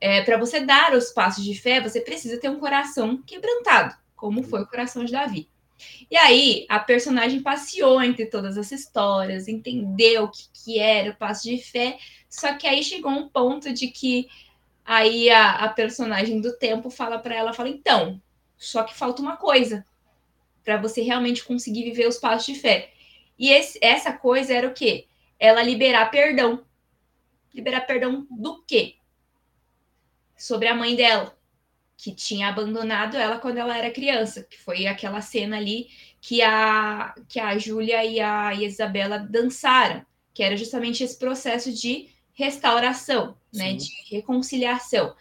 é, 0.00 0.20
para 0.22 0.36
você 0.36 0.58
dar 0.58 0.94
os 0.94 1.10
passos 1.10 1.44
de 1.44 1.54
fé, 1.54 1.80
você 1.80 2.00
precisa 2.00 2.40
ter 2.40 2.48
um 2.48 2.58
coração 2.58 3.22
quebrantado, 3.22 3.94
como 4.16 4.42
foi 4.42 4.62
o 4.62 4.66
coração 4.66 5.04
de 5.04 5.12
Davi. 5.12 5.48
E 6.10 6.16
aí, 6.16 6.66
a 6.68 6.78
personagem 6.78 7.42
passeou 7.42 8.02
entre 8.02 8.26
todas 8.26 8.56
essas 8.56 8.80
histórias, 8.80 9.48
entendeu 9.48 10.24
o 10.24 10.30
que, 10.30 10.44
que 10.52 10.78
era 10.78 11.10
o 11.10 11.16
passo 11.16 11.44
de 11.44 11.58
fé, 11.58 11.98
só 12.28 12.54
que 12.54 12.66
aí 12.66 12.82
chegou 12.82 13.10
um 13.10 13.28
ponto 13.28 13.72
de 13.72 13.88
que 13.88 14.28
aí 14.84 15.30
a, 15.30 15.64
a 15.64 15.68
personagem 15.68 16.40
do 16.40 16.56
tempo 16.56 16.90
fala 16.90 17.18
para 17.18 17.34
ela, 17.34 17.52
fala, 17.52 17.68
então, 17.68 18.20
só 18.56 18.82
que 18.82 18.94
falta 18.94 19.22
uma 19.22 19.36
coisa 19.36 19.84
para 20.64 20.76
você 20.76 21.02
realmente 21.02 21.44
conseguir 21.44 21.84
viver 21.84 22.06
os 22.06 22.18
passos 22.18 22.46
de 22.46 22.60
fé. 22.60 22.92
E 23.38 23.50
esse, 23.50 23.78
essa 23.82 24.12
coisa 24.12 24.54
era 24.54 24.68
o 24.68 24.74
quê? 24.74 25.06
Ela 25.38 25.62
liberar 25.62 26.10
perdão. 26.10 26.64
Liberar 27.52 27.82
perdão 27.82 28.26
do 28.30 28.62
quê? 28.62 28.96
Sobre 30.36 30.68
a 30.68 30.74
mãe 30.74 30.94
dela 30.94 31.36
que 32.02 32.12
tinha 32.12 32.48
abandonado 32.48 33.16
ela 33.16 33.38
quando 33.38 33.58
ela 33.58 33.78
era 33.78 33.88
criança, 33.88 34.42
que 34.42 34.58
foi 34.58 34.88
aquela 34.88 35.20
cena 35.20 35.56
ali 35.56 35.86
que 36.20 36.42
a, 36.42 37.14
que 37.28 37.38
a 37.38 37.56
Júlia 37.56 38.04
e 38.04 38.18
a 38.18 38.52
Isabela 38.54 39.20
dançaram, 39.20 40.04
que 40.34 40.42
era 40.42 40.56
justamente 40.56 41.04
esse 41.04 41.16
processo 41.16 41.72
de 41.72 42.08
restauração, 42.32 43.36
né, 43.54 43.74
de 43.74 43.88
reconciliação. 44.10 45.14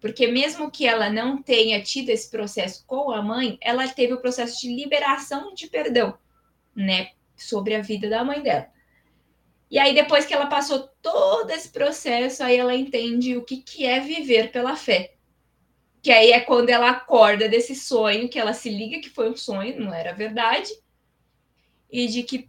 Porque 0.00 0.28
mesmo 0.28 0.70
que 0.70 0.86
ela 0.86 1.10
não 1.10 1.42
tenha 1.42 1.82
tido 1.82 2.10
esse 2.10 2.30
processo 2.30 2.84
com 2.86 3.10
a 3.10 3.20
mãe, 3.20 3.58
ela 3.60 3.88
teve 3.88 4.12
o 4.12 4.20
processo 4.20 4.60
de 4.60 4.72
liberação 4.72 5.52
de 5.54 5.66
perdão, 5.66 6.16
né, 6.72 7.10
sobre 7.36 7.74
a 7.74 7.82
vida 7.82 8.08
da 8.08 8.22
mãe 8.22 8.40
dela. 8.40 8.68
E 9.68 9.76
aí 9.76 9.92
depois 9.92 10.24
que 10.24 10.32
ela 10.32 10.46
passou 10.46 10.88
todo 11.02 11.50
esse 11.50 11.70
processo, 11.70 12.44
aí 12.44 12.56
ela 12.56 12.76
entende 12.76 13.36
o 13.36 13.42
que, 13.42 13.56
que 13.56 13.84
é 13.84 13.98
viver 13.98 14.52
pela 14.52 14.76
fé 14.76 15.17
que 16.02 16.10
aí 16.10 16.30
é 16.32 16.40
quando 16.40 16.70
ela 16.70 16.90
acorda 16.90 17.48
desse 17.48 17.74
sonho, 17.74 18.28
que 18.28 18.38
ela 18.38 18.52
se 18.52 18.70
liga 18.70 19.00
que 19.00 19.10
foi 19.10 19.30
um 19.30 19.36
sonho, 19.36 19.80
não 19.80 19.92
era 19.92 20.12
verdade, 20.12 20.70
e 21.90 22.06
de 22.06 22.22
que 22.22 22.48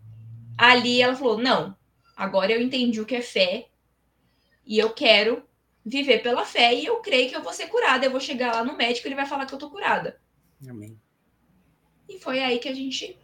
ali 0.57 1.01
ela 1.01 1.15
falou: 1.15 1.37
não, 1.37 1.75
agora 2.15 2.51
eu 2.51 2.61
entendi 2.61 2.99
o 3.01 3.05
que 3.05 3.15
é 3.15 3.21
fé 3.21 3.67
e 4.65 4.77
eu 4.77 4.93
quero 4.93 5.43
viver 5.85 6.21
pela 6.21 6.45
fé 6.45 6.73
e 6.73 6.85
eu 6.85 6.97
creio 6.97 7.29
que 7.29 7.35
eu 7.35 7.41
vou 7.41 7.53
ser 7.53 7.67
curada. 7.67 8.05
Eu 8.05 8.11
vou 8.11 8.19
chegar 8.19 8.53
lá 8.53 8.63
no 8.63 8.77
médico 8.77 9.07
e 9.07 9.09
ele 9.09 9.15
vai 9.15 9.25
falar 9.25 9.45
que 9.45 9.53
eu 9.53 9.59
tô 9.59 9.69
curada. 9.69 10.19
Amém. 10.67 10.99
E 12.07 12.19
foi 12.19 12.39
aí 12.39 12.59
que 12.59 12.69
a 12.69 12.73
gente 12.73 13.17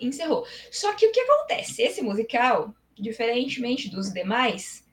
encerrou. 0.00 0.46
Só 0.70 0.92
que 0.94 1.06
o 1.06 1.12
que 1.12 1.20
acontece? 1.20 1.82
Esse 1.82 2.02
musical, 2.02 2.74
diferentemente 2.94 3.88
dos 3.88 4.12
demais, 4.12 4.84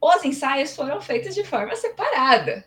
os 0.00 0.24
ensaios 0.24 0.74
foram 0.74 1.00
feitos 1.00 1.34
de 1.34 1.44
forma 1.44 1.74
separada. 1.76 2.64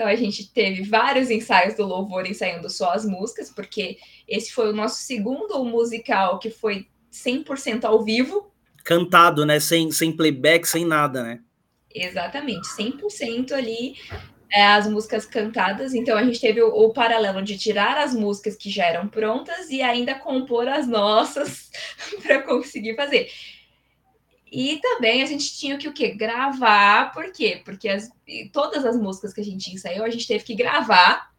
Então 0.00 0.08
a 0.08 0.16
gente 0.16 0.50
teve 0.50 0.82
vários 0.84 1.30
ensaios 1.30 1.74
do 1.74 1.84
louvor 1.84 2.26
ensaiando 2.26 2.70
só 2.70 2.92
as 2.92 3.04
músicas, 3.04 3.50
porque 3.50 3.98
esse 4.26 4.50
foi 4.50 4.70
o 4.70 4.72
nosso 4.72 5.02
segundo 5.02 5.62
musical 5.62 6.38
que 6.38 6.48
foi 6.48 6.86
100% 7.12 7.84
ao 7.84 8.02
vivo. 8.02 8.50
Cantado, 8.82 9.44
né? 9.44 9.60
Sem, 9.60 9.92
sem 9.92 10.10
playback, 10.10 10.66
sem 10.66 10.86
nada, 10.86 11.22
né? 11.22 11.40
Exatamente, 11.94 12.66
100% 12.68 13.52
ali 13.52 13.94
é, 14.50 14.68
as 14.68 14.88
músicas 14.88 15.26
cantadas. 15.26 15.92
Então 15.92 16.16
a 16.16 16.24
gente 16.24 16.40
teve 16.40 16.62
o, 16.62 16.68
o 16.68 16.94
paralelo 16.94 17.42
de 17.42 17.58
tirar 17.58 17.98
as 17.98 18.14
músicas 18.14 18.56
que 18.56 18.70
já 18.70 18.86
eram 18.86 19.06
prontas 19.06 19.68
e 19.68 19.82
ainda 19.82 20.14
compor 20.14 20.66
as 20.66 20.88
nossas 20.88 21.70
para 22.24 22.40
conseguir 22.40 22.96
fazer. 22.96 23.28
E 24.50 24.78
também 24.78 25.22
a 25.22 25.26
gente 25.26 25.56
tinha 25.56 25.78
que 25.78 25.86
o 25.86 25.92
quê? 25.92 26.10
Gravar, 26.10 27.12
por 27.12 27.30
quê? 27.30 27.62
Porque 27.64 27.88
as, 27.88 28.10
todas 28.52 28.84
as 28.84 28.96
músicas 28.96 29.32
que 29.32 29.40
a 29.40 29.44
gente 29.44 29.72
ensaiou, 29.72 30.04
a 30.04 30.10
gente 30.10 30.26
teve 30.26 30.42
que 30.42 30.56
gravar 30.56 31.30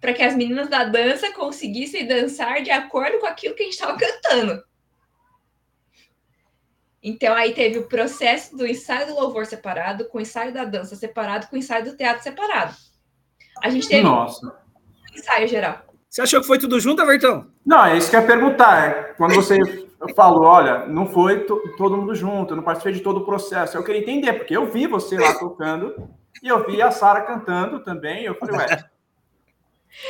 para 0.00 0.12
que 0.12 0.22
as 0.22 0.36
meninas 0.36 0.68
da 0.68 0.84
dança 0.84 1.32
conseguissem 1.32 2.06
dançar 2.06 2.62
de 2.62 2.70
acordo 2.70 3.18
com 3.18 3.26
aquilo 3.26 3.54
que 3.54 3.62
a 3.62 3.66
gente 3.66 3.74
estava 3.74 3.98
cantando. 3.98 4.62
Então 7.02 7.34
aí 7.34 7.52
teve 7.52 7.78
o 7.78 7.88
processo 7.88 8.56
do 8.56 8.66
ensaio 8.66 9.08
do 9.08 9.14
louvor 9.14 9.46
separado, 9.46 10.04
com 10.06 10.18
o 10.18 10.20
ensaio 10.20 10.52
da 10.52 10.64
dança 10.64 10.94
separado, 10.94 11.48
com 11.48 11.56
o 11.56 11.58
ensaio 11.58 11.84
do 11.84 11.96
teatro 11.96 12.22
separado. 12.22 12.76
A 13.62 13.70
gente 13.70 13.88
teve 13.88 14.02
Nossa. 14.02 14.46
um 14.46 15.16
ensaio 15.16 15.48
geral. 15.48 15.84
Você 16.08 16.22
achou 16.22 16.40
que 16.40 16.46
foi 16.46 16.58
tudo 16.58 16.78
junto, 16.78 17.02
Everton? 17.02 17.46
Não, 17.64 17.84
é 17.84 17.98
isso 17.98 18.08
que 18.08 18.16
eu 18.16 18.20
ia 18.20 18.26
perguntar. 18.26 18.88
É, 18.88 19.02
quando 19.14 19.34
você 19.34 19.85
eu 20.00 20.14
falo, 20.14 20.42
olha, 20.42 20.86
não 20.86 21.06
foi 21.06 21.40
to 21.40 21.74
todo 21.76 21.96
mundo 21.96 22.14
junto, 22.14 22.52
eu 22.52 22.56
não 22.56 22.62
participei 22.62 22.92
de 22.92 23.00
todo 23.00 23.18
o 23.18 23.24
processo. 23.24 23.76
Eu 23.76 23.84
queria 23.84 24.00
entender, 24.00 24.34
porque 24.34 24.56
eu 24.56 24.70
vi 24.70 24.86
você 24.86 25.18
lá 25.18 25.38
tocando 25.38 26.08
e 26.42 26.48
eu 26.48 26.66
vi 26.66 26.82
a 26.82 26.90
Sara 26.90 27.22
cantando 27.22 27.82
também. 27.82 28.24
Eu 28.24 28.34
falei, 28.34 28.56
ué, 28.56 28.84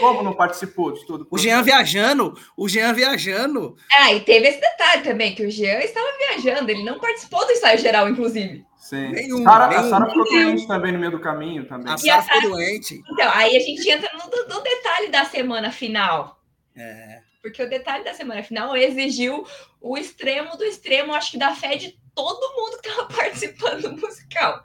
como 0.00 0.22
não 0.22 0.34
participou 0.34 0.92
de 0.92 1.06
todo 1.06 1.22
o 1.22 1.24
processo? 1.26 1.48
O 1.48 1.50
Jean 1.50 1.62
viajando, 1.62 2.34
o 2.56 2.68
Jean 2.68 2.92
viajando. 2.92 3.76
Ah, 3.92 4.12
e 4.12 4.20
teve 4.20 4.48
esse 4.48 4.60
detalhe 4.60 5.02
também, 5.02 5.34
que 5.34 5.46
o 5.46 5.50
Jean 5.50 5.78
estava 5.78 6.06
viajando, 6.18 6.70
ele 6.70 6.82
não 6.82 6.98
participou 6.98 7.46
do 7.46 7.52
ensaio 7.52 7.78
geral, 7.78 8.08
inclusive. 8.08 8.66
Sim. 8.76 9.10
Nenhum, 9.12 9.42
Sara, 9.42 9.68
nenhum. 9.68 9.80
a 9.80 9.88
Sara 9.88 10.06
ficou 10.06 10.24
doente 10.24 10.66
também 10.66 10.92
no 10.92 10.98
meio 10.98 11.12
do 11.12 11.20
caminho 11.20 11.66
também. 11.66 11.92
A 11.92 11.96
Sara 11.96 12.22
ficou 12.22 12.50
doente. 12.50 13.00
Então, 13.10 13.30
aí 13.32 13.56
a 13.56 13.60
gente 13.60 13.88
entra 13.88 14.10
no, 14.14 14.54
no 14.54 14.62
detalhe 14.62 15.08
da 15.08 15.24
semana 15.24 15.70
final. 15.70 16.40
É, 16.76 17.20
Porque 17.46 17.62
o 17.62 17.70
detalhe 17.70 18.02
da 18.02 18.12
semana 18.12 18.42
final 18.42 18.76
exigiu 18.76 19.46
o 19.80 19.96
extremo 19.96 20.56
do 20.56 20.64
extremo, 20.64 21.14
acho 21.14 21.30
que 21.30 21.38
da 21.38 21.54
fé 21.54 21.76
de 21.76 21.96
todo 22.12 22.56
mundo 22.56 22.82
que 22.82 22.88
estava 22.88 23.06
participando 23.14 23.82
do 23.82 24.00
musical. 24.00 24.64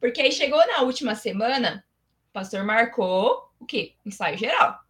Porque 0.00 0.22
aí 0.22 0.32
chegou 0.32 0.66
na 0.68 0.80
última 0.80 1.14
semana, 1.14 1.84
o 2.30 2.32
pastor 2.32 2.64
marcou 2.64 3.46
o 3.60 3.66
quê? 3.66 3.92
Ensaio 4.06 4.38
geral. 4.38 4.80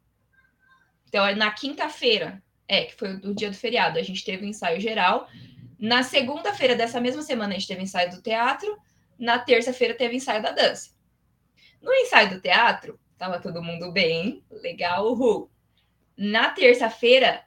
Então, 1.08 1.26
é 1.26 1.34
na 1.34 1.50
quinta-feira, 1.50 2.40
é, 2.68 2.84
que 2.84 2.94
foi 2.94 3.14
o 3.14 3.34
dia 3.34 3.50
do 3.50 3.56
feriado, 3.56 3.98
a 3.98 4.02
gente 4.02 4.24
teve 4.24 4.46
o 4.46 4.48
ensaio 4.48 4.80
geral. 4.80 5.26
Na 5.80 6.04
segunda-feira 6.04 6.76
dessa 6.76 7.00
mesma 7.00 7.22
semana, 7.22 7.52
a 7.52 7.58
gente 7.58 7.66
teve 7.66 7.82
ensaio 7.82 8.12
do 8.12 8.22
teatro. 8.22 8.78
Na 9.18 9.40
terça-feira, 9.40 9.92
teve 9.94 10.14
ensaio 10.14 10.40
da 10.40 10.52
dança. 10.52 10.92
No 11.80 11.92
ensaio 11.92 12.30
do 12.30 12.40
teatro, 12.40 12.96
tava 13.18 13.40
todo 13.40 13.60
mundo 13.60 13.90
bem, 13.90 14.44
legal, 14.52 15.10
uhul. 15.10 15.50
Na 16.16 16.50
terça-feira, 16.50 17.42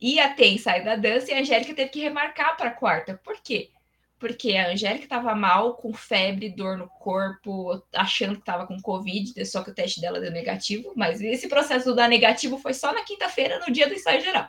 ia 0.00 0.30
ter 0.30 0.48
ensaio 0.48 0.84
da 0.84 0.96
dança 0.96 1.30
e 1.30 1.34
a 1.34 1.40
Angélica 1.40 1.74
teve 1.74 1.90
que 1.90 2.00
remarcar 2.00 2.56
para 2.56 2.70
quarta. 2.70 3.20
Por 3.22 3.40
quê? 3.40 3.70
Porque 4.18 4.56
a 4.56 4.70
Angélica 4.70 5.04
estava 5.04 5.34
mal, 5.34 5.74
com 5.74 5.92
febre, 5.92 6.50
dor 6.50 6.76
no 6.76 6.88
corpo, 6.88 7.82
achando 7.94 8.34
que 8.34 8.40
estava 8.40 8.66
com 8.66 8.80
Covid, 8.80 9.44
só 9.46 9.62
que 9.62 9.70
o 9.70 9.74
teste 9.74 10.00
dela 10.00 10.20
deu 10.20 10.30
negativo. 10.30 10.92
Mas 10.96 11.20
esse 11.20 11.48
processo 11.48 11.86
do 11.86 11.94
dar 11.94 12.08
negativo 12.08 12.58
foi 12.58 12.74
só 12.74 12.92
na 12.92 13.02
quinta-feira, 13.02 13.58
no 13.60 13.72
dia 13.72 13.86
do 13.86 13.94
ensaio 13.94 14.20
geral. 14.20 14.48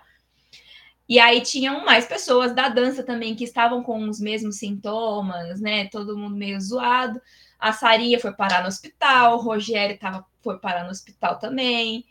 E 1.08 1.20
aí 1.20 1.42
tinham 1.42 1.84
mais 1.84 2.06
pessoas 2.06 2.56
da 2.56 2.70
dança 2.70 3.04
também 3.04 3.36
que 3.36 3.44
estavam 3.44 3.84
com 3.84 4.08
os 4.08 4.20
mesmos 4.20 4.58
sintomas, 4.58 5.60
né? 5.60 5.88
Todo 5.90 6.18
mundo 6.18 6.38
meio 6.38 6.60
zoado. 6.60 7.22
A 7.60 7.74
Sarinha 7.74 8.20
foi 8.20 8.32
parar 8.34 8.62
no 8.62 8.70
hospital, 8.70 9.36
o 9.36 9.42
Rogério 9.42 9.98
tava, 10.00 10.26
foi 10.42 10.58
parar 10.60 10.86
no 10.86 10.90
hospital 10.90 11.38
também. 11.38 12.06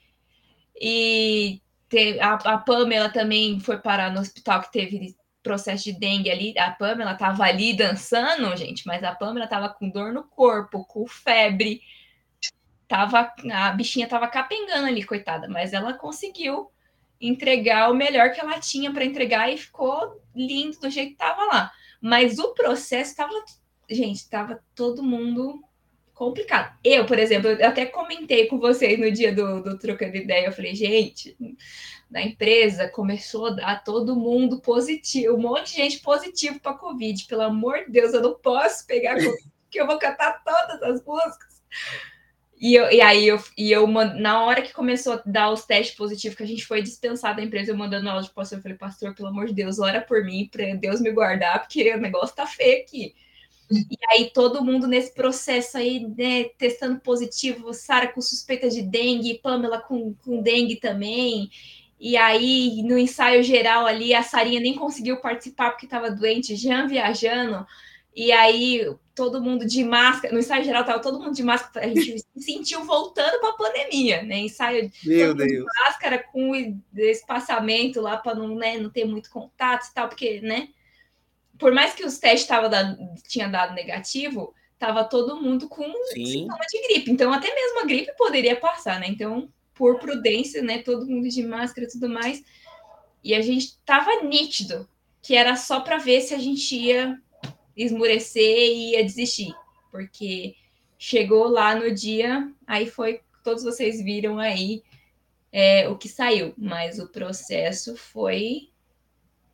E 0.81 1.61
a, 2.21 2.55
a 2.55 2.59
Pamela 2.59 3.11
também 3.11 3.61
foi 3.61 3.79
parar 3.79 4.11
no 4.11 4.21
hospital 4.21 4.63
que 4.63 4.73
teve 4.73 5.17
processo 5.43 5.85
de 5.85 5.93
dengue 5.93 6.31
ali. 6.31 6.59
A 6.59 6.71
Pamela 6.71 7.15
tava 7.15 7.45
ali 7.45 7.75
dançando, 7.75 8.57
gente, 8.57 8.87
mas 8.87 9.03
a 9.05 9.15
Pamela 9.15 9.47
tava 9.47 9.69
com 9.69 9.91
dor 9.91 10.13
no 10.13 10.25
corpo, 10.25 10.85
com 10.87 11.07
febre. 11.07 11.83
Tava, 12.89 13.33
a 13.53 13.71
bichinha 13.73 14.09
tava 14.09 14.27
capengando 14.27 14.87
ali, 14.87 15.05
coitada, 15.05 15.49
mas 15.49 15.73
ela 15.73 15.95
conseguiu 15.95 16.71
entregar 17.21 17.91
o 17.91 17.95
melhor 17.95 18.33
que 18.33 18.41
ela 18.41 18.59
tinha 18.59 18.93
para 18.93 19.05
entregar 19.05 19.53
e 19.53 19.59
ficou 19.59 20.21
lindo 20.35 20.81
do 20.81 20.91
jeito 20.91 21.11
que 21.11 21.17
tava 21.17 21.45
lá. 21.45 21.73
Mas 22.01 22.39
o 22.39 22.55
processo 22.55 23.15
tava, 23.15 23.33
gente, 23.89 24.29
tava 24.29 24.65
todo 24.75 25.03
mundo 25.03 25.63
complicado. 26.21 26.77
Eu, 26.85 27.07
por 27.07 27.19
exemplo, 27.19 27.49
eu 27.49 27.67
até 27.67 27.87
comentei 27.87 28.47
com 28.47 28.59
vocês 28.59 29.01
no 29.01 29.11
dia 29.11 29.35
do, 29.35 29.63
do 29.63 29.79
Trocando 29.79 30.19
Ideia, 30.19 30.49
eu 30.49 30.53
falei, 30.53 30.75
gente, 30.75 31.35
na 32.11 32.21
empresa 32.21 32.87
começou 32.91 33.47
a 33.47 33.51
dar 33.53 33.83
todo 33.83 34.15
mundo 34.15 34.61
positivo, 34.61 35.35
um 35.35 35.41
monte 35.41 35.71
de 35.71 35.77
gente 35.77 36.01
positivo 36.01 36.61
para 36.61 36.75
Covid. 36.75 37.25
Pelo 37.25 37.41
amor 37.41 37.87
de 37.87 37.93
Deus, 37.93 38.13
eu 38.13 38.21
não 38.21 38.35
posso 38.35 38.87
pegar 38.87 39.15
Covid, 39.15 39.51
porque 39.65 39.81
eu 39.81 39.87
vou 39.87 39.99
cantar 39.99 40.45
todas 40.45 40.83
as 40.83 41.03
músicas. 41.03 41.63
E, 42.61 42.75
eu, 42.75 42.91
e 42.93 43.01
aí, 43.01 43.27
eu, 43.27 43.43
e 43.57 43.73
eu, 43.73 43.87
na 43.87 44.45
hora 44.45 44.61
que 44.61 44.75
começou 44.75 45.15
a 45.15 45.23
dar 45.25 45.51
os 45.51 45.65
testes 45.65 45.97
positivos, 45.97 46.37
que 46.37 46.43
a 46.43 46.47
gente 46.47 46.67
foi 46.67 46.83
dispensado 46.83 47.39
da 47.39 47.43
empresa, 47.43 47.71
eu 47.71 47.77
mandando 47.79 48.11
áudio 48.11 48.27
pro 48.27 48.43
pastor, 48.43 48.59
eu 48.59 48.63
falei, 48.63 48.77
pastor, 48.77 49.15
pelo 49.15 49.29
amor 49.29 49.47
de 49.47 49.55
Deus, 49.55 49.79
ora 49.79 50.03
por 50.03 50.23
mim, 50.23 50.51
para 50.53 50.75
Deus 50.75 51.01
me 51.01 51.11
guardar, 51.13 51.61
porque 51.61 51.95
o 51.95 51.99
negócio 51.99 52.37
tá 52.37 52.47
feio 52.47 52.83
aqui. 52.83 53.15
E 53.71 53.99
aí, 54.11 54.31
todo 54.31 54.65
mundo 54.65 54.89
nesse 54.89 55.15
processo 55.15 55.79
aí, 55.79 56.07
né, 56.17 56.45
testando 56.59 57.01
positivo, 57.01 57.73
Sara 57.73 58.09
com 58.09 58.21
suspeita 58.21 58.69
de 58.69 58.83
dengue, 58.83 59.39
Pamela 59.39 59.81
com, 59.81 60.13
com 60.15 60.43
dengue 60.43 60.77
também. 60.77 61.49
E 61.99 62.17
aí, 62.17 62.83
no 62.83 62.99
ensaio 62.99 63.43
geral 63.43 63.87
ali, 63.87 64.13
a 64.15 64.23
Sarinha 64.23 64.59
nem 64.59 64.75
conseguiu 64.75 65.21
participar 65.21 65.71
porque 65.71 65.87
estava 65.87 66.11
doente, 66.11 66.57
Jean 66.57 66.89
viajando. 66.89 67.65
E 68.17 68.33
aí, 68.33 68.93
todo 69.15 69.41
mundo 69.41 69.67
de 69.67 69.85
máscara. 69.85 70.33
No 70.33 70.41
ensaio 70.41 70.65
geral, 70.65 70.81
estava 70.81 71.01
todo 71.01 71.21
mundo 71.21 71.35
de 71.35 71.43
máscara. 71.43 71.87
A 71.87 71.89
gente 71.89 72.19
se 72.35 72.43
sentiu 72.43 72.85
voltando 72.85 73.39
para 73.39 73.51
a 73.51 73.57
pandemia, 73.57 74.23
né? 74.23 74.39
Ensaio 74.39 74.91
Meu 75.05 75.35
de 75.35 75.65
máscara 75.85 76.19
com 76.19 76.53
espaçamento 76.97 78.01
lá 78.01 78.17
para 78.17 78.35
não, 78.35 78.57
né, 78.57 78.79
não 78.79 78.91
ter 78.91 79.05
muito 79.05 79.31
contato 79.31 79.87
e 79.87 79.95
tal, 79.95 80.09
porque, 80.09 80.41
né? 80.41 80.71
Por 81.61 81.73
mais 81.73 81.95
que 81.95 82.05
os 82.05 82.19
testes 82.19 82.49
tava 82.49 82.69
dando, 82.69 82.99
tinha 83.29 83.47
dado 83.47 83.75
negativo, 83.75 84.55
tava 84.79 85.05
todo 85.05 85.41
mundo 85.41 85.69
com 85.69 85.85
Sim. 86.07 86.25
sintoma 86.25 86.65
de 86.67 86.89
gripe. 86.89 87.11
Então, 87.11 87.31
até 87.31 87.55
mesmo 87.55 87.81
a 87.81 87.85
gripe 87.85 88.17
poderia 88.17 88.57
passar, 88.57 88.99
né? 88.99 89.07
Então, 89.07 89.53
por 89.75 89.99
prudência, 89.99 90.63
né? 90.63 90.79
Todo 90.79 91.07
mundo 91.07 91.29
de 91.29 91.43
máscara 91.43 91.87
e 91.87 91.91
tudo 91.91 92.09
mais. 92.09 92.43
E 93.23 93.35
a 93.35 93.43
gente 93.43 93.79
tava 93.85 94.23
nítido 94.23 94.89
que 95.23 95.37
era 95.37 95.55
só 95.55 95.81
para 95.81 95.99
ver 95.99 96.23
se 96.23 96.35
a 96.35 96.39
gente 96.39 96.75
ia 96.75 97.21
esmurecer 97.77 98.43
e 98.43 98.93
ia 98.93 99.05
desistir. 99.05 99.55
Porque 99.91 100.55
chegou 100.99 101.49
lá 101.49 101.75
no 101.75 101.95
dia, 101.95 102.51
aí 102.67 102.87
foi, 102.87 103.21
todos 103.45 103.63
vocês 103.63 104.03
viram 104.03 104.39
aí 104.39 104.83
é, 105.53 105.89
o 105.89 105.97
que 105.97 106.09
saiu, 106.09 106.55
mas 106.57 106.99
o 106.99 107.09
processo 107.09 107.97
foi 107.97 108.71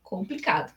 complicado. 0.03 0.73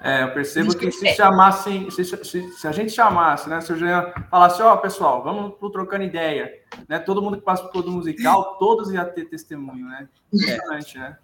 É, 0.00 0.22
eu 0.22 0.34
percebo 0.34 0.72
que 0.76 0.86
que 0.86 0.92
se 0.92 1.14
chamassem, 1.14 1.90
se, 1.90 2.04
se- 2.04 2.52
se 2.52 2.68
a 2.68 2.72
gente 2.72 2.92
chamasse, 2.92 3.48
né? 3.48 3.60
Se 3.60 3.72
o 3.72 3.76
Jean 3.76 4.12
falasse, 4.30 4.60
ó, 4.62 4.76
pessoal, 4.76 5.22
vamos 5.22 5.56
pro 5.58 5.70
trocando 5.70 6.04
ideia, 6.04 6.52
né? 6.88 6.98
Todo 6.98 7.22
mundo 7.22 7.38
que 7.38 7.44
passa 7.44 7.62
por 7.64 7.72
todo 7.72 7.90
musical, 7.90 8.56
todos 8.60 8.90
iam 8.90 9.04
ter 9.12 9.24
testemunho, 9.26 9.86
né? 9.86 10.08
Impressionante, 10.32 10.98
né? 10.98 11.18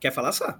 Quer 0.00 0.12
falar 0.12 0.32
só? 0.32 0.54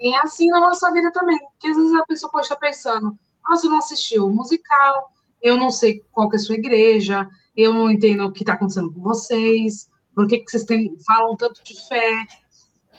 E 0.00 0.12
é 0.14 0.18
assim 0.20 0.48
na 0.48 0.58
nossa 0.60 0.90
vida 0.92 1.12
também. 1.12 1.38
Porque 1.38 1.68
às 1.68 1.76
vezes 1.76 1.94
a 1.94 2.04
pessoa 2.06 2.32
pode 2.32 2.46
estar 2.46 2.56
pensando, 2.56 3.16
ah, 3.44 3.56
você 3.56 3.68
não 3.68 3.78
assistiu 3.78 4.26
o 4.26 4.34
musical, 4.34 5.12
eu 5.40 5.56
não 5.56 5.70
sei 5.70 6.02
qual 6.10 6.28
que 6.28 6.36
é 6.36 6.38
a 6.38 6.42
sua 6.42 6.56
igreja, 6.56 7.28
eu 7.56 7.72
não 7.72 7.90
entendo 7.90 8.24
o 8.24 8.32
que 8.32 8.42
está 8.42 8.54
acontecendo 8.54 8.92
com 8.92 9.00
vocês, 9.00 9.88
por 10.14 10.26
que, 10.26 10.38
que 10.38 10.50
vocês 10.50 10.64
têm, 10.64 10.96
falam 11.06 11.36
tanto 11.36 11.62
de 11.62 11.74
fé. 11.88 12.26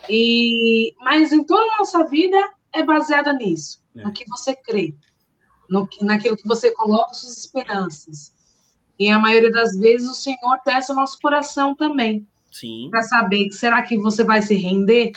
E, 0.09 0.93
mas 0.99 1.31
em 1.31 1.43
toda 1.43 1.61
a 1.73 1.77
nossa 1.79 2.03
vida 2.05 2.37
é 2.73 2.83
baseada 2.83 3.33
nisso, 3.33 3.81
É. 3.95 4.03
no 4.03 4.11
que 4.11 4.25
você 4.27 4.55
crê, 4.55 4.93
no, 5.69 5.87
que- 5.87 6.03
naquilo 6.03 6.37
que 6.37 6.47
você 6.47 6.71
coloca 6.71 7.13
suas 7.13 7.37
esperanças. 7.37 8.33
E 8.99 9.09
a 9.09 9.17
maioria 9.19 9.51
das 9.51 9.77
vezes 9.77 10.09
o 10.09 10.13
Senhor 10.15 10.59
testa 10.63 10.93
o 10.93 10.95
nosso 10.95 11.19
coração 11.19 11.75
também 11.75 12.27
Sim. 12.51 12.89
para 12.91 13.01
saber 13.03 13.45
que 13.45 13.53
será 13.55 13.81
que 13.81 13.97
você 13.97 14.23
vai 14.23 14.41
se 14.41 14.55
render 14.55 15.11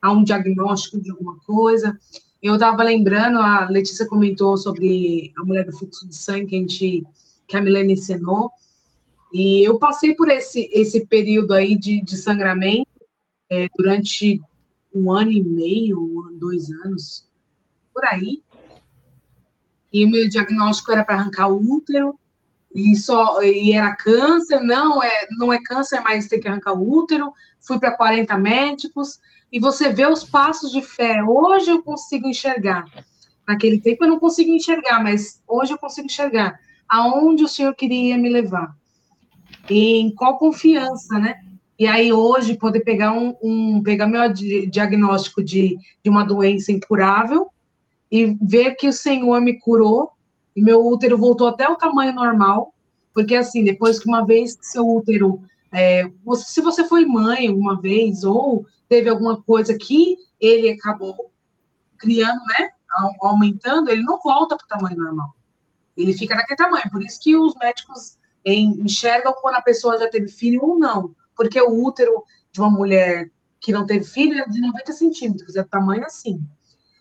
a 0.00 0.10
um 0.12 0.24
diagnóstico 0.24 0.98
de 1.00 1.10
alguma 1.10 1.38
coisa. 1.40 1.98
Eu 2.42 2.54
estava 2.54 2.82
lembrando, 2.82 3.38
a 3.38 3.68
Letícia 3.68 4.06
comentou 4.06 4.56
sobre 4.56 5.30
a 5.36 5.44
mulher 5.44 5.66
do 5.66 5.76
fluxo 5.76 6.08
de 6.08 6.16
sangue 6.16 6.46
que 6.46 6.56
a 6.56 6.58
gente 6.60 7.06
que 7.46 7.56
a 7.56 7.60
Milene 7.60 7.92
ensinou. 7.94 8.50
E 9.32 9.62
eu 9.62 9.78
passei 9.78 10.14
por 10.14 10.28
esse 10.30 10.70
esse 10.72 11.04
período 11.06 11.52
aí 11.52 11.76
de, 11.76 12.00
de 12.00 12.16
sangramento 12.16 12.88
é, 13.50 13.68
durante 13.76 14.40
um 14.94 15.10
ano 15.10 15.32
e 15.32 15.42
meio, 15.42 16.30
dois 16.38 16.70
anos, 16.84 17.28
por 17.92 18.04
aí. 18.04 18.42
E 19.92 20.04
o 20.04 20.10
meu 20.10 20.28
diagnóstico 20.28 20.92
era 20.92 21.04
para 21.04 21.16
arrancar 21.16 21.48
o 21.48 21.60
útero 21.60 22.18
e 22.72 22.94
só 22.94 23.42
e 23.42 23.72
era 23.72 23.94
câncer, 23.96 24.60
não 24.60 25.02
é 25.02 25.26
não 25.32 25.52
é 25.52 25.60
câncer, 25.60 26.00
mas 26.00 26.28
tem 26.28 26.40
que 26.40 26.46
arrancar 26.46 26.74
o 26.74 26.98
útero. 26.98 27.32
Fui 27.60 27.78
para 27.78 27.96
40 27.96 28.38
médicos 28.38 29.20
e 29.52 29.58
você 29.58 29.92
vê 29.92 30.06
os 30.06 30.22
passos 30.22 30.70
de 30.70 30.80
fé. 30.80 31.22
Hoje 31.24 31.70
eu 31.70 31.82
consigo 31.82 32.28
enxergar. 32.28 32.84
Naquele 33.46 33.80
tempo 33.80 34.04
eu 34.04 34.08
não 34.08 34.20
conseguia 34.20 34.54
enxergar, 34.54 35.02
mas 35.02 35.42
hoje 35.46 35.72
eu 35.72 35.78
consigo 35.78 36.06
enxergar 36.06 36.60
aonde 36.88 37.42
o 37.42 37.48
Senhor 37.48 37.74
queria 37.74 38.16
me 38.16 38.28
levar. 38.28 38.76
Em 39.68 40.14
qual 40.14 40.38
confiança, 40.38 41.18
né? 41.18 41.42
E 41.80 41.86
aí 41.86 42.12
hoje 42.12 42.58
poder 42.58 42.80
pegar 42.80 43.10
um, 43.14 43.34
um 43.42 43.82
pegar 43.82 44.06
meu 44.06 44.30
di- 44.30 44.66
diagnóstico 44.66 45.42
de, 45.42 45.78
de 46.04 46.10
uma 46.10 46.22
doença 46.24 46.70
incurável 46.70 47.48
e 48.12 48.36
ver 48.42 48.74
que 48.74 48.86
o 48.86 48.92
Senhor 48.92 49.40
me 49.40 49.58
curou 49.58 50.12
e 50.54 50.60
meu 50.60 50.86
útero 50.86 51.16
voltou 51.16 51.48
até 51.48 51.66
o 51.66 51.76
tamanho 51.76 52.12
normal, 52.12 52.74
porque 53.14 53.34
assim, 53.34 53.64
depois 53.64 53.98
que 53.98 54.06
uma 54.06 54.26
vez 54.26 54.56
que 54.56 54.66
seu 54.66 54.86
útero, 54.86 55.40
é, 55.72 56.06
você- 56.22 56.52
se 56.52 56.60
você 56.60 56.84
foi 56.86 57.06
mãe 57.06 57.48
alguma 57.48 57.80
vez 57.80 58.24
ou 58.24 58.66
teve 58.86 59.08
alguma 59.08 59.40
coisa 59.40 59.74
que 59.74 60.18
ele 60.38 60.68
acabou 60.68 61.30
criando, 61.96 62.40
né, 62.58 62.68
au- 62.98 63.28
aumentando, 63.30 63.88
ele 63.90 64.02
não 64.02 64.20
volta 64.20 64.54
para 64.54 64.66
o 64.66 64.68
tamanho 64.68 64.98
normal. 64.98 65.34
Ele 65.96 66.12
fica 66.12 66.34
naquele 66.34 66.58
tamanho. 66.58 66.90
Por 66.90 67.02
isso 67.02 67.18
que 67.22 67.34
os 67.34 67.54
médicos 67.54 68.18
enxergam 68.44 69.32
quando 69.40 69.54
a 69.54 69.62
pessoa 69.62 69.98
já 69.98 70.10
teve 70.10 70.28
filho 70.28 70.62
ou 70.62 70.78
não, 70.78 71.14
porque 71.40 71.58
o 71.58 71.82
útero 71.82 72.22
de 72.52 72.60
uma 72.60 72.68
mulher 72.68 73.30
que 73.58 73.72
não 73.72 73.86
teve 73.86 74.04
filho 74.04 74.38
é 74.38 74.46
de 74.46 74.60
90 74.60 74.92
centímetros, 74.92 75.56
é 75.56 75.62
tamanho 75.62 76.04
assim. 76.04 76.38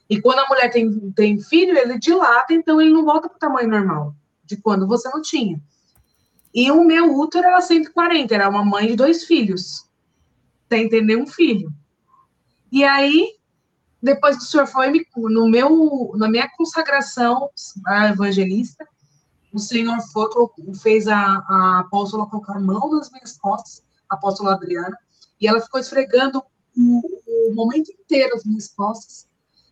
E 0.09 0.21
quando 0.21 0.39
a 0.39 0.47
mulher 0.47 0.71
tem, 0.71 1.11
tem 1.11 1.41
filho, 1.41 1.77
ele 1.77 1.99
dilata, 1.99 2.53
então 2.53 2.79
ele 2.79 2.93
não 2.93 3.03
volta 3.03 3.27
para 3.27 3.35
o 3.35 3.39
tamanho 3.39 3.67
normal, 3.67 4.15
de 4.45 4.55
quando 4.55 4.87
você 4.87 5.09
não 5.09 5.21
tinha. 5.21 5.61
E 6.55 6.71
o 6.71 6.85
meu 6.85 7.13
útero 7.17 7.47
era 7.47 7.59
140, 7.59 8.33
era 8.33 8.47
uma 8.47 8.63
mãe 8.63 8.87
de 8.87 8.95
dois 8.95 9.25
filhos, 9.25 9.89
sem 10.69 10.87
ter 10.87 11.01
nenhum 11.01 11.27
filho. 11.27 11.69
E 12.71 12.85
aí, 12.85 13.33
depois 14.01 14.37
que 14.37 14.43
o 14.43 14.47
senhor 14.47 14.67
foi 14.67 15.05
no 15.17 15.49
meu, 15.49 16.13
na 16.15 16.29
minha 16.29 16.49
consagração 16.55 17.49
a 17.85 18.07
evangelista, 18.07 18.87
o 19.51 19.59
senhor 19.59 19.99
foi, 20.13 20.29
fez 20.81 21.09
a, 21.09 21.19
a 21.19 21.79
apóstola 21.79 22.25
colocar 22.29 22.55
a 22.55 22.61
mão 22.61 22.89
nas 22.89 23.11
minhas 23.11 23.37
costas, 23.37 23.88
apóstola 24.09 24.53
Adriana, 24.53 24.97
e 25.39 25.47
ela 25.47 25.61
ficou 25.61 25.79
esfregando 25.79 26.43
o, 26.77 27.49
o 27.49 27.55
momento 27.55 27.91
inteiro 27.91 28.35
as 28.35 28.43
minhas 28.43 28.67
costas, 28.67 29.27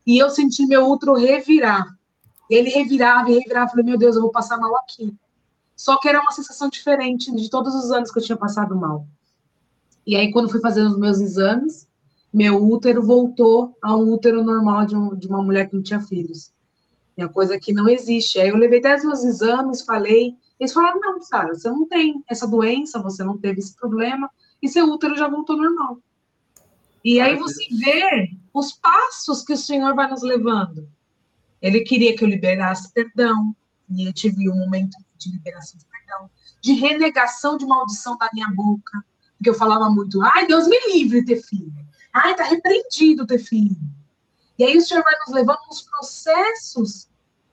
e 0.06 0.18
eu 0.18 0.30
senti 0.30 0.66
meu 0.66 0.90
útero 0.90 1.16
revirar. 1.16 1.86
Ele 2.50 2.70
revirava 2.70 3.30
e 3.30 3.40
revirava, 3.40 3.70
falei, 3.70 3.86
meu 3.86 3.98
Deus, 3.98 4.16
eu 4.16 4.22
vou 4.22 4.32
passar 4.32 4.58
mal 4.58 4.74
aqui. 4.78 5.14
Só 5.76 6.00
que 6.00 6.08
era 6.08 6.22
uma 6.22 6.32
sensação 6.32 6.70
diferente 6.70 7.30
de 7.36 7.50
todos 7.50 7.76
os 7.76 7.92
anos 7.92 8.10
que 8.10 8.18
eu 8.18 8.24
tinha 8.24 8.38
passado 8.38 8.76
mal. 8.76 9.06
E 10.06 10.16
aí, 10.16 10.32
quando 10.32 10.50
fui 10.50 10.62
fazendo 10.62 10.92
os 10.92 10.98
meus 10.98 11.20
exames, 11.20 11.88
meu 12.34 12.64
útero 12.64 13.04
voltou 13.04 13.76
a 13.82 13.96
um 13.96 14.12
útero 14.14 14.44
normal 14.44 14.86
de, 14.86 14.96
um, 14.96 15.14
de 15.14 15.28
uma 15.28 15.44
mulher 15.44 15.70
que 15.70 15.76
não 15.76 15.84
tinha 15.84 16.00
filhos. 16.00 16.52
É 17.18 17.26
uma 17.26 17.34
coisa 17.34 17.60
que 17.60 17.74
não 17.74 17.90
existe. 17.90 18.40
Aí 18.40 18.50
eu 18.50 18.58
levei 18.58 18.80
até 18.80 18.96
os 18.96 19.04
meus 19.04 19.24
exames, 19.24 19.82
falei. 19.82 20.36
Eles 20.60 20.74
falaram: 20.74 21.00
não, 21.00 21.22
Sara, 21.22 21.54
você 21.54 21.70
não 21.70 21.86
tem 21.86 22.24
essa 22.28 22.48
doença, 22.48 23.02
você 23.02 23.24
não 23.24 23.38
teve 23.38 23.60
esse 23.60 23.76
problema, 23.76 24.30
e 24.62 24.68
seu 24.68 24.86
útero 24.86 25.16
já 25.16 25.28
voltou 25.28 25.58
normal. 25.58 26.00
E 27.04 27.20
aí 27.20 27.36
você 27.36 27.64
vê 27.72 28.32
os 28.54 28.74
passos 28.74 29.44
que 29.44 29.54
o 29.54 29.58
Senhor 29.58 29.96
vai 29.96 30.10
nos 30.10 30.24
levando. 30.24 30.90
Ele 31.62 31.82
queria 31.82 32.16
que 32.16 32.24
eu 32.24 32.28
liberasse 32.28 32.92
perdão, 32.92 33.56
e 33.90 34.08
eu 34.08 34.14
tive 34.14 34.50
um 34.50 34.56
momento 34.56 34.98
de 35.18 35.32
liberação 35.32 35.78
de 35.80 35.86
perdão, 35.86 36.30
de 36.62 36.74
renegação 36.74 37.58
de 37.58 37.66
maldição 37.66 38.18
da 38.18 38.30
minha 38.34 38.50
boca, 38.50 39.04
porque 39.38 39.50
eu 39.50 39.54
falava 39.54 39.90
muito, 39.90 40.22
ai, 40.22 40.48
Deus 40.48 40.68
me 40.68 40.78
livre 40.92 41.24
ter 41.24 41.42
filho. 41.42 41.74
Ai, 42.12 42.36
tá 42.36 42.44
repreendido 42.44 43.26
ter 43.26 43.40
filho. 43.40 43.78
E 44.58 44.64
aí 44.64 44.76
o 44.76 44.82
Senhor 44.82 45.04
vai 45.04 45.14
nos 45.20 45.36
levando 45.36 45.60
nos 45.68 45.84
processos 45.84 47.08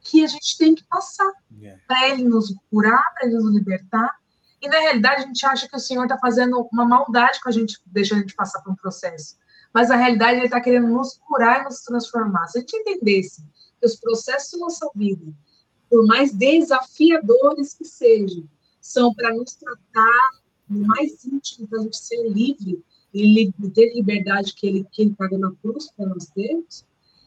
que 0.05 0.23
a 0.23 0.29
gente 0.29 0.57
tem 0.57 0.75
que 0.75 0.85
passar 0.85 1.33
yeah. 1.59 1.83
para 1.89 2.11
Ele 2.11 2.25
nos 2.25 2.55
curar, 2.71 3.03
para 3.15 3.27
Ele 3.27 3.37
nos 3.37 3.53
libertar. 3.53 4.15
E 4.63 4.69
na 4.69 4.79
realidade 4.79 5.23
a 5.23 5.27
gente 5.27 5.45
acha 5.45 5.69
que 5.69 5.77
o 5.77 5.81
Senhor 5.81 6.05
está 6.05 6.19
fazendo 6.19 6.69
uma 6.73 6.85
maldade 6.85 7.41
com 7.41 7.49
a 7.49 7.53
gente, 7.53 7.81
deixando 7.87 8.19
a 8.19 8.21
gente 8.21 8.35
passar 8.37 8.63
por 8.63 8.73
um 8.73 8.77
processo 8.77 9.37
mas 9.75 9.89
na 9.89 9.97
realidade 9.97 10.39
ele 10.39 10.45
está 10.45 10.61
querendo 10.61 10.87
nos 10.87 11.19
curar 11.19 11.61
e 11.61 11.65
nos 11.65 11.81
transformar. 11.81 12.47
Se 12.47 12.59
a 12.59 12.61
gente 12.61 12.77
entendesse 12.77 13.43
que 13.81 13.87
os 13.87 13.97
processos 13.97 14.53
da 14.53 14.59
nossa 14.59 14.89
vida, 14.95 15.27
por 15.91 16.07
mais 16.07 16.33
desafiadores 16.33 17.75
que 17.75 17.85
sejam, 17.85 18.49
são 18.81 19.13
para 19.13 19.35
nos 19.35 19.57
tratar 19.57 20.31
no 20.69 20.87
mais 20.87 21.25
íntimo, 21.25 21.67
para 21.67 21.81
a 21.81 21.83
gente 21.83 21.97
ser 21.97 22.23
livre 22.29 22.81
e 23.13 23.53
ter 23.75 23.93
liberdade 23.95 24.55
que 24.55 24.67
ele, 24.67 24.87
que 24.93 25.03
ele 25.03 25.15
paga 25.15 25.37
na 25.37 25.53
cruz 25.61 25.91
para 25.97 26.07
nós 26.07 26.27
termos, 26.27 26.85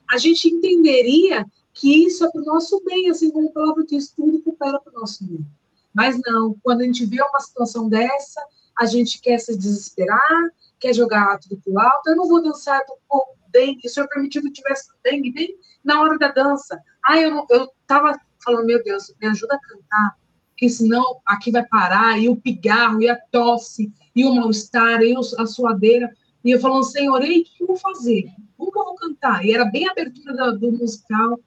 a 0.09 0.17
gente 0.17 0.47
entenderia 0.47 1.45
que 1.79 2.05
isso 2.05 2.25
é 2.25 2.31
para 2.31 2.41
o 2.41 2.45
nosso 2.45 2.81
bem, 2.83 3.09
assim 3.09 3.29
como 3.29 3.49
a 3.49 3.51
palavra 3.51 3.85
diz, 3.85 4.09
tudo 4.09 4.41
coopera 4.41 4.79
para 4.79 4.91
o 4.91 4.99
nosso 4.99 5.23
bem. 5.23 5.45
Mas 5.93 6.19
não, 6.25 6.55
quando 6.63 6.81
a 6.81 6.83
gente 6.83 7.05
vê 7.05 7.21
uma 7.21 7.39
situação 7.39 7.87
dessa, 7.87 8.41
a 8.77 8.85
gente 8.85 9.21
quer 9.21 9.39
se 9.39 9.55
desesperar, 9.55 10.51
quer 10.79 10.93
jogar 10.93 11.39
tudo 11.39 11.57
pro 11.57 11.79
alto, 11.79 12.09
eu 12.09 12.15
não 12.15 12.27
vou 12.27 12.41
dançar 12.41 12.81
com 13.07 13.37
dengue, 13.51 13.87
o 13.87 13.89
senhor 13.89 14.07
permitiu 14.09 14.41
que 14.41 14.49
eu 14.49 14.53
tivesse 14.53 14.89
dengue 15.03 15.31
bem 15.31 15.57
na 15.83 16.01
hora 16.01 16.17
da 16.17 16.29
dança. 16.29 16.79
Ah, 17.05 17.19
eu, 17.19 17.31
não, 17.31 17.45
eu 17.49 17.69
tava 17.85 18.19
falando, 18.43 18.65
meu 18.65 18.83
Deus, 18.83 19.13
me 19.21 19.27
ajuda 19.27 19.55
a 19.55 19.59
cantar, 19.59 20.17
porque 20.49 20.69
senão 20.69 21.19
aqui 21.25 21.51
vai 21.51 21.65
parar, 21.65 22.19
e 22.19 22.29
o 22.29 22.35
pigarro, 22.35 23.01
e 23.01 23.09
a 23.09 23.15
tosse, 23.31 23.91
e 24.15 24.25
o 24.25 24.33
mal-estar, 24.33 25.01
e 25.01 25.15
a 25.15 25.45
suadeira. 25.45 26.11
E 26.43 26.51
eu 26.51 26.59
falando, 26.59 26.83
Senhor, 26.83 27.23
e 27.23 27.41
o 27.41 27.43
que 27.43 27.63
eu 27.63 27.67
vou 27.67 27.77
fazer? 27.77 28.25
Eu 28.59 28.71
vou 28.71 28.95
cantar? 28.95 29.45
E 29.45 29.53
era 29.53 29.65
bem 29.65 29.87
a 29.87 29.91
abertura 29.91 30.33
do, 30.33 30.59
do 30.59 30.71
musical. 30.71 31.39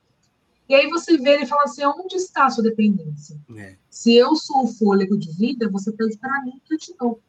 E 0.70 0.74
aí 0.76 0.88
você 0.88 1.18
vê 1.18 1.30
ele 1.30 1.46
fala 1.46 1.64
assim, 1.64 1.84
onde 1.84 2.14
está 2.14 2.46
a 2.46 2.50
sua 2.50 2.62
dependência? 2.62 3.36
É. 3.56 3.74
Se 3.90 4.14
eu 4.14 4.36
sou 4.36 4.62
o 4.62 4.68
fôlego 4.68 5.18
de 5.18 5.28
vida, 5.32 5.68
você 5.68 5.90
pede 5.90 6.16
para 6.16 6.44
mim 6.44 6.62
que 6.64 6.74
eu 6.74 6.78
te 6.78 6.94
dou. 6.96 7.20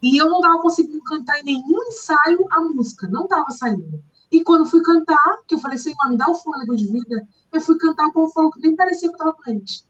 E 0.00 0.16
eu 0.16 0.30
não 0.30 0.36
estava 0.36 0.62
conseguindo 0.62 1.02
cantar 1.02 1.40
em 1.40 1.46
nenhum 1.46 1.82
ensaio 1.88 2.46
a 2.48 2.60
música, 2.60 3.08
não 3.08 3.24
estava 3.24 3.50
saindo. 3.50 4.00
E 4.30 4.44
quando 4.44 4.70
fui 4.70 4.80
cantar, 4.82 5.38
que 5.48 5.56
eu 5.56 5.58
falei, 5.58 5.78
Senhor, 5.78 5.96
me 6.08 6.16
dá 6.16 6.30
o 6.30 6.34
fôlego 6.36 6.76
de 6.76 6.86
vida, 6.86 7.26
eu 7.52 7.60
fui 7.60 7.76
cantar 7.76 8.12
com 8.12 8.22
o 8.22 8.30
fogo 8.30 8.52
que 8.52 8.60
nem 8.60 8.76
parecia 8.76 9.08
que 9.08 9.14
eu 9.14 9.18
estava 9.18 9.36
doente. 9.44 9.84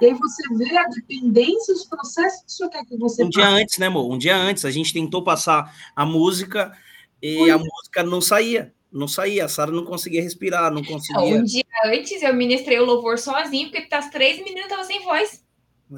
E 0.00 0.06
aí 0.06 0.14
você 0.14 0.42
vê 0.54 0.78
a 0.78 0.84
dependência, 0.84 1.74
os 1.74 1.86
processos 1.86 2.40
que 2.42 2.46
o 2.46 2.50
senhor 2.50 2.70
quer 2.70 2.84
que 2.84 2.96
você 2.96 3.24
Um 3.24 3.30
dia 3.30 3.48
antes, 3.48 3.78
né, 3.78 3.86
amor? 3.86 4.08
Um 4.12 4.16
dia 4.16 4.36
antes, 4.36 4.64
a 4.64 4.70
gente 4.70 4.92
tentou 4.92 5.24
passar 5.24 5.74
a 5.96 6.06
música 6.06 6.72
e 7.20 7.34
Foi. 7.38 7.50
a 7.50 7.58
música 7.58 8.04
não 8.04 8.20
saía. 8.20 8.72
Não 8.96 9.06
saía, 9.06 9.44
a 9.44 9.48
Sara 9.48 9.70
não 9.70 9.84
conseguia 9.84 10.22
respirar, 10.22 10.72
não 10.72 10.82
conseguia. 10.82 11.36
Um 11.36 11.44
dia 11.44 11.64
antes 11.84 12.22
eu 12.22 12.34
ministrei 12.34 12.78
o 12.78 12.84
louvor 12.84 13.18
sozinho, 13.18 13.70
porque 13.70 13.94
as 13.94 14.08
três 14.08 14.38
meninas 14.38 14.64
estavam 14.64 14.84
sem 14.84 15.04
voz. 15.04 15.44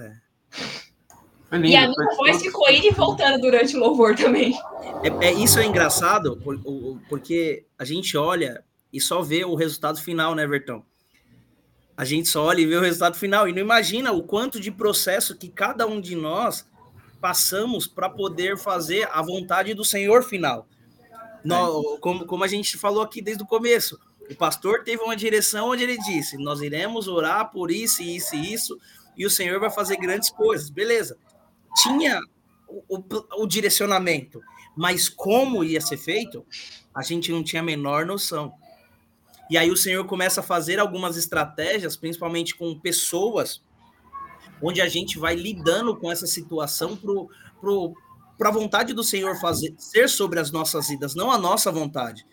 É. 0.01 0.12
Lindo, 1.53 1.66
e 1.66 1.76
a 1.76 1.88
minha 1.88 2.16
voz 2.16 2.42
ficou 2.42 2.68
indo 2.68 2.86
e 2.86 2.90
voltando 2.90 3.40
durante 3.40 3.76
o 3.76 3.80
louvor 3.80 4.16
também. 4.16 4.53
É, 5.03 5.28
é, 5.28 5.32
isso 5.32 5.61
é 5.61 5.64
engraçado, 5.64 6.42
porque 7.09 7.64
a 7.78 7.84
gente 7.84 8.16
olha 8.16 8.64
e 8.92 9.01
só 9.01 9.22
vê 9.22 9.44
o 9.44 9.55
resultado 9.55 10.01
final, 10.01 10.34
né, 10.34 10.44
Vertão? 10.46 10.84
A 11.96 12.05
gente 12.05 12.28
só 12.28 12.44
olha 12.44 12.61
e 12.61 12.66
vê 12.66 12.76
o 12.76 12.80
resultado 12.80 13.16
final 13.16 13.49
e 13.49 13.53
não 13.53 13.61
imagina 13.61 14.12
o 14.12 14.24
quanto 14.24 14.61
de 14.61 14.72
processo 14.72 15.36
que 15.36 15.49
cada 15.49 15.86
um 15.86 16.01
de 16.01 16.16
nós 16.16 16.68
passamos 17.20 17.86
para 17.86 18.11
poder 18.11 18.59
fazer 18.59 19.09
a 19.12 19.22
vontade 19.22 19.72
do 19.72 19.84
Senhor 19.84 20.22
final. 20.24 20.66
Nós, 21.45 22.01
como, 22.01 22.26
como 22.26 22.45
a 22.45 22.49
gente 22.49 22.76
falou 22.76 23.03
aqui 23.03 23.22
desde 23.22 23.43
o 23.43 23.47
começo, 23.47 23.99
o 24.30 24.34
pastor 24.34 24.82
teve 24.84 25.03
uma 25.03 25.16
direção 25.16 25.70
onde 25.70 25.82
ele 25.84 25.99
disse: 25.99 26.36
Nós 26.36 26.61
iremos 26.61 27.09
orar 27.09 27.51
por 27.51 27.70
isso, 27.70 28.03
isso 28.03 28.34
e 28.34 28.53
isso, 28.53 28.78
e 29.16 29.24
o 29.24 29.30
Senhor 29.30 29.59
vai 29.59 29.70
fazer 29.70 29.97
grandes 29.97 30.30
coisas. 30.30 30.70
Beleza 30.70 31.16
tinha 31.82 32.20
o, 32.66 32.97
o, 32.99 33.43
o 33.43 33.47
direcionamento, 33.47 34.43
mas 34.76 35.09
como 35.09 35.64
ia 35.64 35.80
ser 35.80 35.97
feito, 35.97 36.45
a 36.95 37.03
gente 37.03 37.30
não 37.30 37.43
tinha 37.43 37.62
a 37.62 37.64
menor 37.64 38.05
noção. 38.05 38.53
E 39.51 39.57
aí 39.57 39.70
o 39.70 39.76
Senhor 39.76 40.05
começa 40.05 40.41
a 40.41 40.45
fazer 40.45 40.78
algumas 40.78 41.16
estratégias, 41.16 41.97
principalmente 41.97 42.55
com 42.55 42.78
pessoas, 42.78 43.62
onde 44.61 44.80
a 44.80 44.89
gente 44.89 45.18
vai 45.18 45.34
lidando 45.34 45.97
com 45.97 46.11
essa 46.11 46.26
situação 46.26 46.97
pro, 46.97 47.30
pro, 47.61 47.95
para 48.39 48.49
a 48.49 48.53
vontade 48.53 48.95
do 48.95 49.03
Senhor 49.03 49.39
fazer 49.41 49.74
ser 49.76 50.09
sobre 50.09 50.39
as 50.39 50.51
nossas 50.53 50.89
vidas, 50.89 51.14
não 51.14 51.30
a 51.30 51.36
nossa 51.36 51.70
vontade. 51.72 52.24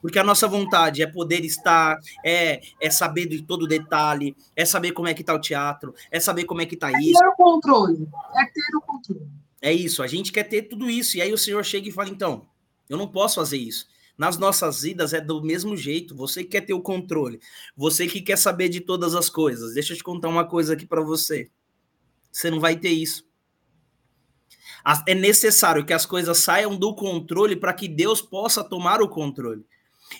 Porque 0.00 0.18
a 0.18 0.22
nossa 0.22 0.46
vontade 0.46 1.02
é 1.02 1.06
poder 1.06 1.44
estar, 1.44 1.98
é, 2.24 2.60
é 2.80 2.90
saber 2.90 3.26
de 3.26 3.42
todo 3.42 3.66
detalhe, 3.66 4.36
é 4.54 4.64
saber 4.64 4.92
como 4.92 5.08
é 5.08 5.14
que 5.14 5.22
está 5.22 5.34
o 5.34 5.40
teatro, 5.40 5.92
é 6.10 6.20
saber 6.20 6.44
como 6.44 6.60
é 6.60 6.66
que 6.66 6.74
está 6.74 6.92
é 6.92 7.00
isso. 7.00 7.18
É 7.22 7.26
ter 7.26 7.32
o 7.32 7.36
controle, 7.36 8.08
é 8.36 8.44
ter 8.44 8.76
o 8.76 8.80
controle. 8.80 9.26
É 9.60 9.72
isso, 9.72 10.02
a 10.02 10.06
gente 10.06 10.30
quer 10.30 10.44
ter 10.44 10.62
tudo 10.62 10.88
isso. 10.88 11.16
E 11.16 11.22
aí 11.22 11.32
o 11.32 11.38
Senhor 11.38 11.64
chega 11.64 11.88
e 11.88 11.92
fala, 11.92 12.10
então, 12.10 12.46
eu 12.88 12.96
não 12.96 13.08
posso 13.08 13.36
fazer 13.36 13.56
isso. 13.56 13.88
Nas 14.16 14.36
nossas 14.36 14.82
vidas 14.82 15.12
é 15.12 15.20
do 15.20 15.42
mesmo 15.42 15.76
jeito. 15.76 16.14
Você 16.16 16.42
que 16.42 16.50
quer 16.50 16.62
ter 16.62 16.74
o 16.74 16.80
controle, 16.80 17.40
você 17.76 18.06
que 18.06 18.20
quer 18.20 18.36
saber 18.36 18.68
de 18.68 18.80
todas 18.80 19.14
as 19.14 19.28
coisas. 19.28 19.74
Deixa 19.74 19.92
eu 19.92 19.96
te 19.96 20.02
contar 20.02 20.28
uma 20.28 20.44
coisa 20.44 20.74
aqui 20.74 20.86
para 20.86 21.00
você. 21.00 21.48
Você 22.30 22.50
não 22.50 22.58
vai 22.58 22.76
ter 22.76 22.90
isso. 22.90 23.27
É 25.06 25.14
necessário 25.14 25.84
que 25.84 25.92
as 25.92 26.06
coisas 26.06 26.38
saiam 26.38 26.76
do 26.76 26.94
controle 26.94 27.56
para 27.56 27.72
que 27.72 27.86
Deus 27.86 28.22
possa 28.22 28.64
tomar 28.64 29.02
o 29.02 29.08
controle. 29.08 29.64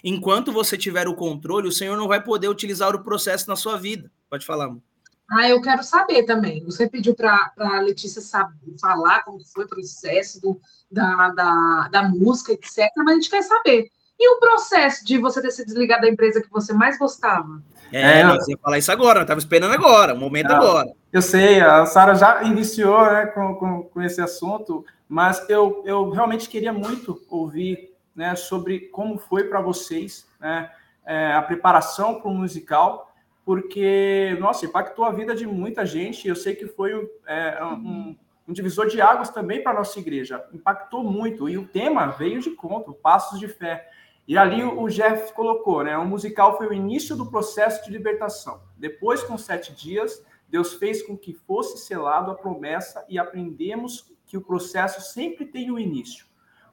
Enquanto 0.04 0.52
você 0.52 0.76
tiver 0.76 1.08
o 1.08 1.14
controle, 1.14 1.68
o 1.68 1.72
Senhor 1.72 1.96
não 1.96 2.08
vai 2.08 2.22
poder 2.22 2.48
utilizar 2.48 2.94
o 2.94 3.02
processo 3.02 3.48
na 3.48 3.56
sua 3.56 3.76
vida. 3.78 4.10
Pode 4.28 4.44
falar, 4.44 4.66
amor. 4.66 4.82
Ah, 5.30 5.48
eu 5.48 5.60
quero 5.60 5.82
saber 5.82 6.24
também. 6.24 6.64
Você 6.64 6.88
pediu 6.88 7.14
para 7.14 7.52
a 7.58 7.80
Letícia 7.80 8.20
saber, 8.20 8.78
falar 8.80 9.22
como 9.24 9.44
foi 9.44 9.64
o 9.64 9.68
processo 9.68 10.40
do, 10.40 10.58
da, 10.90 11.30
da, 11.30 11.88
da 11.88 12.02
música, 12.08 12.52
etc., 12.52 12.90
mas 12.96 13.08
a 13.08 13.14
gente 13.14 13.30
quer 13.30 13.42
saber. 13.42 13.90
E 14.18 14.34
o 14.34 14.40
processo 14.40 15.04
de 15.04 15.18
você 15.18 15.40
ter 15.42 15.50
se 15.50 15.64
desligado 15.64 16.02
da 16.02 16.08
empresa 16.08 16.40
que 16.40 16.50
você 16.50 16.72
mais 16.72 16.98
gostava? 16.98 17.62
É, 17.92 18.20
é 18.20 18.24
nós 18.24 18.46
ia 18.48 18.58
falar 18.58 18.78
isso 18.78 18.92
agora, 18.92 19.22
estava 19.22 19.38
esperando 19.38 19.72
agora, 19.72 20.14
o 20.14 20.18
momento 20.18 20.50
agora. 20.50 20.92
Eu 21.12 21.22
sei, 21.22 21.60
a 21.60 21.86
Sara 21.86 22.14
já 22.14 22.42
iniciou 22.42 23.04
né, 23.06 23.26
com, 23.26 23.54
com, 23.54 23.82
com, 23.84 24.02
esse 24.02 24.20
assunto, 24.20 24.84
mas 25.08 25.48
eu, 25.48 25.82
eu 25.86 26.10
realmente 26.10 26.48
queria 26.48 26.72
muito 26.72 27.20
ouvir 27.30 27.94
né, 28.14 28.34
sobre 28.36 28.80
como 28.88 29.18
foi 29.18 29.44
para 29.44 29.60
vocês 29.60 30.26
né, 30.40 30.70
é, 31.06 31.32
a 31.32 31.40
preparação 31.40 32.20
para 32.20 32.30
o 32.30 32.34
musical, 32.34 33.14
porque, 33.44 34.36
nossa, 34.38 34.66
impactou 34.66 35.06
a 35.06 35.10
vida 35.10 35.34
de 35.34 35.46
muita 35.46 35.86
gente. 35.86 36.28
Eu 36.28 36.36
sei 36.36 36.54
que 36.54 36.66
foi 36.66 36.92
é, 37.26 37.64
um, 37.64 38.14
um, 38.46 38.52
divisor 38.52 38.88
de 38.88 39.00
águas 39.00 39.30
também 39.30 39.62
para 39.62 39.72
a 39.72 39.76
nossa 39.76 39.98
igreja. 39.98 40.44
Impactou 40.52 41.02
muito. 41.02 41.48
E 41.48 41.56
o 41.56 41.66
tema 41.66 42.08
veio 42.08 42.42
de 42.42 42.50
conta, 42.50 42.92
Passos 42.92 43.40
de 43.40 43.48
Fé. 43.48 43.88
E 44.28 44.36
ali 44.36 44.62
o 44.62 44.86
Jeff 44.88 45.32
colocou, 45.32 45.82
né? 45.82 45.96
O 45.96 46.04
musical 46.04 46.58
foi 46.58 46.66
o 46.66 46.72
início 46.74 47.16
do 47.16 47.24
processo 47.24 47.82
de 47.82 47.90
libertação. 47.90 48.60
Depois, 48.76 49.22
com 49.22 49.38
sete 49.38 49.74
dias, 49.74 50.22
Deus 50.46 50.74
fez 50.74 51.02
com 51.02 51.16
que 51.16 51.32
fosse 51.32 51.78
selado 51.78 52.30
a 52.30 52.34
promessa 52.34 53.06
e 53.08 53.18
aprendemos 53.18 54.12
que 54.26 54.36
o 54.36 54.42
processo 54.42 55.00
sempre 55.00 55.46
tem 55.46 55.70
um 55.70 55.78
início, 55.78 56.26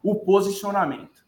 o 0.04 0.16
posicionamento. 0.16 1.26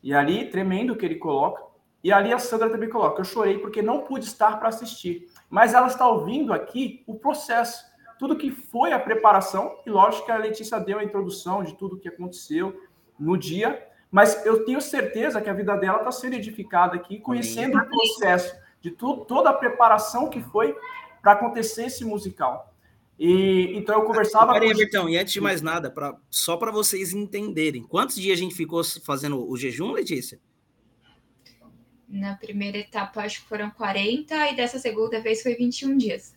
E 0.00 0.14
ali, 0.14 0.48
tremendo 0.48 0.92
o 0.92 0.96
que 0.96 1.04
ele 1.04 1.16
coloca. 1.16 1.64
E 2.04 2.12
ali 2.12 2.32
a 2.32 2.38
Sandra 2.38 2.70
também 2.70 2.88
coloca: 2.88 3.20
Eu 3.20 3.24
chorei 3.24 3.58
porque 3.58 3.82
não 3.82 4.02
pude 4.02 4.24
estar 4.24 4.60
para 4.60 4.68
assistir. 4.68 5.26
Mas 5.50 5.74
ela 5.74 5.88
está 5.88 6.08
ouvindo 6.08 6.52
aqui 6.52 7.02
o 7.08 7.16
processo, 7.16 7.84
tudo 8.20 8.36
que 8.36 8.52
foi 8.52 8.92
a 8.92 9.00
preparação. 9.00 9.80
E 9.84 9.90
lógico 9.90 10.26
que 10.26 10.30
a 10.30 10.36
Letícia 10.36 10.78
deu 10.78 11.00
a 11.00 11.04
introdução 11.04 11.64
de 11.64 11.74
tudo 11.74 11.98
que 11.98 12.08
aconteceu 12.08 12.80
no 13.18 13.36
dia. 13.36 13.84
Mas 14.10 14.44
eu 14.46 14.64
tenho 14.64 14.80
certeza 14.80 15.40
que 15.40 15.50
a 15.50 15.52
vida 15.52 15.76
dela 15.76 15.98
está 15.98 16.12
sendo 16.12 16.34
edificada 16.34 16.94
aqui, 16.94 17.18
conhecendo 17.18 17.76
o 17.76 17.86
processo 17.86 18.54
de 18.80 18.90
tudo, 18.90 19.24
toda 19.24 19.50
a 19.50 19.54
preparação 19.54 20.30
que 20.30 20.40
foi 20.40 20.76
para 21.20 21.32
acontecer 21.32 21.86
esse 21.86 22.04
musical. 22.04 22.72
E 23.18 23.72
então 23.74 23.94
eu 23.96 24.06
conversava. 24.06 24.52
Peraí, 24.52 24.74
Bertão, 24.74 25.08
e 25.08 25.16
antes 25.16 25.32
de 25.32 25.40
mais 25.40 25.62
nada, 25.62 25.90
pra, 25.90 26.16
só 26.30 26.56
para 26.56 26.70
vocês 26.70 27.12
entenderem, 27.12 27.82
quantos 27.82 28.16
dias 28.16 28.38
a 28.38 28.42
gente 28.42 28.54
ficou 28.54 28.82
fazendo 29.02 29.48
o 29.48 29.56
jejum, 29.56 29.92
Letícia? 29.92 30.38
Na 32.08 32.36
primeira 32.36 32.78
etapa, 32.78 33.22
acho 33.22 33.42
que 33.42 33.48
foram 33.48 33.70
40, 33.70 34.50
e 34.50 34.56
dessa 34.56 34.78
segunda 34.78 35.20
vez 35.20 35.42
foi 35.42 35.54
21 35.56 35.96
dias. 35.96 36.34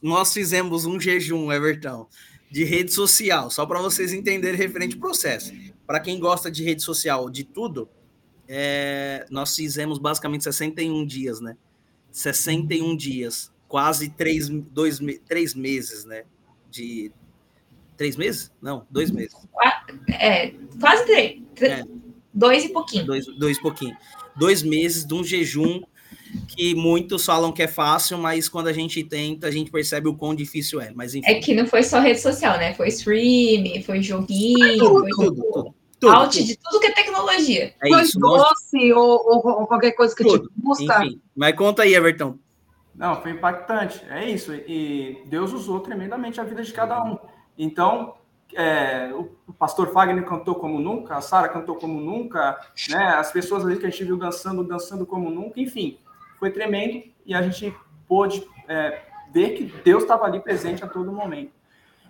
Nós 0.00 0.32
fizemos 0.32 0.86
um 0.86 0.98
jejum, 0.98 1.52
Everton, 1.52 2.08
de 2.50 2.64
rede 2.64 2.92
social, 2.92 3.50
só 3.50 3.66
para 3.66 3.80
vocês 3.80 4.12
entenderem 4.12 4.56
referente 4.56 4.94
ao 4.94 5.00
processo. 5.00 5.52
Para 5.86 6.00
quem 6.00 6.18
gosta 6.18 6.50
de 6.50 6.64
rede 6.64 6.82
social, 6.82 7.30
de 7.30 7.44
tudo, 7.44 7.88
é, 8.48 9.26
nós 9.30 9.54
fizemos 9.54 9.98
basicamente 9.98 10.44
61 10.44 11.06
dias, 11.06 11.40
né? 11.40 11.56
61 12.10 12.96
dias 12.96 13.52
quase 13.68 14.08
três, 14.10 14.48
dois, 14.48 15.00
três 15.28 15.54
meses, 15.54 16.04
né? 16.04 16.24
De 16.70 17.12
três 17.96 18.16
meses? 18.16 18.52
Não, 18.60 18.86
dois 18.90 19.10
meses. 19.10 19.34
É, 20.08 20.52
quase 20.80 21.04
três. 21.06 21.42
É. 21.60 21.82
Dois 22.32 22.64
e 22.64 22.68
pouquinho. 22.68 23.06
Dois, 23.06 23.26
dois 23.38 23.56
e 23.56 23.60
pouquinho. 23.60 23.96
Dois 24.36 24.62
meses 24.62 25.06
de 25.06 25.14
um 25.14 25.24
jejum 25.24 25.82
que 26.48 26.74
muitos 26.74 27.24
falam 27.24 27.52
que 27.52 27.62
é 27.62 27.68
fácil, 27.68 28.18
mas 28.18 28.48
quando 28.48 28.68
a 28.68 28.72
gente 28.72 29.02
tenta, 29.02 29.46
a 29.46 29.50
gente 29.50 29.70
percebe 29.70 30.08
o 30.08 30.14
quão 30.14 30.34
difícil 30.34 30.80
é. 30.80 30.92
Mas 30.94 31.14
enfim. 31.14 31.30
É 31.30 31.40
que 31.40 31.54
não 31.54 31.66
foi 31.66 31.82
só 31.82 32.00
rede 32.00 32.20
social, 32.20 32.58
né? 32.58 32.74
Foi 32.74 32.88
stream, 32.88 33.82
foi 33.82 34.02
joguinho, 34.02 34.78
tudo, 34.78 35.00
foi 35.00 35.10
tudo, 35.10 35.42
tudo, 35.52 35.74
tudo, 36.00 36.12
out 36.12 36.36
tudo. 36.36 36.46
de 36.46 36.58
tudo 36.58 36.80
que 36.80 36.86
é 36.86 36.92
tecnologia. 36.92 37.74
É 37.82 37.88
foi 37.88 38.02
isso, 38.02 38.18
doce 38.18 38.92
ou, 38.92 39.44
ou, 39.44 39.66
qualquer 39.66 39.92
coisa 39.92 40.14
que 40.14 40.24
tudo. 40.24 40.48
te 40.48 40.54
busca. 40.56 41.04
Enfim, 41.04 41.20
mas 41.34 41.56
conta 41.56 41.82
aí, 41.82 41.94
Everton. 41.94 42.38
Não, 42.94 43.20
foi 43.20 43.32
impactante. 43.32 44.04
É 44.08 44.28
isso. 44.28 44.54
E 44.54 45.22
Deus 45.26 45.52
usou 45.52 45.80
tremendamente 45.80 46.40
a 46.40 46.44
vida 46.44 46.62
de 46.62 46.72
cada 46.72 47.02
um. 47.02 47.18
Então, 47.58 48.14
é, 48.54 49.12
o 49.12 49.52
pastor 49.52 49.92
Fagner 49.92 50.24
cantou 50.24 50.54
como 50.54 50.78
nunca, 50.78 51.16
a 51.16 51.20
Sara 51.20 51.48
cantou 51.48 51.76
como 51.76 52.00
nunca, 52.00 52.58
né? 52.88 53.08
As 53.08 53.32
pessoas 53.32 53.64
ali 53.64 53.76
que 53.76 53.86
a 53.86 53.90
gente 53.90 54.04
viu 54.04 54.16
dançando, 54.16 54.64
dançando 54.64 55.04
como 55.04 55.30
nunca, 55.30 55.60
enfim, 55.60 55.98
foi 56.38 56.50
tremendo 56.50 57.02
e 57.24 57.34
a 57.34 57.42
gente 57.42 57.74
pôde 58.06 58.46
é, 58.68 59.02
ver 59.32 59.50
que 59.50 59.64
Deus 59.84 60.02
estava 60.02 60.24
ali 60.24 60.40
presente 60.40 60.84
a 60.84 60.86
todo 60.86 61.12
momento. 61.12 61.52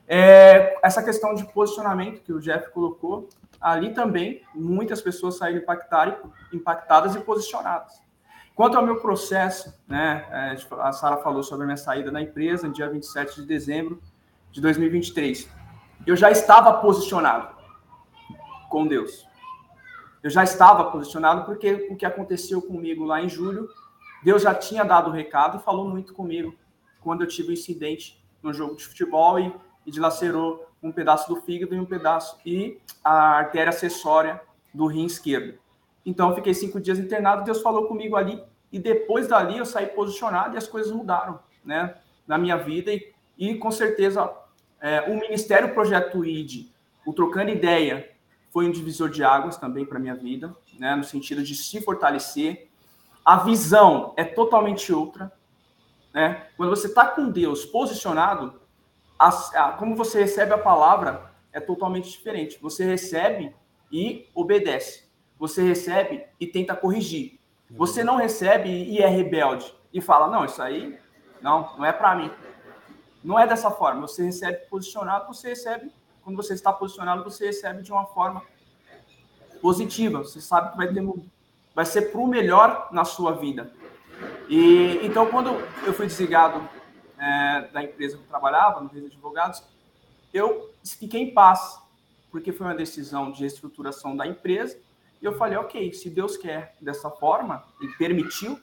É, 0.06 0.78
essa 0.82 1.02
questão 1.02 1.34
de 1.34 1.44
posicionamento 1.52 2.22
que 2.22 2.32
o 2.32 2.40
Jeff 2.40 2.70
colocou, 2.70 3.28
ali 3.60 3.92
também 3.92 4.42
muitas 4.54 5.00
pessoas 5.00 5.36
saíram 5.36 5.62
impactadas 6.52 7.14
e 7.14 7.20
posicionadas. 7.20 8.00
Quanto 8.54 8.78
ao 8.78 8.84
meu 8.84 8.96
processo, 8.96 9.78
né, 9.86 10.26
é, 10.30 10.56
a 10.80 10.92
Sara 10.92 11.18
falou 11.18 11.42
sobre 11.42 11.64
a 11.64 11.66
minha 11.66 11.76
saída 11.76 12.10
da 12.10 12.22
empresa, 12.22 12.66
no 12.66 12.72
dia 12.72 12.88
27 12.88 13.42
de 13.42 13.46
dezembro 13.46 14.00
de 14.50 14.62
2023. 14.62 15.48
Eu 16.06 16.16
já 16.16 16.30
estava 16.30 16.72
posicionado 16.80 17.54
com 18.70 18.86
Deus. 18.86 19.26
Eu 20.22 20.30
já 20.30 20.42
estava 20.42 20.90
posicionado 20.90 21.44
porque 21.44 21.88
o 21.90 21.96
que 21.96 22.06
aconteceu 22.06 22.62
comigo 22.62 23.04
lá 23.04 23.22
em 23.22 23.28
julho, 23.28 23.68
Deus 24.24 24.42
já 24.42 24.54
tinha 24.54 24.84
dado 24.84 25.10
o 25.10 25.12
recado 25.12 25.58
e 25.58 25.62
falou 25.62 25.88
muito 25.88 26.14
comigo 26.14 26.54
quando 27.00 27.22
eu 27.22 27.28
tive 27.28 27.50
um 27.50 27.52
incidente 27.52 28.24
no 28.42 28.52
jogo 28.52 28.74
de 28.74 28.84
futebol 28.86 29.38
e, 29.38 29.54
e 29.84 29.90
dilacerou 29.90 30.65
um 30.82 30.92
pedaço 30.92 31.28
do 31.28 31.40
fígado 31.40 31.74
e 31.74 31.78
um 31.78 31.84
pedaço 31.84 32.38
e 32.44 32.78
a 33.02 33.38
artéria 33.38 33.70
acessória 33.70 34.40
do 34.72 34.86
rim 34.86 35.06
esquerdo. 35.06 35.58
Então, 36.04 36.34
fiquei 36.34 36.54
cinco 36.54 36.80
dias 36.80 36.98
internado, 36.98 37.44
Deus 37.44 37.60
falou 37.60 37.86
comigo 37.86 38.14
ali, 38.14 38.40
e 38.70 38.78
depois 38.78 39.26
dali 39.26 39.58
eu 39.58 39.66
saí 39.66 39.86
posicionado 39.86 40.54
e 40.54 40.58
as 40.58 40.66
coisas 40.66 40.92
mudaram, 40.92 41.40
né, 41.64 41.96
na 42.26 42.38
minha 42.38 42.56
vida. 42.56 42.92
E, 42.92 43.12
e 43.38 43.54
com 43.56 43.70
certeza, 43.70 44.30
é, 44.80 45.00
o 45.10 45.18
Ministério 45.18 45.72
Projeto 45.74 46.24
ID, 46.24 46.68
o 47.04 47.12
Trocando 47.12 47.50
Ideia, 47.50 48.10
foi 48.52 48.66
um 48.66 48.70
divisor 48.70 49.10
de 49.10 49.22
águas 49.22 49.56
também 49.56 49.84
para 49.84 49.98
minha 49.98 50.14
vida, 50.14 50.54
né, 50.78 50.94
no 50.94 51.04
sentido 51.04 51.42
de 51.42 51.54
se 51.54 51.80
fortalecer. 51.80 52.68
A 53.24 53.38
visão 53.38 54.14
é 54.16 54.24
totalmente 54.24 54.92
outra. 54.92 55.32
Né? 56.14 56.46
Quando 56.56 56.70
você 56.70 56.86
está 56.86 57.06
com 57.06 57.28
Deus 57.28 57.64
posicionado, 57.64 58.60
a, 59.18 59.28
a, 59.28 59.72
como 59.72 59.94
você 59.94 60.20
recebe 60.20 60.52
a 60.52 60.58
palavra 60.58 61.30
é 61.52 61.60
totalmente 61.60 62.10
diferente. 62.10 62.58
Você 62.60 62.84
recebe 62.84 63.54
e 63.90 64.28
obedece. 64.34 65.04
Você 65.38 65.62
recebe 65.62 66.24
e 66.38 66.46
tenta 66.46 66.74
corrigir. 66.74 67.38
Você 67.70 68.04
não 68.04 68.16
recebe 68.16 68.68
e 68.68 68.98
é 68.98 69.08
rebelde 69.08 69.74
e 69.92 70.00
fala: 70.00 70.28
não, 70.28 70.44
isso 70.44 70.62
aí 70.62 70.98
não, 71.40 71.76
não 71.76 71.84
é 71.84 71.92
para 71.92 72.14
mim. 72.14 72.30
Não 73.24 73.38
é 73.38 73.46
dessa 73.46 73.70
forma. 73.70 74.02
Você 74.02 74.24
recebe 74.24 74.66
posicionado, 74.68 75.26
você 75.26 75.48
recebe, 75.48 75.90
quando 76.22 76.36
você 76.36 76.54
está 76.54 76.72
posicionado, 76.72 77.24
você 77.24 77.46
recebe 77.46 77.82
de 77.82 77.90
uma 77.90 78.06
forma 78.06 78.42
positiva. 79.60 80.18
Você 80.18 80.40
sabe 80.40 80.70
que 80.70 80.76
vai, 80.76 80.92
ter, 80.92 81.04
vai 81.74 81.84
ser 81.84 82.02
para 82.12 82.20
o 82.20 82.26
melhor 82.26 82.88
na 82.92 83.04
sua 83.04 83.32
vida. 83.32 83.72
E 84.48 85.00
então, 85.02 85.26
quando 85.26 85.50
eu 85.84 85.92
fui 85.92 86.06
desligado 86.06 86.68
é, 87.26 87.68
da 87.72 87.82
empresa 87.82 88.16
que 88.16 88.22
eu 88.22 88.28
trabalhava, 88.28 88.80
no 88.80 88.88
de 88.88 89.06
advogados, 89.06 89.62
eu 90.32 90.70
fiquei 90.84 91.22
em 91.22 91.34
paz, 91.34 91.80
porque 92.30 92.52
foi 92.52 92.66
uma 92.66 92.74
decisão 92.74 93.32
de 93.32 93.40
reestruturação 93.40 94.16
da 94.16 94.26
empresa 94.26 94.78
e 95.20 95.24
eu 95.24 95.32
falei, 95.36 95.56
ok, 95.58 95.92
se 95.92 96.08
Deus 96.08 96.36
quer 96.36 96.74
dessa 96.80 97.10
forma 97.10 97.64
e 97.80 97.88
permitiu, 97.88 98.60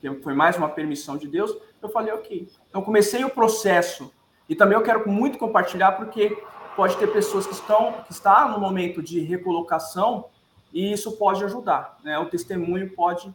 que 0.00 0.12
foi 0.22 0.34
mais 0.34 0.56
uma 0.56 0.68
permissão 0.68 1.16
de 1.16 1.28
Deus, 1.28 1.54
eu 1.80 1.88
falei, 1.88 2.12
ok. 2.12 2.48
Então 2.68 2.82
comecei 2.82 3.24
o 3.24 3.30
processo 3.30 4.12
e 4.48 4.54
também 4.54 4.76
eu 4.76 4.82
quero 4.82 5.08
muito 5.08 5.38
compartilhar 5.38 5.92
porque 5.92 6.36
pode 6.74 6.96
ter 6.96 7.12
pessoas 7.12 7.46
que 7.46 7.52
estão 7.52 7.92
que 8.04 8.12
está 8.12 8.48
no 8.48 8.58
momento 8.58 9.02
de 9.02 9.20
recolocação 9.20 10.26
e 10.72 10.92
isso 10.92 11.12
pode 11.12 11.44
ajudar, 11.44 11.98
né? 12.02 12.18
O 12.18 12.26
testemunho 12.26 12.90
pode 12.94 13.32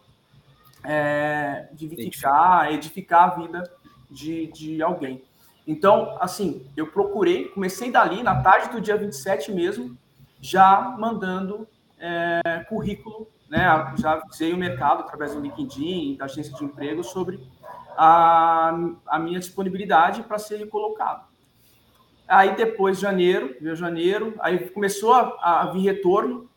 é, 0.84 1.68
edificar, 1.72 2.72
edificar 2.74 3.24
a 3.24 3.36
vida 3.36 3.72
de, 4.16 4.48
de 4.48 4.82
alguém. 4.82 5.22
Então, 5.68 6.16
assim, 6.20 6.66
eu 6.78 6.88
procurei, 6.88 7.50
comecei 7.50 7.92
dali, 7.92 8.24
na 8.24 8.42
tarde 8.42 8.70
do 8.70 8.80
dia 8.80 8.96
27 8.96 9.52
mesmo, 9.52 9.98
já 10.40 10.96
mandando 10.98 11.68
é, 12.00 12.66
currículo, 12.70 13.28
né? 13.50 13.66
Já 13.98 14.24
usei 14.30 14.54
o 14.54 14.58
mercado 14.58 15.02
através 15.02 15.34
do 15.34 15.42
LinkedIn, 15.42 16.16
da 16.18 16.26
agência 16.26 16.54
de 16.54 16.64
emprego, 16.64 17.04
sobre 17.04 17.40
a, 17.98 18.74
a 19.08 19.20
minha 19.20 19.40
disponibilidade 19.40 20.24
para 20.24 20.38
ser 20.38 20.68
colocado. 20.70 21.26
Aí 22.28 22.56
depois, 22.56 23.00
janeiro, 23.00 23.56
veio 23.60 23.76
janeiro, 23.76 24.36
aí 24.40 24.70
começou 24.70 25.14
a, 25.14 25.62
a 25.62 25.66
vir 25.72 25.82
retorno, 25.82 26.50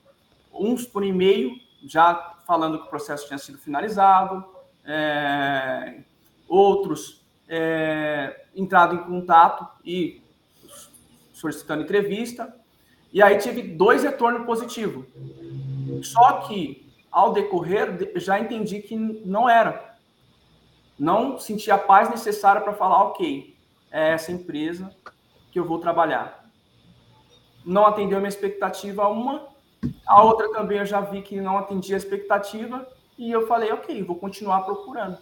uns 0.52 0.86
por 0.86 1.04
e-mail, 1.04 1.52
já 1.86 2.36
falando 2.46 2.78
que 2.78 2.86
o 2.86 2.90
processo 2.90 3.26
tinha 3.26 3.38
sido 3.38 3.59
finalizado, 3.59 4.44
é, 4.84 6.00
outros 6.48 7.18
é, 7.49 8.44
entrado 8.55 8.94
em 8.94 8.99
contato 8.99 9.66
e 9.84 10.22
solicitando 11.32 11.82
entrevista, 11.82 12.55
e 13.12 13.22
aí 13.22 13.38
tive 13.38 13.62
dois 13.62 14.03
retornos 14.03 14.44
positivos. 14.44 15.07
Só 16.03 16.40
que, 16.42 16.86
ao 17.11 17.32
decorrer, 17.32 18.12
já 18.16 18.38
entendi 18.38 18.80
que 18.80 18.94
não 18.96 19.49
era. 19.49 19.96
Não 20.99 21.38
senti 21.38 21.70
a 21.70 21.78
paz 21.78 22.11
necessária 22.11 22.61
para 22.61 22.74
falar, 22.74 23.05
ok, 23.05 23.57
é 23.90 24.11
essa 24.11 24.32
empresa 24.32 24.94
que 25.51 25.59
eu 25.59 25.64
vou 25.64 25.78
trabalhar. 25.78 26.44
Não 27.64 27.86
atendeu 27.86 28.18
minha 28.18 28.28
expectativa 28.28 29.09
uma, 29.09 29.49
a 30.07 30.22
outra 30.22 30.53
também 30.53 30.78
eu 30.78 30.86
já 30.86 31.01
vi 31.01 31.22
que 31.22 31.40
não 31.40 31.57
atendia 31.57 31.96
a 31.96 31.99
expectativa, 31.99 32.86
e 33.16 33.30
eu 33.30 33.46
falei, 33.46 33.72
ok, 33.72 34.03
vou 34.03 34.16
continuar 34.16 34.62
procurando. 34.62 35.18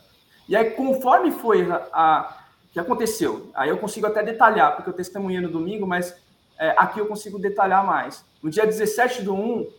E 0.49 0.55
aí, 0.55 0.71
conforme 0.71 1.31
foi 1.31 1.71
a, 1.71 1.89
a 1.93 2.39
que 2.73 2.79
aconteceu, 2.79 3.51
aí 3.55 3.71
eu 3.71 3.79
consigo 3.79 4.07
até 4.07 4.23
detalhar, 4.23 4.77
porque 4.77 4.91
eu 4.91 4.95
testemunhei 4.95 5.41
no 5.41 5.49
domingo, 5.49 5.87
mas 5.87 6.15
é, 6.59 6.75
aqui 6.77 6.99
eu 6.99 7.07
consigo 7.07 7.39
detalhar 7.39 7.85
mais. 7.85 8.25
No 8.43 8.51
dia 8.51 8.67
17 8.67 9.23
do 9.23 9.35
1, 9.35 9.73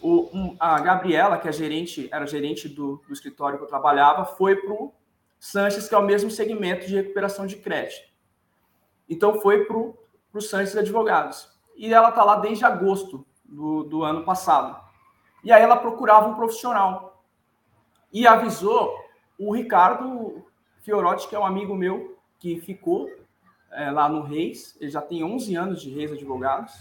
o, 0.00 0.30
um, 0.32 0.56
a 0.58 0.80
Gabriela, 0.80 1.38
que 1.38 1.48
é 1.48 1.52
gerente, 1.52 2.08
era 2.10 2.26
gerente 2.26 2.68
do, 2.68 3.02
do 3.06 3.12
escritório 3.12 3.58
que 3.58 3.64
eu 3.64 3.68
trabalhava, 3.68 4.24
foi 4.24 4.56
para 4.56 4.72
o 4.72 4.92
Sanches, 5.38 5.88
que 5.88 5.94
é 5.94 5.98
o 5.98 6.02
mesmo 6.02 6.30
segmento 6.30 6.86
de 6.86 6.96
recuperação 6.96 7.46
de 7.46 7.56
crédito. 7.56 8.08
Então 9.08 9.40
foi 9.40 9.64
para 9.64 9.76
o 9.76 10.40
Sanches 10.40 10.76
Advogados. 10.76 11.48
E 11.76 11.92
ela 11.94 12.08
está 12.08 12.24
lá 12.24 12.36
desde 12.36 12.64
agosto 12.64 13.26
do, 13.44 13.84
do 13.84 14.02
ano 14.02 14.24
passado. 14.24 14.78
E 15.44 15.52
aí 15.52 15.62
ela 15.62 15.76
procurava 15.76 16.28
um 16.28 16.34
profissional. 16.34 17.24
E 18.12 18.26
avisou 18.26 19.07
o 19.38 19.54
Ricardo 19.54 20.44
Fiorotti, 20.80 21.28
que 21.28 21.36
é 21.36 21.38
um 21.38 21.46
amigo 21.46 21.74
meu, 21.74 22.18
que 22.38 22.60
ficou 22.60 23.10
é, 23.70 23.90
lá 23.90 24.08
no 24.08 24.22
Reis, 24.22 24.76
ele 24.80 24.90
já 24.90 25.00
tem 25.00 25.22
11 25.22 25.54
anos 25.54 25.82
de 25.82 25.90
Reis 25.90 26.12
Advogados. 26.12 26.74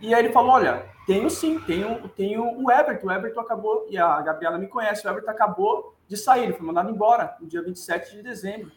E 0.00 0.14
aí 0.14 0.24
ele 0.24 0.32
falou: 0.32 0.52
Olha, 0.52 0.86
tenho 1.06 1.28
sim, 1.28 1.58
tenho, 1.60 2.08
tenho 2.10 2.42
o 2.62 2.70
Everton. 2.70 3.06
O 3.06 3.10
Everton 3.10 3.40
acabou, 3.40 3.86
e 3.90 3.98
a 3.98 4.20
Gabriela 4.20 4.58
me 4.58 4.68
conhece, 4.68 5.06
o 5.06 5.10
Everton 5.10 5.30
acabou 5.30 5.94
de 6.06 6.16
sair, 6.16 6.44
ele 6.44 6.52
foi 6.52 6.66
mandado 6.66 6.90
embora 6.90 7.36
no 7.40 7.46
dia 7.46 7.62
27 7.62 8.16
de 8.16 8.22
dezembro. 8.22 8.70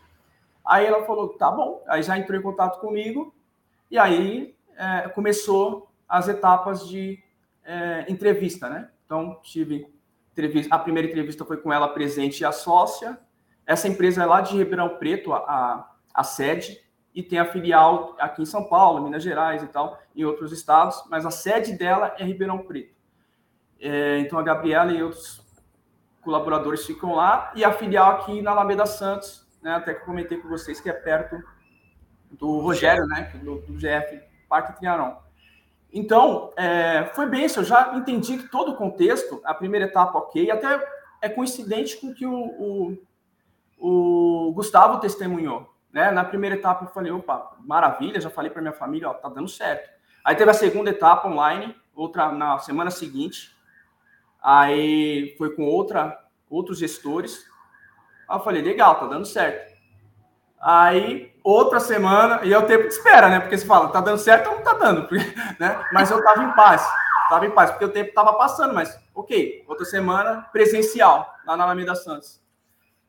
Aí 0.65 0.85
ela 0.85 1.05
falou: 1.05 1.29
Tá 1.29 1.51
bom. 1.51 1.83
Aí 1.87 2.01
já 2.03 2.17
entrou 2.17 2.39
em 2.39 2.43
contato 2.43 2.79
comigo, 2.79 3.33
e 3.89 3.97
aí 3.97 4.55
é, 4.75 5.09
começou 5.09 5.89
as 6.07 6.27
etapas 6.27 6.87
de 6.87 7.21
é, 7.63 8.05
entrevista, 8.09 8.69
né? 8.69 8.89
Então, 9.05 9.39
tive 9.43 9.87
entrevista, 10.31 10.75
a 10.75 10.79
primeira 10.79 11.07
entrevista 11.07 11.45
foi 11.45 11.57
com 11.57 11.71
ela 11.71 11.87
presente 11.87 12.41
e 12.41 12.45
a 12.45 12.51
sócia. 12.51 13.19
Essa 13.65 13.87
empresa 13.87 14.23
é 14.23 14.25
lá 14.25 14.41
de 14.41 14.57
Ribeirão 14.57 14.97
Preto, 14.97 15.33
a, 15.33 15.89
a, 16.13 16.23
sede 16.23 16.79
e 17.13 17.21
tem 17.21 17.39
a 17.39 17.45
filial 17.45 18.15
aqui 18.19 18.41
em 18.41 18.45
São 18.45 18.67
Paulo, 18.67 19.03
Minas 19.03 19.23
Gerais 19.23 19.61
e 19.61 19.67
tal, 19.67 19.99
em 20.15 20.23
outros 20.23 20.51
estados, 20.51 21.03
mas 21.09 21.25
a 21.25 21.31
sede 21.31 21.73
dela 21.73 22.15
é 22.17 22.23
Ribeirão 22.23 22.59
Preto. 22.59 22.95
É, 23.79 24.19
então 24.19 24.39
a 24.39 24.43
Gabriela 24.43 24.91
e 24.91 25.01
outros 25.03 25.45
colaboradores 26.21 26.85
ficam 26.85 27.15
lá, 27.15 27.51
e 27.55 27.63
a 27.63 27.71
filial 27.71 28.11
aqui 28.11 28.41
na 28.41 28.51
Alameda 28.51 28.85
Santos, 28.85 29.47
né, 29.61 29.73
até 29.73 29.93
que 29.93 30.01
eu 30.01 30.05
comentei 30.05 30.37
com 30.37 30.49
vocês 30.49 30.81
que 30.81 30.89
é 30.89 30.93
perto 30.93 31.41
do 32.31 32.59
Rogério, 32.59 33.05
né, 33.07 33.31
do, 33.43 33.59
do 33.61 33.73
GF 33.73 34.21
Parque 34.47 34.77
Trianon. 34.77 35.15
Então, 35.91 36.51
é, 36.55 37.05
foi 37.15 37.25
bem 37.25 37.45
isso, 37.45 37.61
eu 37.61 37.63
já 37.63 37.95
entendi 37.95 38.37
que 38.37 38.47
todo 38.47 38.71
o 38.71 38.75
contexto, 38.75 39.41
a 39.43 39.53
primeira 39.53 39.87
etapa 39.87 40.19
ok, 40.19 40.51
até 40.51 40.87
é 41.21 41.27
coincidente 41.27 41.97
com 41.97 42.13
que 42.13 42.25
o, 42.25 42.97
o, 43.79 44.47
o 44.47 44.53
Gustavo 44.53 44.99
testemunhou. 44.99 45.73
Né? 45.91 46.11
Na 46.11 46.23
primeira 46.23 46.55
etapa 46.55 46.85
eu 46.85 46.89
falei, 46.89 47.11
opa, 47.11 47.55
maravilha, 47.59 48.21
já 48.21 48.29
falei 48.29 48.51
para 48.51 48.61
minha 48.61 48.73
família, 48.73 49.09
ó, 49.09 49.13
tá 49.13 49.29
dando 49.29 49.47
certo. 49.47 49.89
Aí 50.23 50.35
teve 50.35 50.51
a 50.51 50.53
segunda 50.53 50.91
etapa 50.91 51.27
online, 51.27 51.75
outra 51.95 52.31
na 52.31 52.59
semana 52.59 52.91
seguinte. 52.91 53.55
Aí 54.41 55.35
foi 55.37 55.55
com 55.55 55.65
outra, 55.65 56.17
outros 56.49 56.77
gestores. 56.77 57.45
Aí 58.27 58.37
eu 58.37 58.43
falei, 58.43 58.61
legal, 58.61 58.99
tá 58.99 59.07
dando 59.07 59.25
certo. 59.25 59.73
Aí 60.59 61.33
outra 61.49 61.79
semana, 61.79 62.41
e 62.43 62.53
é 62.53 62.57
o 62.57 62.65
tempo 62.65 62.83
de 62.83 62.93
espera, 62.93 63.29
né? 63.29 63.39
Porque 63.39 63.57
você 63.57 63.65
fala, 63.65 63.89
tá 63.89 64.01
dando 64.01 64.17
certo 64.17 64.49
ou 64.49 64.55
não 64.55 64.63
tá 64.63 64.73
dando, 64.73 65.07
né? 65.59 65.83
Mas 65.91 66.11
eu 66.11 66.23
tava 66.23 66.43
em 66.43 66.51
paz, 66.53 66.85
tava 67.29 67.45
em 67.45 67.51
paz, 67.51 67.71
porque 67.71 67.85
o 67.85 67.91
tempo 67.91 68.13
tava 68.13 68.33
passando, 68.33 68.73
mas 68.73 68.99
ok, 69.13 69.63
outra 69.67 69.85
semana 69.85 70.47
presencial, 70.51 71.33
lá 71.45 71.57
na 71.57 71.63
Alameda 71.63 71.95
Santos. 71.95 72.41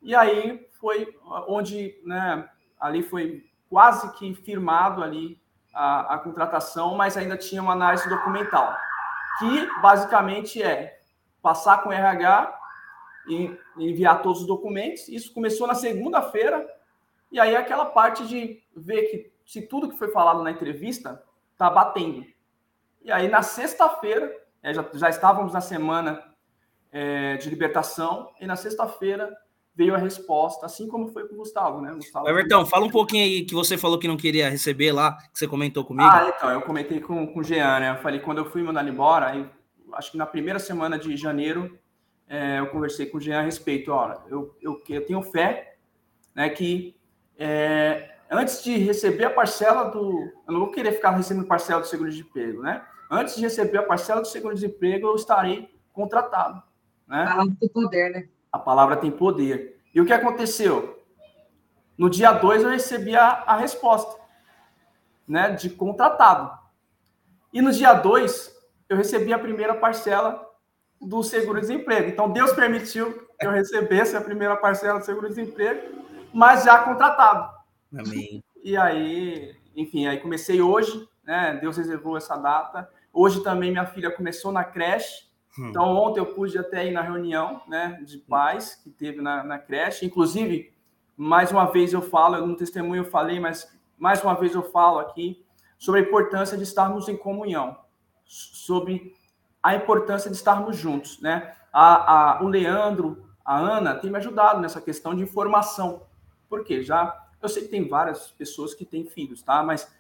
E 0.03 0.15
aí 0.15 0.67
foi 0.81 1.15
onde, 1.47 2.01
né, 2.05 2.49
ali 2.81 3.03
foi 3.03 3.45
quase 3.69 4.13
que 4.15 4.35
firmado 4.35 5.03
ali 5.03 5.41
a, 5.75 6.15
a 6.15 6.19
contratação, 6.19 6.97
mas 6.97 7.17
ainda 7.17 7.37
tinha 7.37 7.63
uma 7.63 7.73
análise 7.73 8.09
documental, 8.09 8.75
que 9.39 9.69
basicamente 9.81 10.63
é 10.63 10.99
passar 11.43 11.83
com 11.83 11.93
RH 11.93 12.59
e 13.29 13.57
enviar 13.77 14.23
todos 14.23 14.41
os 14.41 14.47
documentos. 14.47 15.09
Isso 15.09 15.33
começou 15.33 15.67
na 15.67 15.75
segunda-feira, 15.75 16.67
e 17.31 17.39
aí 17.39 17.55
aquela 17.57 17.87
parte 17.87 18.27
de 18.27 18.63
ver 18.77 19.03
que 19.03 19.33
se 19.45 19.63
tudo 19.63 19.89
que 19.89 19.99
foi 19.99 20.09
falado 20.11 20.43
na 20.43 20.51
entrevista 20.51 21.23
está 21.53 21.69
batendo. 21.71 22.25
E 23.03 23.11
aí 23.11 23.29
na 23.29 23.43
sexta-feira, 23.43 24.31
é, 24.63 24.75
já, 24.75 24.85
já 24.95 25.09
estávamos 25.09 25.53
na 25.53 25.61
semana 25.61 26.23
é, 26.93 27.37
de 27.37 27.49
libertação, 27.49 28.31
e 28.41 28.47
na 28.47 28.57
sexta-feira 28.57 29.37
veio 29.75 29.95
a 29.95 29.99
resposta, 29.99 30.67
assim 30.67 30.89
como 30.89 31.09
foi 31.09 31.27
com 31.27 31.35
o 31.35 31.39
Gustavo, 31.39 31.81
né? 31.81 31.93
Gustavo 31.95 32.29
Everton, 32.29 32.67
fala 32.67 32.85
um 32.85 32.91
pouquinho 32.91 33.25
aí 33.25 33.45
que 33.45 33.55
você 33.55 33.79
falou 33.79 33.99
que 33.99 34.09
não 34.09 34.17
queria 34.17 34.51
receber 34.51 34.93
lá, 34.93 35.17
que 35.33 35.39
você 35.39 35.47
comentou 35.47 35.85
comigo. 35.85 36.09
Ah, 36.09 36.33
então, 36.37 36.51
eu 36.51 36.61
comentei 36.63 37.01
com, 37.01 37.27
com 37.27 37.41
o 37.41 37.45
Jean, 37.45 37.81
né? 37.81 37.91
Eu 37.93 38.03
falei, 38.03 38.21
quando 38.21 38.39
eu 38.39 38.51
fui 38.51 38.63
mandar 38.63 38.87
embora, 38.87 39.29
aí, 39.29 39.49
acho 39.95 40.13
que 40.13 40.19
na 40.19 40.27
primeira 40.27 40.59
semana 40.59 40.99
de 40.99 41.17
janeiro, 41.17 41.79
é, 42.29 42.59
eu 42.59 42.67
conversei 42.67 43.07
com 43.07 43.19
o 43.19 43.21
Jean 43.21 43.39
a 43.39 43.43
respeito, 43.43 43.93
ó, 43.93 44.21
eu, 44.29 44.55
eu, 44.61 44.83
eu 44.89 45.07
tenho 45.07 45.23
fé, 45.23 45.77
né, 46.35 46.49
que 46.49 46.95
é, 47.43 48.11
antes 48.31 48.63
de 48.63 48.77
receber 48.77 49.25
a 49.25 49.31
parcela 49.31 49.85
do... 49.85 50.31
Eu 50.47 50.53
não 50.53 50.61
vou 50.61 50.71
querer 50.71 50.93
ficar 50.93 51.13
recebendo 51.13 51.47
parcela 51.47 51.81
do 51.81 51.87
seguro-desemprego, 51.87 52.61
né? 52.61 52.85
Antes 53.11 53.35
de 53.35 53.41
receber 53.41 53.79
a 53.79 53.83
parcela 53.83 54.21
do 54.21 54.27
seguro-desemprego, 54.27 55.07
eu 55.07 55.17
estarei 55.17 55.75
contratado, 55.91 56.63
né? 57.09 57.27
Ah, 57.27 57.45
tem 57.59 57.69
poder, 57.71 58.11
né? 58.11 58.29
A 58.53 58.59
palavra 58.59 58.97
tem 58.97 59.11
poder. 59.11 59.81
E 59.95 60.01
o 60.01 60.05
que 60.05 60.13
aconteceu? 60.13 61.03
No 61.97 62.11
dia 62.11 62.33
2 62.33 62.63
eu 62.63 62.71
recebi 62.71 63.17
a, 63.17 63.43
a 63.47 63.57
resposta, 63.57 64.21
né, 65.27 65.51
de 65.51 65.71
contratado. 65.71 66.51
E 67.53 67.63
no 67.63 67.73
dia 67.73 67.95
2 67.95 68.55
eu 68.89 68.97
recebi 68.97 69.33
a 69.33 69.39
primeira 69.39 69.75
parcela 69.75 70.47
do 71.01 71.23
seguro-desemprego. 71.23 72.09
Então 72.09 72.31
Deus 72.31 72.53
permitiu 72.53 73.27
que 73.39 73.47
eu 73.47 73.51
recebesse 73.51 74.15
a 74.15 74.21
primeira 74.21 74.57
parcela 74.57 74.99
do 74.99 75.05
seguro-desemprego, 75.05 76.01
mas 76.33 76.65
já 76.65 76.79
contratado. 76.79 77.53
Amém. 77.97 78.43
E 78.63 78.77
aí, 78.77 79.57
enfim, 79.75 80.07
aí 80.07 80.19
comecei 80.19 80.61
hoje, 80.61 81.09
né? 81.25 81.59
Deus 81.61 81.77
reservou 81.77 82.17
essa 82.17 82.37
data. 82.37 82.89
Hoje 83.13 83.43
também 83.43 83.71
minha 83.71 83.87
filha 83.87 84.11
começou 84.11 84.53
na 84.53 84.65
creche. 84.65 85.29
Hum. 85.59 85.69
Então, 85.69 85.85
ontem 85.85 86.21
eu 86.21 86.27
pude 86.27 86.57
até 86.59 86.87
ir 86.87 86.93
na 86.93 87.03
reunião 87.03 87.63
né, 87.67 88.01
de 88.05 88.19
pais 88.19 88.77
que 88.77 88.91
teve 88.91 89.21
na, 89.21 89.43
na 89.43 89.59
creche. 89.59 90.07
Inclusive, 90.07 90.73
mais 91.17 91.51
uma 91.51 91.67
vez 91.67 91.93
eu 91.93 92.03
falo, 92.03 92.47
no 92.47 92.57
testemunho 92.57 93.01
eu 93.01 93.11
falei, 93.11 93.41
mas 93.41 93.69
mais 93.99 94.23
uma 94.23 94.35
vez 94.35 94.55
eu 94.55 94.63
falo 94.63 94.99
aqui 94.99 95.45
sobre 95.79 96.01
a 96.01 96.03
importância 96.03 96.57
de 96.57 96.63
estarmos 96.63 97.09
em 97.09 97.17
comunhão, 97.17 97.77
sobre 98.25 99.15
a 99.63 99.75
importância 99.75 100.31
de 100.31 100.37
estarmos 100.37 100.77
juntos. 100.77 101.21
Né? 101.21 101.55
A, 101.73 102.39
a, 102.39 102.43
o 102.43 102.49
Leandro, 102.49 103.27
a 103.45 103.59
Ana, 103.59 103.95
tem 103.95 104.11
me 104.11 104.17
ajudado 104.19 104.61
nessa 104.61 104.81
questão 104.81 105.15
de 105.15 105.23
informação. 105.23 106.07
Por 106.51 106.65
quê? 106.65 106.83
Já, 106.83 107.17
eu 107.41 107.49
sei 107.49 107.63
que 107.63 107.69
tem 107.69 107.89
várias 107.89 108.31
pessoas 108.33 108.75
que 108.75 108.85
têm 108.85 109.07
filhos, 109.07 109.41
tá? 109.41 109.63
Mas 109.63 109.91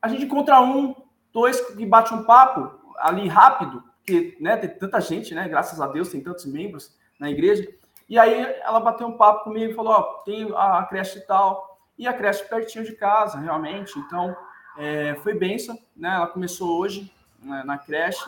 a 0.00 0.06
gente 0.06 0.24
encontra 0.24 0.60
um, 0.60 0.94
dois 1.32 1.60
que 1.60 1.84
bate 1.84 2.14
um 2.14 2.24
papo 2.24 2.78
ali 2.98 3.26
rápido, 3.26 3.82
porque 3.96 4.36
né, 4.40 4.56
tem 4.56 4.70
tanta 4.70 5.00
gente, 5.00 5.34
né? 5.34 5.48
Graças 5.48 5.80
a 5.80 5.86
Deus, 5.86 6.10
tem 6.10 6.20
tantos 6.20 6.44
membros 6.46 6.94
na 7.18 7.30
igreja. 7.30 7.66
E 8.08 8.18
aí 8.18 8.40
ela 8.62 8.78
bateu 8.78 9.06
um 9.08 9.16
papo 9.16 9.44
comigo 9.44 9.72
e 9.72 9.74
falou: 9.74 9.92
Ó, 9.92 10.02
tem 10.24 10.48
a 10.54 10.84
creche 10.84 11.18
e 11.18 11.22
tal, 11.22 11.80
e 11.98 12.06
a 12.06 12.12
creche 12.12 12.44
pertinho 12.44 12.84
de 12.84 12.92
casa, 12.92 13.38
realmente. 13.38 13.98
Então, 13.98 14.36
é, 14.78 15.16
foi 15.16 15.34
benção, 15.34 15.76
né? 15.96 16.14
Ela 16.14 16.26
começou 16.26 16.78
hoje 16.78 17.12
né, 17.42 17.62
na 17.64 17.78
creche. 17.78 18.24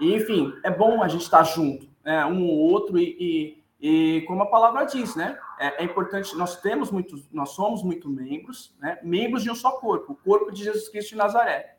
E, 0.00 0.14
enfim, 0.14 0.52
é 0.64 0.70
bom 0.70 1.02
a 1.02 1.08
gente 1.08 1.22
estar 1.22 1.44
junto, 1.44 1.86
né? 2.02 2.24
Um 2.26 2.42
ou 2.44 2.56
outro, 2.56 2.98
e, 2.98 3.16
e, 3.20 3.63
e 3.86 4.22
como 4.22 4.42
a 4.42 4.46
palavra 4.46 4.86
diz, 4.86 5.14
né? 5.14 5.38
É, 5.58 5.82
é, 5.82 5.84
importante, 5.84 6.34
nós 6.36 6.58
temos 6.58 6.90
muitos, 6.90 7.30
nós 7.30 7.50
somos 7.50 7.82
muito 7.82 8.08
membros, 8.08 8.74
né? 8.80 8.98
Membros 9.02 9.42
de 9.42 9.50
um 9.50 9.54
só 9.54 9.72
corpo, 9.72 10.14
o 10.14 10.16
corpo 10.16 10.50
de 10.50 10.64
Jesus 10.64 10.88
Cristo 10.88 11.10
de 11.10 11.16
Nazaré. 11.16 11.76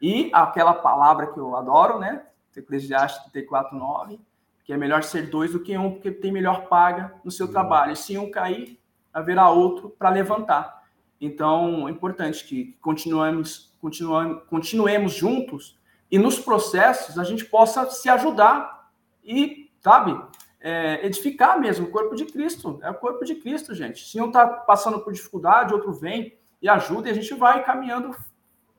E 0.00 0.30
aquela 0.32 0.72
palavra 0.72 1.26
que 1.26 1.38
eu 1.38 1.54
adoro, 1.54 1.98
né? 1.98 2.24
Eclesiastes 2.56 3.22
34, 3.24 3.76
9, 3.76 4.18
que 4.64 4.72
é 4.72 4.78
melhor 4.78 5.02
ser 5.02 5.28
dois 5.28 5.52
do 5.52 5.60
que 5.60 5.76
um, 5.76 5.90
porque 5.90 6.10
tem 6.10 6.32
melhor 6.32 6.68
paga 6.68 7.14
no 7.22 7.30
seu 7.30 7.44
uhum. 7.44 7.52
trabalho. 7.52 7.92
E 7.92 7.96
se 7.96 8.16
um 8.16 8.30
cair, 8.30 8.80
haverá 9.12 9.50
outro 9.50 9.90
para 9.90 10.08
levantar. 10.08 10.82
Então, 11.20 11.86
é 11.86 11.90
importante 11.90 12.46
que 12.46 12.78
continuemos, 12.80 13.70
continuemos, 13.78 14.42
continuemos 14.48 15.12
juntos 15.12 15.78
e 16.10 16.18
nos 16.18 16.38
processos 16.38 17.18
a 17.18 17.24
gente 17.24 17.44
possa 17.44 17.90
se 17.90 18.08
ajudar 18.08 18.90
e, 19.22 19.70
sabe, 19.82 20.18
é, 20.62 21.04
edificar 21.04 21.60
mesmo 21.60 21.86
o 21.86 21.90
corpo 21.90 22.14
de 22.14 22.24
Cristo. 22.24 22.78
É 22.82 22.90
o 22.90 22.94
corpo 22.94 23.24
de 23.24 23.34
Cristo, 23.34 23.74
gente. 23.74 24.08
Se 24.08 24.20
um 24.20 24.28
está 24.28 24.46
passando 24.46 25.00
por 25.00 25.12
dificuldade, 25.12 25.74
outro 25.74 25.92
vem 25.92 26.38
e 26.62 26.68
ajuda, 26.68 27.08
e 27.08 27.10
a 27.10 27.14
gente 27.14 27.34
vai 27.34 27.64
caminhando 27.64 28.14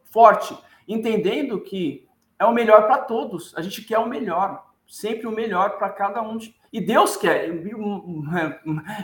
forte, 0.06 0.58
entendendo 0.88 1.60
que 1.60 2.08
é 2.40 2.46
o 2.46 2.54
melhor 2.54 2.88
para 2.88 3.00
todos. 3.00 3.54
A 3.58 3.62
gente 3.62 3.82
quer 3.82 4.00
o 4.00 4.08
melhor, 4.08 4.66
sempre 4.88 5.28
o 5.28 5.32
melhor 5.32 5.78
para 5.78 5.90
cada 5.90 6.22
um. 6.22 6.38
E 6.72 6.80
Deus 6.80 7.18
quer, 7.18 7.50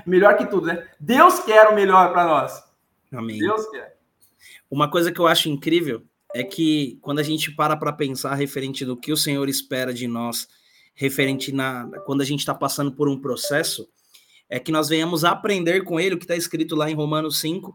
melhor 0.05 0.37
que 0.37 0.45
tudo, 0.45 0.67
né? 0.67 0.87
Deus 0.97 1.41
quer 1.41 1.67
o 1.67 1.75
melhor 1.75 2.13
para 2.13 2.23
nós. 2.25 2.63
Amém. 3.11 3.39
Deus 3.39 3.67
quer. 3.69 3.97
Uma 4.71 4.89
coisa 4.89 5.11
que 5.11 5.19
eu 5.19 5.27
acho 5.27 5.49
incrível 5.49 6.03
é 6.33 6.43
que 6.43 6.97
quando 7.01 7.19
a 7.19 7.23
gente 7.23 7.51
para 7.51 7.75
para 7.75 7.91
pensar 7.91 8.35
referente 8.35 8.85
do 8.85 8.95
que 8.95 9.11
o 9.11 9.17
Senhor 9.17 9.49
espera 9.49 9.93
de 9.93 10.07
nós, 10.07 10.47
referente 10.99 11.53
na 11.53 11.89
quando 12.05 12.19
a 12.19 12.25
gente 12.25 12.41
está 12.41 12.53
passando 12.53 12.91
por 12.91 13.07
um 13.07 13.17
processo, 13.17 13.87
é 14.49 14.59
que 14.59 14.69
nós 14.69 14.89
venhamos 14.89 15.23
aprender 15.23 15.85
com 15.85 15.97
ele 15.97 16.15
o 16.15 16.17
que 16.17 16.25
está 16.25 16.35
escrito 16.35 16.75
lá 16.75 16.91
em 16.91 16.93
Romanos 16.93 17.39
5, 17.39 17.73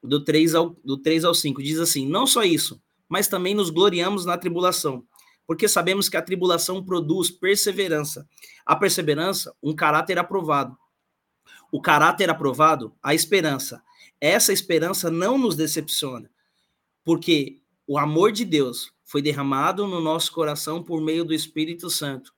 do 0.00 0.22
3 0.22 0.54
ao, 0.54 0.70
do 0.84 0.96
3 0.96 1.24
ao 1.24 1.34
5. 1.34 1.60
Diz 1.60 1.80
assim: 1.80 2.06
Não 2.06 2.24
só 2.24 2.44
isso, 2.44 2.80
mas 3.08 3.26
também 3.26 3.52
nos 3.52 3.68
gloriamos 3.68 4.24
na 4.24 4.38
tribulação, 4.38 5.04
porque 5.44 5.66
sabemos 5.66 6.08
que 6.08 6.16
a 6.16 6.22
tribulação 6.22 6.84
produz 6.84 7.32
perseverança. 7.32 8.28
A 8.64 8.76
perseverança, 8.76 9.52
um 9.60 9.74
caráter 9.74 10.16
aprovado. 10.16 10.78
O 11.72 11.80
caráter 11.80 12.30
aprovado, 12.30 12.94
a 13.02 13.12
esperança. 13.12 13.82
Essa 14.20 14.52
esperança 14.52 15.10
não 15.10 15.36
nos 15.36 15.56
decepciona, 15.56 16.30
porque 17.04 17.60
o 17.88 17.98
amor 17.98 18.30
de 18.30 18.44
Deus 18.44 18.92
foi 19.14 19.22
derramado 19.22 19.86
no 19.86 20.00
nosso 20.00 20.32
coração 20.32 20.82
por 20.82 21.00
meio 21.00 21.24
do 21.24 21.32
Espírito 21.32 21.88
Santo, 21.88 22.34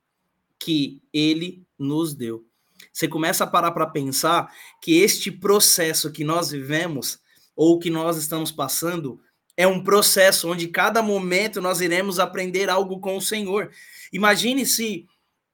que 0.59 1.01
ele 1.11 1.65
nos 1.79 2.13
deu. 2.13 2.45
Você 2.93 3.09
começa 3.09 3.45
a 3.45 3.47
parar 3.47 3.71
para 3.71 3.87
pensar 3.87 4.53
que 4.83 5.01
este 5.01 5.33
processo 5.33 6.13
que 6.13 6.23
nós 6.23 6.51
vivemos, 6.51 7.19
ou 7.57 7.79
que 7.79 7.89
nós 7.89 8.19
estamos 8.19 8.53
passando, 8.53 9.19
é 9.57 9.67
um 9.67 9.83
processo 9.83 10.51
onde 10.51 10.69
cada 10.69 11.01
momento 11.01 11.63
nós 11.63 11.81
iremos 11.81 12.19
aprender 12.19 12.69
algo 12.69 13.01
com 13.01 13.17
o 13.17 13.23
Senhor. 13.23 13.71
Imagine 14.13 14.67
se 14.67 15.07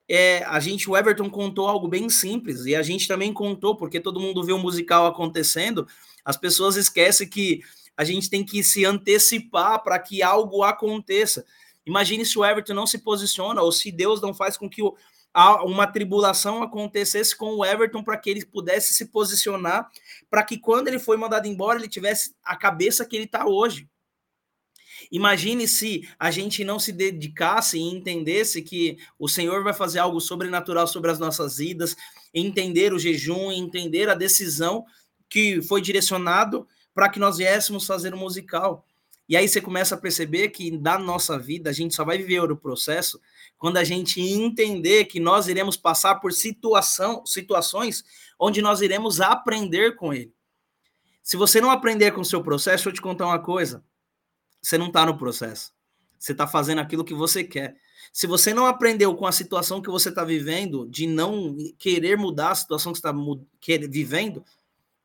é, 0.08 0.42
a 0.42 0.58
gente, 0.58 0.90
o 0.90 0.96
Everton 0.96 1.30
contou 1.30 1.68
algo 1.68 1.86
bem 1.86 2.08
simples, 2.08 2.66
e 2.66 2.74
a 2.74 2.82
gente 2.82 3.06
também 3.06 3.32
contou, 3.32 3.76
porque 3.76 4.00
todo 4.00 4.18
mundo 4.18 4.42
vê 4.42 4.52
o 4.52 4.56
um 4.56 4.60
musical 4.60 5.06
acontecendo, 5.06 5.86
as 6.24 6.36
pessoas 6.36 6.74
esquecem 6.74 7.28
que 7.28 7.60
a 7.97 8.05
gente 8.05 8.30
tem 8.30 8.45
que 8.45 8.62
se 8.62 8.84
antecipar 8.84 9.82
para 9.82 9.99
que 9.99 10.22
algo 10.22 10.62
aconteça. 10.62 11.45
Imagine 11.84 12.24
se 12.24 12.38
o 12.38 12.45
Everton 12.45 12.74
não 12.74 12.86
se 12.86 12.99
posiciona, 12.99 13.61
ou 13.61 13.72
se 13.72 13.90
Deus 13.90 14.20
não 14.20 14.32
faz 14.32 14.57
com 14.57 14.68
que 14.68 14.82
o, 14.82 14.97
uma 15.64 15.86
tribulação 15.86 16.62
acontecesse 16.62 17.36
com 17.36 17.57
o 17.57 17.64
Everton 17.64 18.03
para 18.03 18.16
que 18.16 18.30
ele 18.30 18.45
pudesse 18.45 18.95
se 18.95 19.07
posicionar, 19.07 19.90
para 20.30 20.43
que 20.43 20.59
quando 20.59 20.88
ele 20.88 20.99
foi 20.99 21.16
mandado 21.16 21.49
embora, 21.49 21.78
ele 21.78 21.88
tivesse 21.88 22.34
a 22.45 22.57
cabeça 22.57 23.05
que 23.05 23.16
ele 23.16 23.24
está 23.24 23.47
hoje. 23.47 23.88
Imagine 25.11 25.66
se 25.66 26.09
a 26.18 26.30
gente 26.30 26.62
não 26.64 26.78
se 26.78 26.93
dedicasse 26.93 27.76
e 27.76 27.82
entendesse 27.82 28.62
que 28.62 28.99
o 29.18 29.28
Senhor 29.28 29.64
vai 29.64 29.74
fazer 29.74 29.99
algo 29.99 30.20
sobrenatural 30.20 30.86
sobre 30.86 31.11
as 31.11 31.18
nossas 31.18 31.57
vidas, 31.57 31.97
entender 32.32 32.93
o 32.93 32.99
jejum, 32.99 33.51
entender 33.51 34.09
a 34.09 34.14
decisão 34.14 34.84
que 35.28 35.61
foi 35.62 35.80
direcionado 35.80 36.68
para 36.95 37.09
que 37.09 37.18
nós 37.18 37.38
viéssemos 37.38 37.86
fazer 37.86 38.14
um 38.14 38.18
musical. 38.18 38.86
E 39.28 39.36
aí 39.36 39.49
você 39.49 39.61
começa 39.61 39.95
a 39.95 39.99
perceber 39.99 40.49
que 40.49 40.70
da 40.76 40.99
nossa 40.99 41.38
vida 41.38 41.70
a 41.70 41.72
gente 41.72 41.95
só 41.95 42.05
vai 42.05 42.18
viver 42.18 42.51
o 42.51 42.57
processo 42.57 43.20
quando 43.57 43.76
a 43.76 43.84
gente 43.84 44.20
entender 44.20 45.07
que 45.07 45.20
nós 45.20 45.49
iremos 45.49 45.76
passar 45.76 46.16
por 46.16 46.32
situação, 46.32 47.24
situações 47.24 48.05
onde 48.38 48.61
nós 48.61 48.80
iremos 48.80 49.20
aprender 49.20 49.97
com 49.97 50.12
ele. 50.12 50.34
Se 51.22 51.36
você 51.36 51.61
não 51.61 51.70
aprender 51.70 52.11
com 52.11 52.20
o 52.20 52.24
seu 52.24 52.43
processo, 52.43 52.88
eu 52.88 52.93
te 52.93 53.01
contar 53.01 53.26
uma 53.26 53.38
coisa. 53.38 53.82
Você 54.61 54.76
não 54.76 54.88
está 54.88 55.07
no 55.07 55.16
processo. 55.16 55.72
Você 56.18 56.32
está 56.32 56.47
fazendo 56.47 56.80
aquilo 56.80 57.05
que 57.05 57.14
você 57.14 57.43
quer. 57.43 57.76
Se 58.12 58.26
você 58.26 58.53
não 58.53 58.66
aprendeu 58.66 59.14
com 59.14 59.26
a 59.26 59.32
situação 59.32 59.80
que 59.80 59.90
você 59.90 60.09
está 60.09 60.24
vivendo, 60.24 60.86
de 60.88 61.07
não 61.07 61.57
querer 61.78 62.16
mudar 62.16 62.51
a 62.51 62.55
situação 62.55 62.93
que 62.93 62.99
está 62.99 63.14
vivendo, 63.88 64.45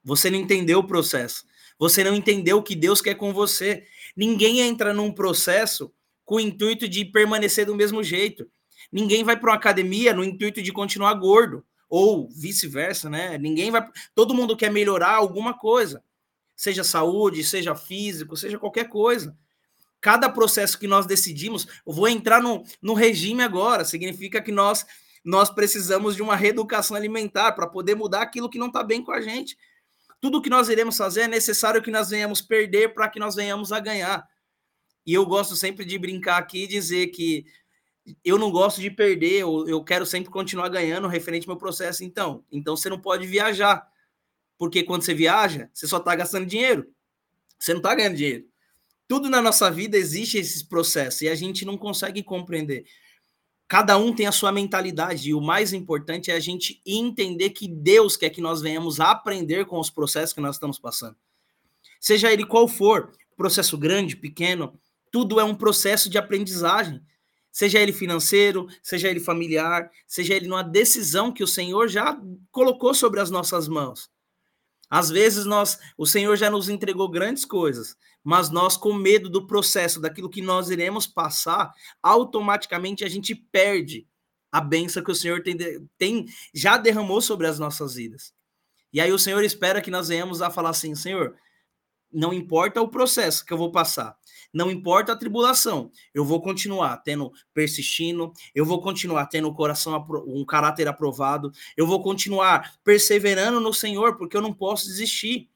você 0.04 0.30
não 0.30 0.38
entendeu 0.38 0.80
o 0.80 0.88
processo. 0.88 1.46
Você 1.80 2.04
não 2.04 2.16
entendeu 2.16 2.58
o 2.58 2.64
que 2.64 2.76
Deus 2.76 3.02
quer 3.02 3.16
com 3.16 3.34
você. 3.34 3.86
Ninguém 4.16 4.62
entra 4.62 4.94
num 4.94 5.12
processo 5.12 5.92
com 6.26 6.36
o 6.36 6.40
intuito 6.40 6.88
de 6.88 7.06
permanecer 7.06 7.66
do 7.66 7.76
mesmo 7.76 8.04
jeito. 8.04 8.50
Ninguém 8.92 9.24
vai 9.24 9.38
para 9.38 9.52
uma 9.52 9.56
academia 9.56 10.14
no 10.14 10.24
intuito 10.24 10.62
de 10.62 10.72
continuar 10.72 11.14
gordo, 11.16 11.66
ou 11.90 12.30
vice-versa, 12.30 13.10
né? 13.10 13.38
Ninguém 13.38 13.72
vai. 13.72 13.86
Todo 14.14 14.34
mundo 14.34 14.58
quer 14.58 14.72
melhorar 14.72 15.16
alguma 15.16 15.58
coisa, 15.58 16.04
seja 16.56 16.84
saúde, 16.84 17.44
seja 17.44 17.76
físico, 17.76 18.36
seja 18.36 18.60
qualquer 18.60 18.90
coisa. 18.90 19.38
Cada 20.02 20.30
processo 20.30 20.78
que 20.78 20.88
nós 20.88 21.06
decidimos, 21.06 21.68
eu 21.86 21.94
vou 21.94 22.08
entrar 22.08 22.42
no, 22.42 22.64
no 22.82 22.94
regime 22.94 23.42
agora, 23.42 23.84
significa 23.86 24.42
que 24.42 24.52
nós 24.52 24.86
nós 25.24 25.50
precisamos 25.50 26.16
de 26.16 26.22
uma 26.22 26.38
reeducação 26.38 26.96
alimentar 26.96 27.52
para 27.52 27.68
poder 27.68 27.96
mudar 27.96 28.22
aquilo 28.22 28.50
que 28.50 28.58
não 28.58 28.68
está 28.68 28.82
bem 28.82 29.04
com 29.04 29.12
a 29.12 29.20
gente. 29.20 29.58
Tudo 30.20 30.42
que 30.42 30.50
nós 30.50 30.70
iremos 30.70 30.98
fazer 30.98 31.22
é 31.22 31.28
necessário 31.28 31.82
que 31.82 31.92
nós 31.92 32.10
venhamos 32.10 32.42
perder 32.42 32.94
para 32.94 33.10
que 33.10 33.20
nós 33.20 33.36
venhamos 33.36 33.72
a 33.72 33.80
ganhar. 33.80 34.28
E 35.06 35.14
eu 35.14 35.26
gosto 35.26 35.56
sempre 35.56 35.86
de 35.86 35.98
brincar 35.98 36.38
aqui 36.38 36.64
e 36.64 36.68
dizer 36.68 37.08
que 37.08 37.46
eu 38.24 38.38
não 38.38 38.52
gosto 38.52 38.82
de 38.82 38.90
perder, 38.90 39.42
eu, 39.42 39.68
eu 39.68 39.84
quero 39.84 40.06
sempre 40.06 40.30
continuar 40.30 40.70
ganhando 40.70 41.08
referente 41.08 41.48
ao 41.48 41.54
meu 41.54 41.58
processo. 41.58 42.04
Então, 42.04 42.44
então 42.52 42.76
você 42.76 42.90
não 42.90 43.00
pode 43.00 43.28
viajar. 43.28 43.88
Porque 44.58 44.84
quando 44.84 45.04
você 45.04 45.14
viaja, 45.14 45.70
você 45.74 45.88
só 45.88 45.98
está 45.98 46.16
gastando 46.16 46.46
dinheiro. 46.46 46.88
Você 47.60 47.74
não 47.74 47.80
está 47.80 47.94
ganhando 47.94 48.16
dinheiro. 48.16 48.46
Tudo 49.08 49.30
na 49.30 49.42
nossa 49.42 49.70
vida 49.72 49.98
existe 49.98 50.38
esses 50.38 50.64
processos 50.64 51.22
e 51.22 51.30
a 51.30 51.36
gente 51.36 51.64
não 51.64 51.78
consegue 51.78 52.24
compreender. 52.24 52.86
Cada 53.68 53.98
um 53.98 54.14
tem 54.14 54.26
a 54.26 54.32
sua 54.32 54.52
mentalidade 54.52 55.30
e 55.30 55.34
o 55.34 55.42
mais 55.42 55.74
importante 55.74 56.32
é 56.32 56.36
a 56.36 56.40
gente 56.40 56.82
entender 56.86 57.50
que 57.50 57.68
Deus 57.68 58.16
quer 58.16 58.30
que 58.30 58.40
nós 58.40 58.62
venhamos 58.62 59.00
a 59.00 59.12
aprender 59.12 59.66
com 59.66 59.80
os 59.80 59.90
processos 59.90 60.34
que 60.34 60.40
nós 60.40 60.56
estamos 60.56 60.80
passando. 60.80 61.18
Seja 62.00 62.32
ele 62.32 62.46
qual 62.46 62.68
for, 62.68 63.12
processo 63.36 63.78
grande, 63.78 64.16
pequeno, 64.16 64.80
tudo 65.12 65.40
é 65.40 65.44
um 65.44 65.56
processo 65.56 66.10
de 66.10 66.18
aprendizagem. 66.18 67.02
Seja 67.52 67.80
ele 67.80 67.92
financeiro, 67.92 68.68
seja 68.84 69.10
ele 69.10 69.20
familiar, 69.20 69.90
seja 70.06 70.34
ele 70.36 70.48
numa 70.48 70.64
decisão 70.64 71.32
que 71.32 71.44
o 71.44 71.48
Senhor 71.48 71.88
já 71.88 72.20
colocou 72.52 72.94
sobre 72.94 73.20
as 73.20 73.32
nossas 73.32 73.68
mãos. 73.68 74.10
Às 74.90 75.10
vezes 75.10 75.46
nós, 75.46 75.78
o 75.98 76.06
Senhor 76.06 76.36
já 76.36 76.50
nos 76.50 76.70
entregou 76.70 77.10
grandes 77.10 77.44
coisas, 77.44 77.96
mas 78.24 78.50
nós, 78.50 78.78
com 78.78 78.94
medo 78.94 79.30
do 79.30 79.46
processo, 79.46 80.00
daquilo 80.00 80.30
que 80.30 80.42
nós 80.42 80.70
iremos 80.70 81.06
passar, 81.06 81.74
automaticamente 82.02 83.04
a 83.04 83.10
gente 83.10 83.36
perde 83.36 84.08
a 84.52 84.62
benção 84.62 85.04
que 85.04 85.12
o 85.12 85.16
Senhor 85.16 85.44
tem, 85.44 85.58
tem 85.98 86.26
já 86.54 86.78
derramou 86.78 87.22
sobre 87.22 87.48
as 87.48 87.60
nossas 87.60 87.96
vidas. 87.96 88.34
E 88.94 89.02
aí 89.02 89.12
o 89.12 89.20
Senhor 89.20 89.44
espera 89.44 89.82
que 89.82 89.92
nós 89.92 90.08
venhamos 90.08 90.42
a 90.42 90.50
falar 90.50 90.70
assim, 90.70 90.96
Senhor, 90.96 91.36
não 92.12 92.34
importa 92.34 92.82
o 92.82 92.88
processo 92.88 93.46
que 93.46 93.52
eu 93.52 93.58
vou 93.58 93.72
passar, 93.72 94.18
não 94.58 94.72
importa 94.72 95.14
a 95.14 95.16
tribulação, 95.16 95.92
eu 96.14 96.26
vou 96.26 96.42
continuar 96.42 96.98
tendo 96.98 97.32
persistindo, 97.54 98.34
eu 98.56 98.66
vou 98.66 98.82
continuar 98.82 99.28
tendo 99.28 99.48
o 99.48 99.54
coração 99.54 99.94
um 100.26 100.44
caráter 100.44 100.88
aprovado, 100.88 101.52
eu 101.78 101.86
vou 101.86 102.02
continuar 102.02 102.80
perseverando 102.84 103.60
no 103.60 103.72
Senhor, 103.72 104.18
porque 104.18 104.36
eu 104.36 104.42
não 104.42 104.52
posso 104.52 104.88
desistir. 104.88 105.48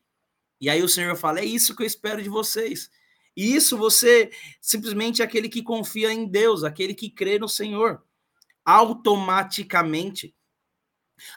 E 0.59 0.69
aí 0.69 0.83
o 0.83 0.87
Senhor 0.87 1.15
fala: 1.15 1.39
é 1.39 1.45
isso 1.45 1.75
que 1.75 1.81
eu 1.81 1.87
espero 1.87 2.21
de 2.21 2.29
vocês. 2.29 2.91
E 3.35 3.55
isso 3.55 3.75
você 3.75 4.29
simplesmente 4.61 5.23
é 5.23 5.25
aquele 5.25 5.49
que 5.49 5.63
confia 5.63 6.13
em 6.13 6.27
Deus, 6.27 6.63
aquele 6.63 6.93
que 6.93 7.09
crê 7.09 7.39
no 7.39 7.49
Senhor. 7.49 8.03
Automaticamente 8.63 10.35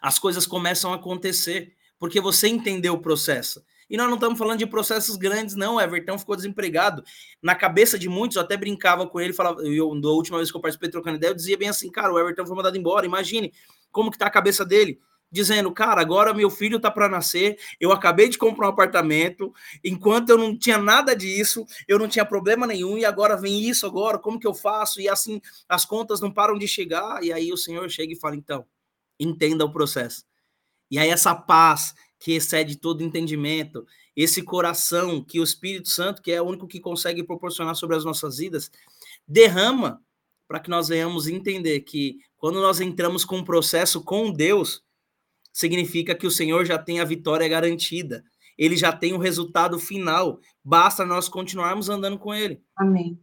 as 0.03 0.19
coisas 0.19 0.47
começam 0.47 0.93
a 0.93 0.97
acontecer, 0.97 1.75
porque 1.99 2.21
você 2.21 2.47
entendeu 2.47 2.95
o 2.95 3.01
processo. 3.01 3.65
E 3.95 3.97
nós 3.97 4.09
não 4.09 4.17
estamos 4.17 4.37
falando 4.37 4.59
de 4.59 4.67
processos 4.67 5.15
grandes, 5.15 5.55
não. 5.55 5.81
Everton 5.81 6.19
ficou 6.19 6.35
desempregado. 6.35 7.05
Na 7.41 7.55
cabeça 7.55 7.97
de 7.97 8.09
muitos, 8.09 8.37
eu 8.37 8.43
até 8.43 8.57
brincava 8.57 9.07
com 9.07 9.21
ele, 9.21 9.33
falava, 9.33 9.63
eu, 9.63 9.95
da 10.01 10.09
última 10.09 10.37
vez 10.39 10.51
que 10.51 10.57
eu 10.57 10.61
participei 10.61 10.91
trocando 10.91 11.17
ideia, 11.17 11.31
eu 11.31 11.35
dizia 11.37 11.57
bem 11.57 11.69
assim, 11.69 11.89
cara, 11.93 12.13
o 12.13 12.19
Everton 12.19 12.45
foi 12.45 12.57
mandado 12.57 12.77
embora. 12.77 13.07
Imagine 13.07 13.53
como 13.93 14.11
que 14.11 14.19
tá 14.19 14.27
a 14.27 14.31
cabeça 14.31 14.65
dele 14.65 14.99
dizendo, 15.31 15.71
cara, 15.73 16.01
agora 16.01 16.35
meu 16.35 16.51
filho 16.51 16.81
tá 16.81 16.91
para 16.91 17.09
nascer, 17.09 17.57
eu 17.81 17.93
acabei 17.93 18.29
de 18.29 18.37
comprar 18.37 18.67
um 18.67 18.71
apartamento, 18.71 19.53
enquanto 19.85 20.31
eu 20.31 20.39
não 20.39 20.59
tinha 20.59 20.79
nada 20.79 21.15
disso, 21.15 21.65
eu 21.87 21.97
não 21.97 22.09
tinha 22.09 22.25
problema 22.25 22.67
nenhum, 22.67 22.99
e 22.99 23.05
agora 23.05 23.37
vem 23.37 23.63
isso 23.63 23.87
agora, 23.87 24.19
como 24.19 24.41
que 24.41 24.47
eu 24.47 24.55
faço? 24.55 25.01
E 25.01 25.09
assim, 25.09 25.41
as 25.69 25.85
contas 25.85 26.21
não 26.21 26.33
param 26.33 26.59
de 26.59 26.69
chegar, 26.69 27.23
e 27.23 27.33
aí 27.33 27.53
o 27.53 27.57
Senhor 27.57 27.89
chega 27.91 28.13
e 28.13 28.17
fala, 28.17 28.35
então, 28.35 28.65
entenda 29.19 29.65
o 29.65 29.73
processo. 29.73 30.25
E 30.91 30.99
aí 30.99 31.09
essa 31.09 31.35
paz 31.35 31.95
que 32.25 32.33
excede 32.33 32.77
todo 32.77 33.05
entendimento, 33.05 33.87
esse 34.17 34.43
coração 34.43 35.23
que 35.23 35.39
o 35.39 35.45
Espírito 35.45 35.91
Santo, 35.91 36.23
que 36.23 36.33
é 36.33 36.41
o 36.41 36.47
único 36.47 36.67
que 36.67 36.81
consegue 36.81 37.23
proporcionar 37.23 37.77
sobre 37.77 37.97
as 37.97 38.03
nossas 38.03 38.39
vidas, 38.39 38.71
derrama 39.29 40.03
para 40.49 40.59
que 40.59 40.71
nós 40.71 40.89
venhamos 40.89 41.29
entender 41.29 41.81
que 41.81 42.21
quando 42.39 42.63
nós 42.63 42.81
entramos 42.81 43.27
com 43.27 43.37
um 43.37 43.45
processo 43.45 44.03
com 44.03 44.33
Deus, 44.33 44.83
significa 45.53 46.15
que 46.15 46.27
o 46.27 46.31
Senhor 46.31 46.65
já 46.65 46.79
tem 46.79 46.99
a 46.99 47.05
vitória 47.05 47.47
garantida. 47.47 48.25
Ele 48.57 48.75
já 48.75 48.91
tem 48.91 49.13
o 49.13 49.19
resultado 49.19 49.79
final. 49.79 50.41
Basta 50.65 51.05
nós 51.05 51.29
continuarmos 51.29 51.91
andando 51.91 52.19
com 52.19 52.33
ele. 52.33 52.65
Amém. 52.75 53.21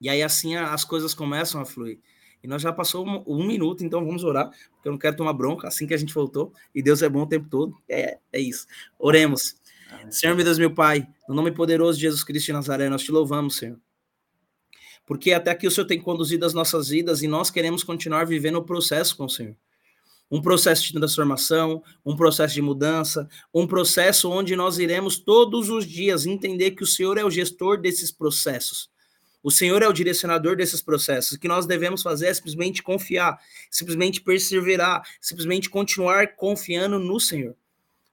E 0.00 0.08
aí 0.08 0.22
assim 0.22 0.56
as 0.56 0.86
coisas 0.86 1.12
começam 1.12 1.60
a 1.60 1.66
fluir. 1.66 2.00
E 2.42 2.48
nós 2.48 2.60
já 2.60 2.72
passou 2.72 3.06
um, 3.06 3.22
um, 3.26 3.46
minuto, 3.46 3.84
então 3.84 4.04
vamos 4.04 4.24
orar, 4.24 4.50
porque 4.50 4.88
eu 4.88 4.92
não 4.92 4.98
quero 4.98 5.16
tomar 5.16 5.32
bronca 5.32 5.68
assim 5.68 5.86
que 5.86 5.94
a 5.94 5.96
gente 5.96 6.12
voltou. 6.12 6.52
E 6.74 6.82
Deus 6.82 7.00
é 7.02 7.08
bom 7.08 7.22
o 7.22 7.26
tempo 7.26 7.48
todo. 7.48 7.76
É, 7.88 8.18
é 8.32 8.40
isso. 8.40 8.66
Oremos. 8.98 9.56
Senhor, 10.10 10.34
meu 10.34 10.44
Deus, 10.44 10.58
meu 10.58 10.74
Pai, 10.74 11.06
no 11.28 11.34
nome 11.34 11.52
poderoso 11.52 11.98
de 11.98 12.02
Jesus 12.02 12.24
Cristo 12.24 12.46
de 12.46 12.52
Nazaré, 12.52 12.88
nós 12.88 13.02
te 13.02 13.12
louvamos, 13.12 13.56
Senhor. 13.56 13.78
Porque 15.06 15.32
até 15.32 15.50
aqui 15.50 15.66
o 15.66 15.70
Senhor 15.70 15.86
tem 15.86 16.00
conduzido 16.00 16.46
as 16.46 16.54
nossas 16.54 16.88
vidas 16.88 17.22
e 17.22 17.28
nós 17.28 17.50
queremos 17.50 17.84
continuar 17.84 18.24
vivendo 18.24 18.56
o 18.56 18.64
processo 18.64 19.16
com 19.16 19.24
o 19.24 19.30
Senhor. 19.30 19.56
Um 20.30 20.40
processo 20.40 20.84
de 20.84 20.94
transformação, 20.94 21.82
um 22.04 22.16
processo 22.16 22.54
de 22.54 22.62
mudança, 22.62 23.28
um 23.52 23.66
processo 23.66 24.30
onde 24.30 24.56
nós 24.56 24.78
iremos 24.78 25.18
todos 25.18 25.68
os 25.68 25.86
dias 25.86 26.24
entender 26.24 26.70
que 26.70 26.82
o 26.82 26.86
Senhor 26.86 27.18
é 27.18 27.24
o 27.24 27.30
gestor 27.30 27.78
desses 27.78 28.10
processos. 28.10 28.91
O 29.42 29.50
Senhor 29.50 29.82
é 29.82 29.88
o 29.88 29.92
direcionador 29.92 30.56
desses 30.56 30.80
processos. 30.80 31.32
O 31.32 31.38
que 31.38 31.48
nós 31.48 31.66
devemos 31.66 32.02
fazer 32.02 32.28
é 32.28 32.34
simplesmente 32.34 32.82
confiar, 32.82 33.38
simplesmente 33.70 34.20
perseverar, 34.20 35.02
simplesmente 35.20 35.68
continuar 35.68 36.36
confiando 36.36 36.98
no 36.98 37.18
Senhor 37.18 37.56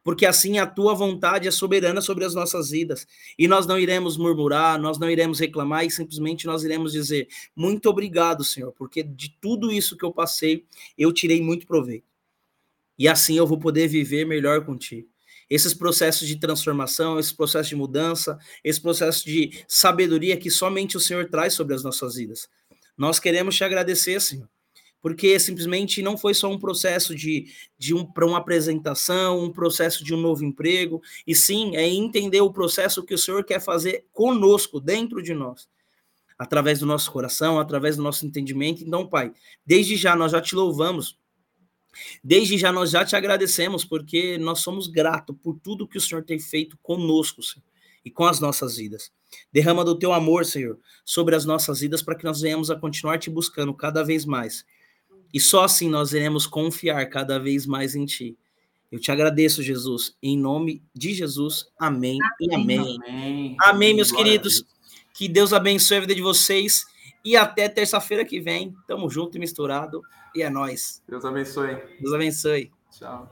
porque 0.03 0.25
assim 0.25 0.57
a 0.57 0.65
tua 0.65 0.93
vontade 0.93 1.47
é 1.47 1.51
soberana 1.51 2.01
sobre 2.01 2.25
as 2.25 2.33
nossas 2.33 2.69
vidas. 2.71 3.07
E 3.37 3.47
nós 3.47 3.67
não 3.67 3.77
iremos 3.77 4.17
murmurar, 4.17 4.79
nós 4.79 4.97
não 4.97 5.09
iremos 5.09 5.39
reclamar 5.39 5.85
e 5.85 5.91
simplesmente 5.91 6.45
nós 6.45 6.63
iremos 6.63 6.91
dizer: 6.91 7.27
muito 7.55 7.89
obrigado, 7.89 8.43
Senhor, 8.43 8.71
porque 8.73 9.03
de 9.03 9.35
tudo 9.41 9.71
isso 9.71 9.97
que 9.97 10.05
eu 10.05 10.11
passei, 10.11 10.65
eu 10.97 11.11
tirei 11.11 11.41
muito 11.41 11.67
proveito. 11.67 12.05
E 12.97 13.07
assim 13.07 13.37
eu 13.37 13.47
vou 13.47 13.57
poder 13.59 13.87
viver 13.87 14.25
melhor 14.25 14.65
contigo. 14.65 15.08
Esses 15.49 15.73
processos 15.73 16.27
de 16.27 16.35
transformação, 16.35 17.19
esse 17.19 17.33
processo 17.33 17.69
de 17.69 17.75
mudança, 17.75 18.37
esse 18.63 18.79
processo 18.79 19.25
de 19.25 19.63
sabedoria 19.67 20.37
que 20.37 20.51
somente 20.51 20.95
o 20.95 20.99
Senhor 20.99 21.29
traz 21.29 21.53
sobre 21.53 21.73
as 21.73 21.83
nossas 21.83 22.15
vidas. 22.15 22.47
Nós 22.97 23.19
queremos 23.19 23.55
te 23.55 23.63
agradecer, 23.63 24.19
Senhor 24.19 24.47
porque 25.01 25.39
simplesmente 25.39 26.01
não 26.01 26.17
foi 26.17 26.33
só 26.33 26.49
um 26.51 26.59
processo 26.59 27.15
de, 27.15 27.47
de 27.77 27.93
um, 27.93 28.05
para 28.05 28.25
uma 28.25 28.37
apresentação, 28.37 29.43
um 29.43 29.51
processo 29.51 30.03
de 30.03 30.13
um 30.13 30.19
novo 30.19 30.43
emprego, 30.43 31.01
e 31.25 31.33
sim 31.33 31.75
é 31.75 31.87
entender 31.87 32.41
o 32.41 32.51
processo 32.51 33.03
que 33.03 33.13
o 33.13 33.17
Senhor 33.17 33.43
quer 33.43 33.61
fazer 33.61 34.05
conosco, 34.11 34.79
dentro 34.79 35.21
de 35.21 35.33
nós, 35.33 35.69
através 36.37 36.79
do 36.79 36.85
nosso 36.85 37.11
coração, 37.11 37.59
através 37.59 37.95
do 37.95 38.03
nosso 38.03 38.25
entendimento. 38.25 38.83
Então, 38.83 39.07
Pai, 39.07 39.31
desde 39.65 39.95
já 39.95 40.15
nós 40.15 40.31
já 40.31 40.41
te 40.41 40.55
louvamos, 40.55 41.17
desde 42.23 42.57
já 42.57 42.71
nós 42.71 42.91
já 42.91 43.03
te 43.03 43.15
agradecemos, 43.15 43.83
porque 43.83 44.37
nós 44.37 44.59
somos 44.59 44.87
gratos 44.87 45.35
por 45.41 45.59
tudo 45.59 45.87
que 45.87 45.97
o 45.97 46.01
Senhor 46.01 46.23
tem 46.23 46.39
feito 46.39 46.77
conosco, 46.81 47.43
Senhor, 47.43 47.65
e 48.03 48.09
com 48.09 48.25
as 48.25 48.39
nossas 48.39 48.77
vidas. 48.77 49.11
Derrama 49.51 49.85
do 49.85 49.97
teu 49.97 50.11
amor, 50.13 50.45
Senhor, 50.45 50.79
sobre 51.05 51.35
as 51.35 51.45
nossas 51.45 51.81
vidas, 51.81 52.01
para 52.01 52.15
que 52.15 52.23
nós 52.23 52.41
venhamos 52.41 52.71
a 52.71 52.75
continuar 52.75 53.17
te 53.17 53.29
buscando 53.29 53.73
cada 53.73 54.03
vez 54.03 54.25
mais 54.25 54.65
e 55.33 55.39
só 55.39 55.63
assim 55.63 55.89
nós 55.89 56.11
iremos 56.11 56.47
confiar 56.47 57.05
cada 57.07 57.39
vez 57.39 57.65
mais 57.65 57.95
em 57.95 58.05
Ti. 58.05 58.37
Eu 58.91 58.99
te 58.99 59.11
agradeço, 59.11 59.61
Jesus. 59.61 60.15
Em 60.21 60.37
nome 60.37 60.83
de 60.93 61.13
Jesus. 61.13 61.67
Amém, 61.79 62.17
amém. 62.21 62.49
e 62.49 62.55
amém. 62.55 62.97
Amém, 63.07 63.57
amém 63.59 63.93
meus 63.93 64.09
Glória 64.09 64.31
queridos. 64.31 64.63
Que 65.13 65.27
Deus 65.27 65.53
abençoe 65.53 65.97
a 65.97 66.01
vida 66.01 66.15
de 66.15 66.21
vocês. 66.21 66.85
E 67.23 67.35
até 67.35 67.67
terça-feira 67.67 68.23
que 68.25 68.39
vem. 68.39 68.75
Tamo 68.87 69.09
junto 69.09 69.37
e 69.37 69.39
misturado. 69.39 70.01
E 70.35 70.41
é 70.41 70.49
nós. 70.49 71.03
Deus 71.07 71.25
abençoe. 71.25 71.75
Deus 71.99 72.13
abençoe. 72.13 72.71
Tchau. 72.91 73.29